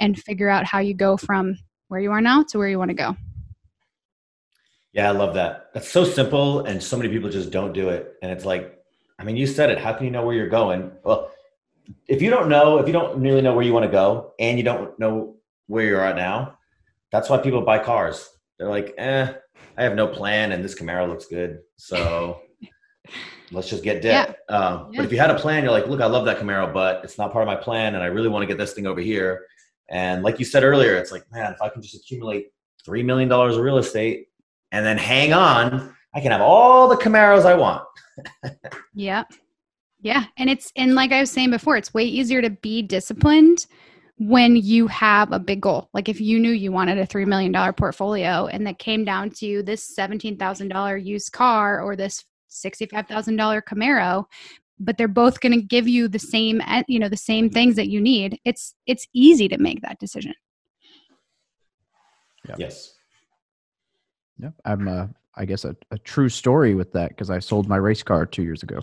and 0.00 0.18
figure 0.18 0.48
out 0.48 0.64
how 0.64 0.80
you 0.80 0.94
go 0.94 1.16
from 1.16 1.56
where 1.86 2.00
you 2.00 2.10
are 2.10 2.20
now 2.20 2.42
to 2.42 2.58
where 2.58 2.68
you 2.68 2.78
want 2.78 2.88
to 2.88 2.94
go. 2.94 3.16
Yeah, 4.92 5.08
I 5.08 5.12
love 5.12 5.34
that. 5.34 5.70
That's 5.74 5.88
so 5.88 6.04
simple, 6.04 6.64
and 6.64 6.82
so 6.82 6.96
many 6.96 7.08
people 7.08 7.30
just 7.30 7.50
don't 7.50 7.72
do 7.72 7.88
it. 7.90 8.14
And 8.20 8.32
it's 8.32 8.44
like, 8.44 8.78
I 9.18 9.24
mean, 9.24 9.36
you 9.36 9.46
said 9.46 9.70
it. 9.70 9.78
How 9.78 9.92
can 9.92 10.06
you 10.06 10.10
know 10.10 10.24
where 10.24 10.34
you're 10.34 10.48
going? 10.48 10.90
Well, 11.04 11.30
if 12.08 12.22
you 12.22 12.30
don't 12.30 12.48
know, 12.48 12.78
if 12.78 12.86
you 12.86 12.92
don't 12.92 13.20
really 13.20 13.42
know 13.42 13.54
where 13.54 13.64
you 13.64 13.72
want 13.72 13.86
to 13.86 13.92
go, 13.92 14.32
and 14.38 14.58
you 14.58 14.64
don't 14.64 14.98
know 14.98 15.36
where 15.66 15.84
you're 15.84 16.04
at 16.04 16.16
now, 16.16 16.58
that's 17.10 17.28
why 17.28 17.38
people 17.38 17.62
buy 17.62 17.78
cars. 17.78 18.28
They're 18.58 18.68
like, 18.68 18.94
eh, 18.98 19.32
I 19.76 19.82
have 19.82 19.94
no 19.94 20.06
plan, 20.06 20.52
and 20.52 20.64
this 20.64 20.74
Camaro 20.74 21.08
looks 21.08 21.26
good, 21.26 21.60
so 21.76 22.40
let's 23.52 23.68
just 23.68 23.82
get 23.82 24.02
debt. 24.02 24.38
Yeah. 24.48 24.56
Um, 24.56 24.88
yeah. 24.92 24.98
But 24.98 25.06
if 25.06 25.12
you 25.12 25.18
had 25.18 25.30
a 25.30 25.38
plan, 25.38 25.62
you're 25.62 25.72
like, 25.72 25.86
look, 25.86 26.00
I 26.00 26.06
love 26.06 26.24
that 26.26 26.38
Camaro, 26.38 26.72
but 26.72 27.04
it's 27.04 27.18
not 27.18 27.32
part 27.32 27.42
of 27.42 27.46
my 27.46 27.56
plan, 27.56 27.94
and 27.94 28.02
I 28.02 28.06
really 28.06 28.28
want 28.28 28.42
to 28.42 28.46
get 28.46 28.58
this 28.58 28.72
thing 28.72 28.86
over 28.86 29.00
here. 29.00 29.46
And 29.90 30.22
like 30.22 30.38
you 30.38 30.44
said 30.44 30.64
earlier, 30.64 30.96
it's 30.96 31.12
like, 31.12 31.24
man, 31.32 31.52
if 31.52 31.60
I 31.60 31.68
can 31.68 31.82
just 31.82 31.94
accumulate 31.94 32.48
three 32.84 33.02
million 33.02 33.28
dollars 33.28 33.56
of 33.56 33.62
real 33.62 33.78
estate 33.78 34.28
and 34.72 34.84
then 34.84 34.98
hang 34.98 35.32
on. 35.32 35.94
I 36.14 36.20
can 36.20 36.32
have 36.32 36.40
all 36.40 36.88
the 36.88 36.96
Camaros 36.96 37.44
I 37.44 37.54
want. 37.54 37.84
yeah. 38.94 39.24
Yeah. 40.02 40.24
And 40.36 40.50
it's, 40.50 40.72
and 40.76 40.94
like 40.94 41.12
I 41.12 41.20
was 41.20 41.30
saying 41.30 41.50
before, 41.50 41.76
it's 41.76 41.94
way 41.94 42.02
easier 42.04 42.42
to 42.42 42.50
be 42.50 42.82
disciplined 42.82 43.66
when 44.18 44.56
you 44.56 44.88
have 44.88 45.32
a 45.32 45.38
big 45.38 45.60
goal. 45.60 45.88
Like 45.94 46.08
if 46.08 46.20
you 46.20 46.40
knew 46.40 46.50
you 46.50 46.72
wanted 46.72 46.98
a 46.98 47.06
$3 47.06 47.26
million 47.26 47.52
portfolio 47.74 48.46
and 48.46 48.66
that 48.66 48.80
came 48.80 49.04
down 49.04 49.30
to 49.38 49.62
this 49.62 49.94
$17,000 49.96 51.04
used 51.04 51.32
car 51.32 51.80
or 51.80 51.94
this 51.94 52.24
$65,000 52.50 53.62
Camaro, 53.62 54.24
but 54.80 54.98
they're 54.98 55.06
both 55.06 55.40
going 55.40 55.52
to 55.52 55.64
give 55.64 55.86
you 55.86 56.08
the 56.08 56.18
same, 56.18 56.60
you 56.88 56.98
know, 56.98 57.08
the 57.08 57.16
same 57.16 57.46
mm-hmm. 57.46 57.54
things 57.54 57.76
that 57.76 57.88
you 57.88 58.00
need. 58.00 58.38
It's, 58.44 58.74
it's 58.86 59.06
easy 59.14 59.46
to 59.48 59.58
make 59.58 59.82
that 59.82 60.00
decision. 60.00 60.34
Yeah. 62.48 62.56
Yes. 62.58 62.94
Yep. 64.38 64.54
I'm 64.64 64.88
a, 64.88 65.10
I 65.36 65.44
guess 65.44 65.64
a, 65.64 65.76
a 65.92 65.98
true 65.98 66.28
story 66.28 66.74
with 66.74 66.92
that 66.92 67.10
because 67.10 67.30
I 67.30 67.38
sold 67.38 67.68
my 67.68 67.76
race 67.76 68.02
car 68.02 68.26
two 68.26 68.42
years 68.42 68.64
ago. 68.64 68.80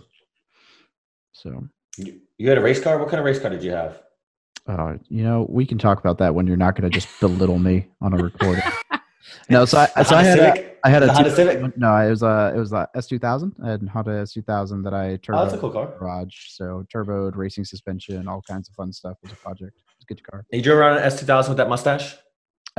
So 1.31 1.67
you, 1.97 2.21
you 2.37 2.49
had 2.49 2.57
a 2.57 2.61
race 2.61 2.81
car. 2.81 2.97
What 2.97 3.09
kind 3.09 3.19
of 3.19 3.25
race 3.25 3.39
car 3.39 3.49
did 3.49 3.63
you 3.63 3.71
have? 3.71 4.01
Uh, 4.67 4.95
you 5.07 5.23
know, 5.23 5.47
we 5.49 5.65
can 5.65 5.77
talk 5.77 5.99
about 5.99 6.17
that 6.19 6.35
when 6.35 6.45
you're 6.45 6.57
not 6.57 6.75
going 6.75 6.89
to 6.89 6.95
just 6.95 7.07
belittle 7.19 7.59
me 7.59 7.87
on 8.01 8.13
a 8.13 8.17
recording. 8.17 8.63
no, 9.49 9.65
so 9.65 9.87
I, 9.95 10.03
so 10.03 10.15
I 10.15 10.23
had, 10.23 10.39
a, 10.39 10.85
I 10.85 10.89
had 10.89 11.03
a 11.03 11.11
Honda 11.11 11.33
Civic. 11.35 11.77
No, 11.77 11.95
it 11.95 12.09
was 12.09 12.23
a 12.23 12.53
it 12.55 12.59
was 12.59 12.71
a 12.71 12.87
S 12.95 13.07
two 13.07 13.19
thousand. 13.19 13.55
I 13.63 13.71
had 13.71 13.87
Honda 13.87 14.19
S 14.19 14.33
two 14.33 14.43
thousand 14.43 14.83
that 14.83 14.93
I 14.93 15.17
turbo. 15.17 15.39
Oh, 15.39 15.43
that's 15.43 15.55
a 15.55 15.57
cool 15.57 15.71
car. 15.71 15.93
Garage, 15.97 16.49
so 16.49 16.85
turboed, 16.93 17.35
racing 17.35 17.65
suspension, 17.65 18.27
all 18.27 18.41
kinds 18.41 18.69
of 18.69 18.75
fun 18.75 18.93
stuff. 18.93 19.17
It 19.23 19.29
was 19.29 19.33
a 19.33 19.35
project. 19.37 19.77
It 19.77 19.83
was 19.97 20.03
a 20.03 20.05
good 20.05 20.23
car. 20.23 20.45
You 20.51 20.61
drove 20.61 20.77
around 20.77 20.97
an 20.97 21.03
S 21.03 21.19
two 21.19 21.25
thousand 21.25 21.51
with 21.51 21.57
that 21.57 21.69
mustache. 21.69 22.15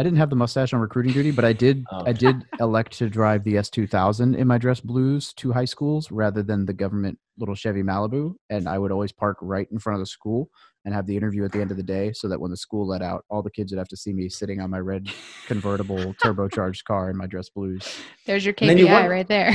I 0.01 0.03
didn't 0.03 0.17
have 0.17 0.31
the 0.31 0.37
mustache 0.37 0.73
on 0.73 0.81
recruiting 0.81 1.13
duty, 1.13 1.31
but 1.31 1.45
I 1.45 1.53
did. 1.53 1.85
Oh. 1.93 2.05
I 2.07 2.13
did 2.13 2.47
elect 2.61 2.93
to 2.95 3.11
drive 3.11 3.45
the 3.45 3.59
S 3.59 3.69
two 3.69 3.87
thousand 3.87 4.35
in 4.35 4.49
my 4.49 4.57
dress 4.57 4.81
blues 4.81 5.35
to 5.35 5.53
high 5.53 5.67
schools 5.67 6.11
rather 6.11 6.43
than 6.43 6.65
the 6.65 6.73
government 6.73 7.19
little 7.37 7.55
Chevy 7.55 7.83
Malibu, 7.83 8.33
and 8.49 8.67
I 8.67 8.79
would 8.79 8.93
always 8.93 9.13
park 9.13 9.37
right 9.43 9.69
in 9.71 9.79
front 9.79 9.97
of 9.97 10.01
the 10.01 10.07
school 10.07 10.49
and 10.87 10.95
have 10.95 11.07
the 11.07 11.19
interview 11.19 11.45
at 11.45 11.53
the 11.53 11.61
end 11.61 11.71
of 11.71 11.77
the 11.77 11.83
day, 11.83 12.15
so 12.15 12.29
that 12.29 12.41
when 12.41 12.51
the 12.51 12.57
school 12.57 12.89
let 12.89 13.03
out, 13.03 13.27
all 13.29 13.43
the 13.43 13.51
kids 13.51 13.73
would 13.73 13.79
have 13.79 13.89
to 13.89 13.97
see 13.97 14.15
me 14.15 14.31
sitting 14.31 14.59
on 14.59 14.71
my 14.71 14.79
red 14.79 15.07
convertible 15.47 16.15
turbocharged 16.25 16.85
car 16.85 17.11
in 17.11 17.17
my 17.19 17.27
dress 17.27 17.51
blues. 17.51 17.87
There's 18.25 18.43
your 18.43 18.55
KPI 18.55 18.91
want- 18.91 19.11
right 19.11 19.29
there. 19.29 19.55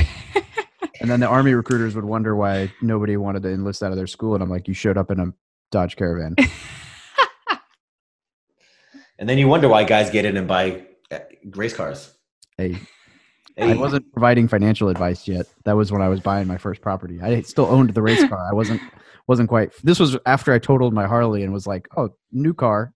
and 1.00 1.10
then 1.10 1.18
the 1.18 1.26
army 1.26 1.54
recruiters 1.54 1.96
would 1.96 2.04
wonder 2.04 2.36
why 2.36 2.72
nobody 2.80 3.16
wanted 3.16 3.42
to 3.42 3.50
enlist 3.50 3.82
out 3.82 3.90
of 3.90 3.96
their 3.96 4.06
school, 4.06 4.34
and 4.34 4.44
I'm 4.44 4.50
like, 4.50 4.68
you 4.68 4.74
showed 4.74 4.96
up 4.96 5.10
in 5.10 5.18
a 5.18 5.32
Dodge 5.72 5.96
Caravan. 5.96 6.36
And 9.18 9.28
then 9.28 9.38
you 9.38 9.48
wonder 9.48 9.68
why 9.68 9.84
guys 9.84 10.10
get 10.10 10.24
in 10.24 10.36
and 10.36 10.46
buy 10.46 10.84
uh, 11.10 11.18
race 11.54 11.74
cars. 11.74 12.12
Hey, 12.58 12.78
hey. 13.56 13.72
I 13.72 13.74
wasn't 13.74 14.10
providing 14.12 14.48
financial 14.48 14.88
advice 14.88 15.26
yet. 15.26 15.46
That 15.64 15.76
was 15.76 15.90
when 15.90 16.02
I 16.02 16.08
was 16.08 16.20
buying 16.20 16.46
my 16.46 16.58
first 16.58 16.80
property. 16.82 17.20
I 17.20 17.40
still 17.42 17.66
owned 17.66 17.90
the 17.90 18.02
race 18.02 18.26
car. 18.28 18.46
I 18.48 18.52
wasn't 18.52 18.80
wasn't 19.26 19.48
quite. 19.48 19.72
This 19.82 19.98
was 19.98 20.16
after 20.26 20.52
I 20.52 20.58
totaled 20.58 20.92
my 20.92 21.06
Harley 21.06 21.42
and 21.42 21.52
was 21.52 21.66
like, 21.66 21.88
"Oh, 21.96 22.10
new 22.32 22.54
car, 22.54 22.92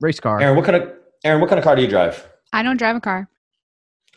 race 0.00 0.20
car." 0.20 0.40
Erin, 0.40 0.56
what 0.56 0.64
kind 0.64 0.82
of 0.82 0.92
Erin, 1.24 1.40
what 1.40 1.48
kind 1.48 1.58
of 1.58 1.64
car 1.64 1.76
do 1.76 1.82
you 1.82 1.88
drive? 1.88 2.26
I 2.52 2.62
don't 2.62 2.76
drive 2.76 2.96
a 2.96 3.00
car. 3.00 3.28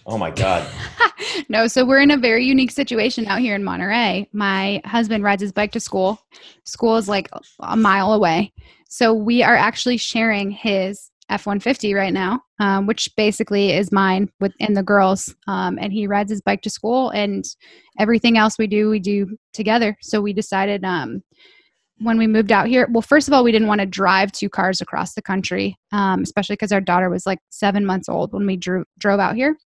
Oh 0.06 0.18
my 0.18 0.32
god. 0.32 0.66
no, 1.50 1.68
so 1.68 1.86
we're 1.86 2.00
in 2.02 2.12
a 2.12 2.18
very 2.18 2.46
unique 2.46 2.72
situation 2.72 3.26
out 3.28 3.40
here 3.40 3.56
in 3.56 3.64
Monterey. 3.64 4.30
My 4.32 4.82
husband 4.86 5.24
rides 5.24 5.42
his 5.42 5.52
bike 5.52 5.74
to 5.74 5.80
school. 5.80 6.22
School 6.64 6.96
is 6.96 7.10
like 7.10 7.30
a 7.60 7.76
mile 7.76 8.14
away. 8.14 8.54
So 8.88 9.14
we 9.14 9.44
are 9.44 9.56
actually 9.56 9.98
sharing 9.98 10.50
his 10.50 11.12
F 11.30 11.46
150 11.46 11.94
right 11.94 12.14
now, 12.14 12.42
um, 12.60 12.88
which 12.88 13.10
basically 13.18 13.74
is 13.74 13.92
mine 13.92 14.30
with 14.40 14.54
and 14.60 14.78
the 14.78 14.84
girls. 14.84 15.36
Um, 15.48 15.78
and 15.80 15.92
he 15.92 16.08
rides 16.08 16.32
his 16.32 16.42
bike 16.42 16.62
to 16.62 16.70
school, 16.70 17.10
and 17.10 17.46
everything 18.00 18.38
else 18.38 18.58
we 18.58 18.68
do, 18.68 18.90
we 18.90 19.00
do 19.00 19.38
together. 19.54 19.98
So 20.02 20.22
we 20.22 20.34
decided 20.34 20.86
um, 20.86 21.22
when 22.00 22.18
we 22.18 22.28
moved 22.28 22.52
out 22.52 22.68
here, 22.68 22.88
well, 22.92 23.02
first 23.02 23.28
of 23.28 23.34
all, 23.34 23.44
we 23.44 23.52
didn't 23.52 23.68
want 23.68 23.82
to 23.82 23.88
drive 23.88 24.32
two 24.32 24.50
cars 24.50 24.80
across 24.80 25.14
the 25.14 25.22
country, 25.22 25.78
um, 25.92 26.22
especially 26.22 26.54
because 26.54 26.72
our 26.72 26.82
daughter 26.82 27.10
was 27.10 27.26
like 27.26 27.40
seven 27.50 27.86
months 27.86 28.08
old 28.08 28.32
when 28.34 28.46
we 28.46 28.56
drew, 28.56 28.86
drove 29.00 29.20
out 29.20 29.36
here 29.36 29.58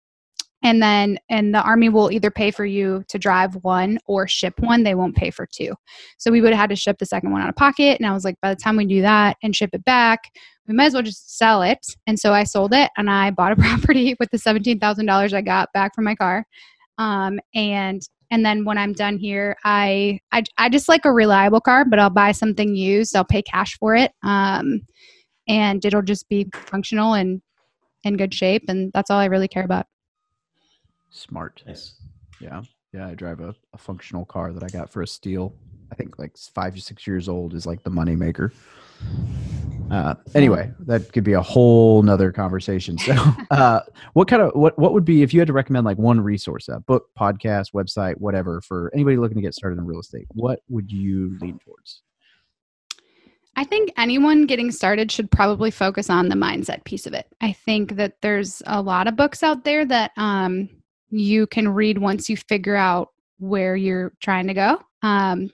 and 0.64 0.82
then 0.82 1.18
and 1.30 1.54
the 1.54 1.62
army 1.62 1.90
will 1.90 2.12
either 2.12 2.32
pay 2.32 2.52
for 2.52 2.66
you 2.66 3.04
to 3.08 3.18
drive 3.18 3.56
one 3.64 4.00
or 4.06 4.28
ship 4.28 4.54
one 4.60 4.84
they 4.84 4.96
won't 4.96 5.16
pay 5.16 5.30
for 5.30 5.46
two 5.46 5.74
so 6.18 6.32
we 6.32 6.42
would 6.42 6.52
have 6.52 6.62
had 6.62 6.70
to 6.70 6.76
ship 6.76 6.98
the 7.00 7.06
second 7.06 7.32
one 7.32 7.42
out 7.42 7.50
of 7.50 7.56
pocket 7.56 7.98
and 8.00 8.06
i 8.06 8.14
was 8.14 8.24
like 8.24 8.36
by 8.42 8.54
the 8.54 8.62
time 8.62 8.78
we 8.78 8.86
do 8.86 9.02
that 9.02 9.38
and 9.44 9.56
ship 9.56 9.72
it 9.74 9.84
back 9.86 10.32
we 10.72 10.78
might 10.78 10.86
as 10.86 10.94
well 10.94 11.04
just 11.04 11.38
sell 11.38 11.62
it 11.62 11.86
and 12.08 12.18
so 12.18 12.34
i 12.34 12.44
sold 12.44 12.74
it 12.74 12.90
and 12.98 13.10
i 13.10 13.30
bought 13.30 13.52
a 13.52 13.56
property 13.58 14.16
with 14.20 14.30
the 14.32 14.38
$17000 14.38 15.34
i 15.34 15.42
got 15.42 15.70
back 15.74 15.94
from 15.94 16.06
my 16.06 16.16
car 16.16 16.46
um, 16.98 17.40
and 17.54 18.02
and 18.32 18.46
then 18.46 18.64
when 18.64 18.78
i'm 18.78 18.94
done 18.94 19.18
here 19.18 19.56
I, 19.64 20.20
I 20.32 20.44
i 20.58 20.70
just 20.70 20.88
like 20.88 21.06
a 21.06 21.12
reliable 21.12 21.62
car 21.62 21.86
but 21.86 22.00
i'll 22.00 22.10
buy 22.10 22.32
something 22.32 22.76
used 22.76 23.16
i'll 23.16 23.26
pay 23.26 23.42
cash 23.42 23.78
for 23.78 23.96
it 23.96 24.12
um, 24.24 24.82
and 25.48 25.84
it'll 25.84 26.02
just 26.02 26.30
be 26.30 26.50
functional 26.54 27.14
and 27.14 27.42
in 28.04 28.18
good 28.18 28.34
shape 28.34 28.64
and 28.68 28.92
that's 28.94 29.12
all 29.12 29.20
i 29.20 29.26
really 29.26 29.48
care 29.48 29.64
about 29.66 29.86
Smart. 31.12 31.62
Nice. 31.68 31.96
Yeah. 32.40 32.62
Yeah. 32.94 33.08
I 33.08 33.16
drive 33.16 33.42
a, 33.42 33.54
a 33.74 33.78
functional 33.78 34.26
car 34.26 34.54
that 34.54 34.64
I 34.64 34.68
got 34.70 34.90
for 34.90 35.02
a 35.02 35.08
steal. 35.08 35.54
I 35.92 35.96
think 35.96 36.18
like 36.18 36.38
five 36.38 36.74
to 36.76 36.82
six 36.82 37.06
years 37.06 37.28
old 37.28 37.54
is 37.54 37.66
like 37.66 37.84
the 37.84 37.90
money 37.90 38.16
maker. 38.16 38.54
Uh, 39.92 40.16
anyway, 40.36 40.72
that 40.80 41.12
could 41.12 41.26
be 41.26 41.34
a 41.34 41.42
whole 41.42 42.02
nother 42.02 42.32
conversation. 42.32 42.98
So, 42.98 43.14
uh, 43.52 43.82
what 44.14 44.30
kind 44.30 44.42
of 44.42 44.54
what 44.54 44.80
what 44.80 44.94
would 44.94 45.04
be 45.04 45.22
if 45.22 45.34
you 45.34 45.42
had 45.42 45.48
to 45.48 45.54
recommend 45.54 45.86
like 45.86 45.98
one 45.98 46.22
resource, 46.22 46.70
a 46.70 46.80
book, 46.80 47.10
podcast, 47.20 47.74
website, 47.74 48.16
whatever, 48.18 48.62
for 48.62 48.90
anybody 48.94 49.18
looking 49.18 49.36
to 49.36 49.42
get 49.42 49.54
started 49.54 49.78
in 49.78 49.86
real 49.86 50.00
estate? 50.00 50.28
What 50.30 50.62
would 50.70 50.90
you 50.90 51.38
lean 51.42 51.60
towards? 51.60 52.04
I 53.58 53.66
think 53.66 53.92
anyone 53.98 54.46
getting 54.46 54.72
started 54.72 55.12
should 55.12 55.30
probably 55.30 55.72
focus 55.72 56.10
on 56.10 56.30
the 56.30 56.36
mindset 56.36 56.86
piece 56.86 57.06
of 57.06 57.14
it. 57.14 57.28
I 57.42 57.52
think 57.52 57.98
that 57.98 58.16
there's 58.22 58.64
a 58.66 58.82
lot 58.82 59.08
of 59.08 59.18
books 59.18 59.44
out 59.44 59.66
there 59.66 59.84
that 59.86 60.12
um, 60.16 60.70
you 61.10 61.48
can 61.48 61.68
read 61.68 61.98
once 61.98 62.30
you 62.30 62.38
figure 62.38 62.78
out 62.78 63.10
where 63.40 63.76
you're 63.76 64.14
trying 64.22 64.48
to 64.48 64.54
go. 64.54 64.82
Um, 65.02 65.52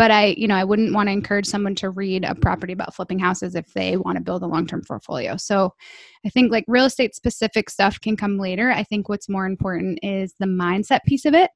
but 0.00 0.10
I, 0.10 0.34
you 0.38 0.48
know, 0.48 0.54
I 0.54 0.64
wouldn't 0.64 0.94
want 0.94 1.10
to 1.10 1.12
encourage 1.12 1.44
someone 1.44 1.74
to 1.74 1.90
read 1.90 2.24
a 2.24 2.34
property 2.34 2.72
about 2.72 2.94
flipping 2.94 3.18
houses 3.18 3.54
if 3.54 3.70
they 3.74 3.98
want 3.98 4.16
to 4.16 4.24
build 4.24 4.42
a 4.42 4.46
long-term 4.46 4.80
portfolio. 4.88 5.36
So 5.36 5.74
I 6.24 6.30
think 6.30 6.50
like 6.50 6.64
real 6.66 6.86
estate 6.86 7.14
specific 7.14 7.68
stuff 7.68 8.00
can 8.00 8.16
come 8.16 8.38
later. 8.38 8.70
I 8.70 8.82
think 8.82 9.10
what's 9.10 9.28
more 9.28 9.44
important 9.44 9.98
is 10.02 10.32
the 10.38 10.46
mindset 10.46 11.00
piece 11.04 11.26
of 11.26 11.34
it 11.34 11.50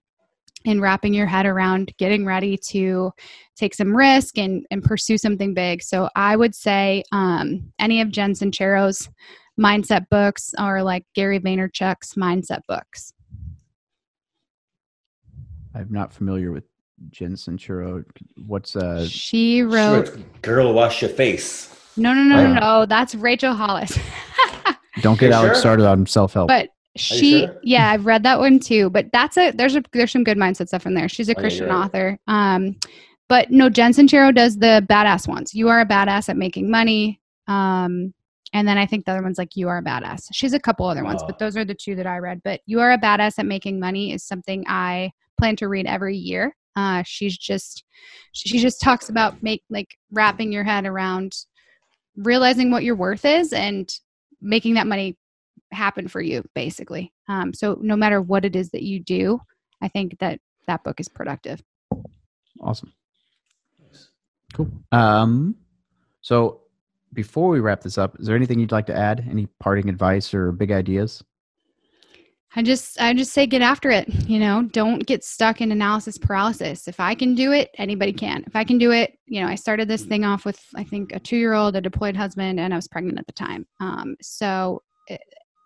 and 0.66 0.82
wrapping 0.82 1.14
your 1.14 1.24
head 1.24 1.46
around 1.46 1.94
getting 1.96 2.26
ready 2.26 2.58
to 2.68 3.12
take 3.56 3.72
some 3.74 3.96
risk 3.96 4.36
and, 4.36 4.66
and 4.70 4.84
pursue 4.84 5.16
something 5.16 5.54
big. 5.54 5.82
So 5.82 6.10
I 6.14 6.36
would 6.36 6.54
say 6.54 7.02
um, 7.12 7.72
any 7.78 8.02
of 8.02 8.10
Jen 8.10 8.34
Sincero's 8.34 9.08
mindset 9.58 10.10
books 10.10 10.52
or 10.60 10.82
like 10.82 11.06
Gary 11.14 11.40
Vaynerchuk's 11.40 12.12
mindset 12.12 12.60
books. 12.68 13.14
I'm 15.74 15.90
not 15.90 16.12
familiar 16.12 16.52
with 16.52 16.64
Jen 17.10 17.34
Sincero. 17.34 18.04
What's 18.46 18.76
uh? 18.76 19.06
She 19.06 19.62
wrote 19.62 20.16
"Girl, 20.42 20.72
Wash 20.72 21.02
Your 21.02 21.10
Face." 21.10 21.70
No, 21.96 22.12
no, 22.12 22.22
no, 22.22 22.46
no, 22.46 22.60
no. 22.60 22.86
That's 22.86 23.14
Rachel 23.14 23.54
Hollis. 23.54 23.98
Don't 25.00 25.18
get 25.18 25.32
Alex 25.32 25.56
sure? 25.56 25.60
started 25.60 25.86
on 25.86 26.06
self 26.06 26.34
help. 26.34 26.48
But 26.48 26.70
she 26.96 27.40
sure? 27.40 27.60
yeah 27.62 27.90
i've 27.90 28.06
read 28.06 28.22
that 28.22 28.38
one 28.38 28.58
too 28.58 28.88
but 28.90 29.06
that's 29.12 29.36
a 29.36 29.50
there's 29.52 29.74
a 29.74 29.82
there's 29.92 30.12
some 30.12 30.22
good 30.22 30.38
mindset 30.38 30.68
stuff 30.68 30.86
in 30.86 30.94
there 30.94 31.08
she's 31.08 31.28
a 31.28 31.36
oh, 31.36 31.40
christian 31.40 31.66
yeah, 31.66 31.74
right. 31.74 31.84
author 31.84 32.18
um 32.28 32.76
but 33.28 33.50
no 33.50 33.70
Jen 33.70 33.92
Sincero 33.92 34.34
does 34.34 34.58
the 34.58 34.84
badass 34.88 35.26
ones 35.26 35.54
you 35.54 35.68
are 35.68 35.80
a 35.80 35.86
badass 35.86 36.28
at 36.28 36.36
making 36.36 36.70
money 36.70 37.20
um 37.48 38.14
and 38.52 38.68
then 38.68 38.78
i 38.78 38.86
think 38.86 39.04
the 39.04 39.10
other 39.10 39.22
one's 39.22 39.38
like 39.38 39.56
you 39.56 39.68
are 39.68 39.78
a 39.78 39.82
badass 39.82 40.28
she's 40.30 40.52
a 40.52 40.60
couple 40.60 40.86
other 40.86 41.02
ones 41.02 41.20
oh. 41.22 41.26
but 41.26 41.38
those 41.38 41.56
are 41.56 41.64
the 41.64 41.74
two 41.74 41.96
that 41.96 42.06
i 42.06 42.18
read 42.18 42.40
but 42.44 42.60
you 42.66 42.78
are 42.78 42.92
a 42.92 42.98
badass 42.98 43.38
at 43.38 43.46
making 43.46 43.80
money 43.80 44.12
is 44.12 44.22
something 44.22 44.64
i 44.68 45.10
plan 45.36 45.56
to 45.56 45.66
read 45.66 45.86
every 45.86 46.16
year 46.16 46.54
uh 46.76 47.02
she's 47.04 47.36
just 47.36 47.84
she 48.32 48.58
just 48.58 48.80
talks 48.80 49.08
about 49.08 49.42
make 49.42 49.62
like 49.70 49.96
wrapping 50.10 50.52
your 50.52 50.64
head 50.64 50.86
around 50.86 51.34
realizing 52.16 52.70
what 52.70 52.84
your 52.84 52.96
worth 52.96 53.24
is 53.24 53.52
and 53.52 53.88
making 54.40 54.74
that 54.74 54.86
money 54.86 55.16
happen 55.72 56.06
for 56.06 56.20
you 56.20 56.44
basically. 56.54 57.12
Um, 57.28 57.52
so 57.52 57.78
no 57.80 57.96
matter 57.96 58.20
what 58.22 58.44
it 58.44 58.54
is 58.54 58.70
that 58.70 58.82
you 58.82 59.00
do 59.00 59.40
i 59.82 59.88
think 59.88 60.18
that 60.18 60.38
that 60.66 60.82
book 60.82 60.98
is 61.00 61.08
productive. 61.08 61.62
Awesome. 62.60 62.92
Cool. 64.54 64.70
Um 64.92 65.56
so 66.20 66.60
before 67.12 67.50
we 67.50 67.60
wrap 67.60 67.80
this 67.80 67.98
up 67.98 68.18
is 68.18 68.26
there 68.26 68.36
anything 68.36 68.58
you'd 68.58 68.72
like 68.72 68.86
to 68.86 68.96
add? 68.96 69.26
Any 69.28 69.46
parting 69.60 69.88
advice 69.88 70.32
or 70.32 70.52
big 70.52 70.72
ideas 70.72 71.22
i 72.56 72.62
just 72.62 73.00
i 73.00 73.12
just 73.12 73.32
say 73.32 73.46
get 73.46 73.62
after 73.62 73.90
it 73.90 74.08
you 74.26 74.38
know? 74.38 74.62
Don't 74.72 75.04
get 75.06 75.24
stuck 75.24 75.60
in 75.60 75.72
analysis 75.72 76.18
paralysis. 76.18 76.88
If 76.88 77.00
i 77.00 77.14
can 77.14 77.34
do 77.34 77.52
it 77.52 77.70
anybody 77.78 78.12
can. 78.12 78.44
If 78.46 78.56
i 78.56 78.64
can 78.64 78.78
do 78.78 78.92
it 78.92 79.18
you 79.26 79.40
know 79.40 79.48
i 79.48 79.54
started 79.54 79.88
this 79.88 80.04
thing 80.04 80.24
off 80.24 80.44
with 80.44 80.60
i 80.76 80.84
think 80.84 81.12
a 81.12 81.20
two 81.20 81.36
year 81.36 81.54
old 81.54 81.76
a 81.76 81.80
deployed 81.80 82.16
husband 82.16 82.60
and 82.60 82.72
i 82.72 82.76
was 82.76 82.88
pregnant 82.88 83.18
at 83.18 83.26
the 83.26 83.32
time. 83.32 83.66
Um, 83.80 84.16
so 84.20 84.82
it, 85.08 85.20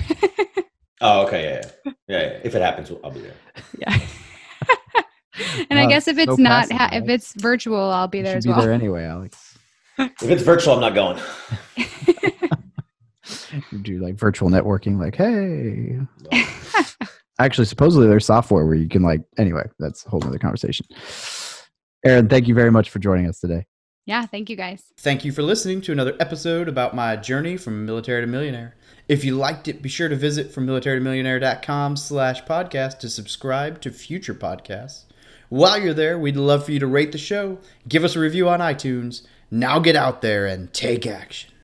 oh, 1.02 1.26
okay, 1.26 1.44
yeah, 1.44 1.72
yeah, 1.86 1.92
yeah, 2.08 2.22
yeah. 2.22 2.40
If 2.44 2.56
it 2.56 2.62
happens, 2.62 2.92
I'll 3.04 3.12
be 3.12 3.22
there. 3.22 3.36
Yeah. 3.78 4.00
and 5.70 5.80
I 5.80 5.86
guess 5.88 6.08
if 6.08 6.18
it's 6.18 6.36
so 6.36 6.42
not, 6.42 6.72
ha- 6.72 6.90
if 6.94 7.10
it's 7.10 7.34
virtual, 7.34 7.80
I'll 7.80 8.08
be 8.08 8.22
there 8.22 8.38
as 8.38 8.46
be 8.46 8.52
well. 8.52 8.62
There 8.62 8.72
anyway, 8.72 9.04
Alex. 9.04 9.58
if 9.98 10.24
it's 10.24 10.44
virtual, 10.44 10.76
I'm 10.76 10.82
not 10.82 10.96
going. 10.96 11.20
you 13.72 13.80
do 13.82 14.00
like 14.00 14.16
virtual 14.16 14.50
networking, 14.50 15.00
like, 15.00 15.16
hey. 15.16 16.00
Actually, 17.40 17.66
supposedly 17.66 18.08
there's 18.08 18.26
software 18.26 18.66
where 18.66 18.76
you 18.76 18.88
can 18.88 19.02
like 19.02 19.22
anyway, 19.38 19.64
that's 19.80 20.06
a 20.06 20.10
whole 20.10 20.24
other 20.26 20.38
conversation. 20.38 20.86
Erin, 22.06 22.30
thank 22.30 22.48
you 22.48 22.56
very 22.56 22.72
much 22.72 22.90
for 22.90 23.00
joining 23.00 23.28
us 23.28 23.40
today. 23.40 23.66
Yeah, 24.06 24.26
thank 24.26 24.50
you 24.50 24.56
guys. 24.56 24.84
Thank 24.98 25.24
you 25.24 25.32
for 25.32 25.44
listening 25.44 25.82
to 25.82 25.92
another 25.92 26.16
episode 26.20 26.68
about 26.68 26.96
my 26.96 27.16
journey 27.16 27.56
from 27.58 27.86
military 27.86 28.22
to 28.22 28.28
millionaire. 28.28 28.76
If 29.08 29.24
you 29.24 29.36
liked 29.36 29.68
it, 29.68 29.82
be 29.82 29.90
sure 29.90 30.10
to 30.10 30.16
visit 30.16 30.52
from 30.52 30.66
militarytomillionaire.com 30.66 31.98
slash 31.98 32.44
podcast 32.44 33.00
to 33.00 33.10
subscribe 33.10 33.82
to 33.82 33.92
future 33.92 34.34
podcasts. 34.34 35.04
While 35.50 35.80
you're 35.82 35.94
there, 35.94 36.18
we'd 36.18 36.38
love 36.38 36.66
for 36.66 36.72
you 36.72 36.80
to 36.80 36.88
rate 36.88 37.12
the 37.12 37.18
show, 37.18 37.60
give 37.88 38.04
us 38.04 38.16
a 38.16 38.20
review 38.20 38.48
on 38.48 38.60
iTunes. 38.60 39.24
Now 39.52 39.80
get 39.80 39.98
out 39.98 40.22
there 40.22 40.48
and 40.48 40.74
take 40.74 41.06
action. 41.06 41.52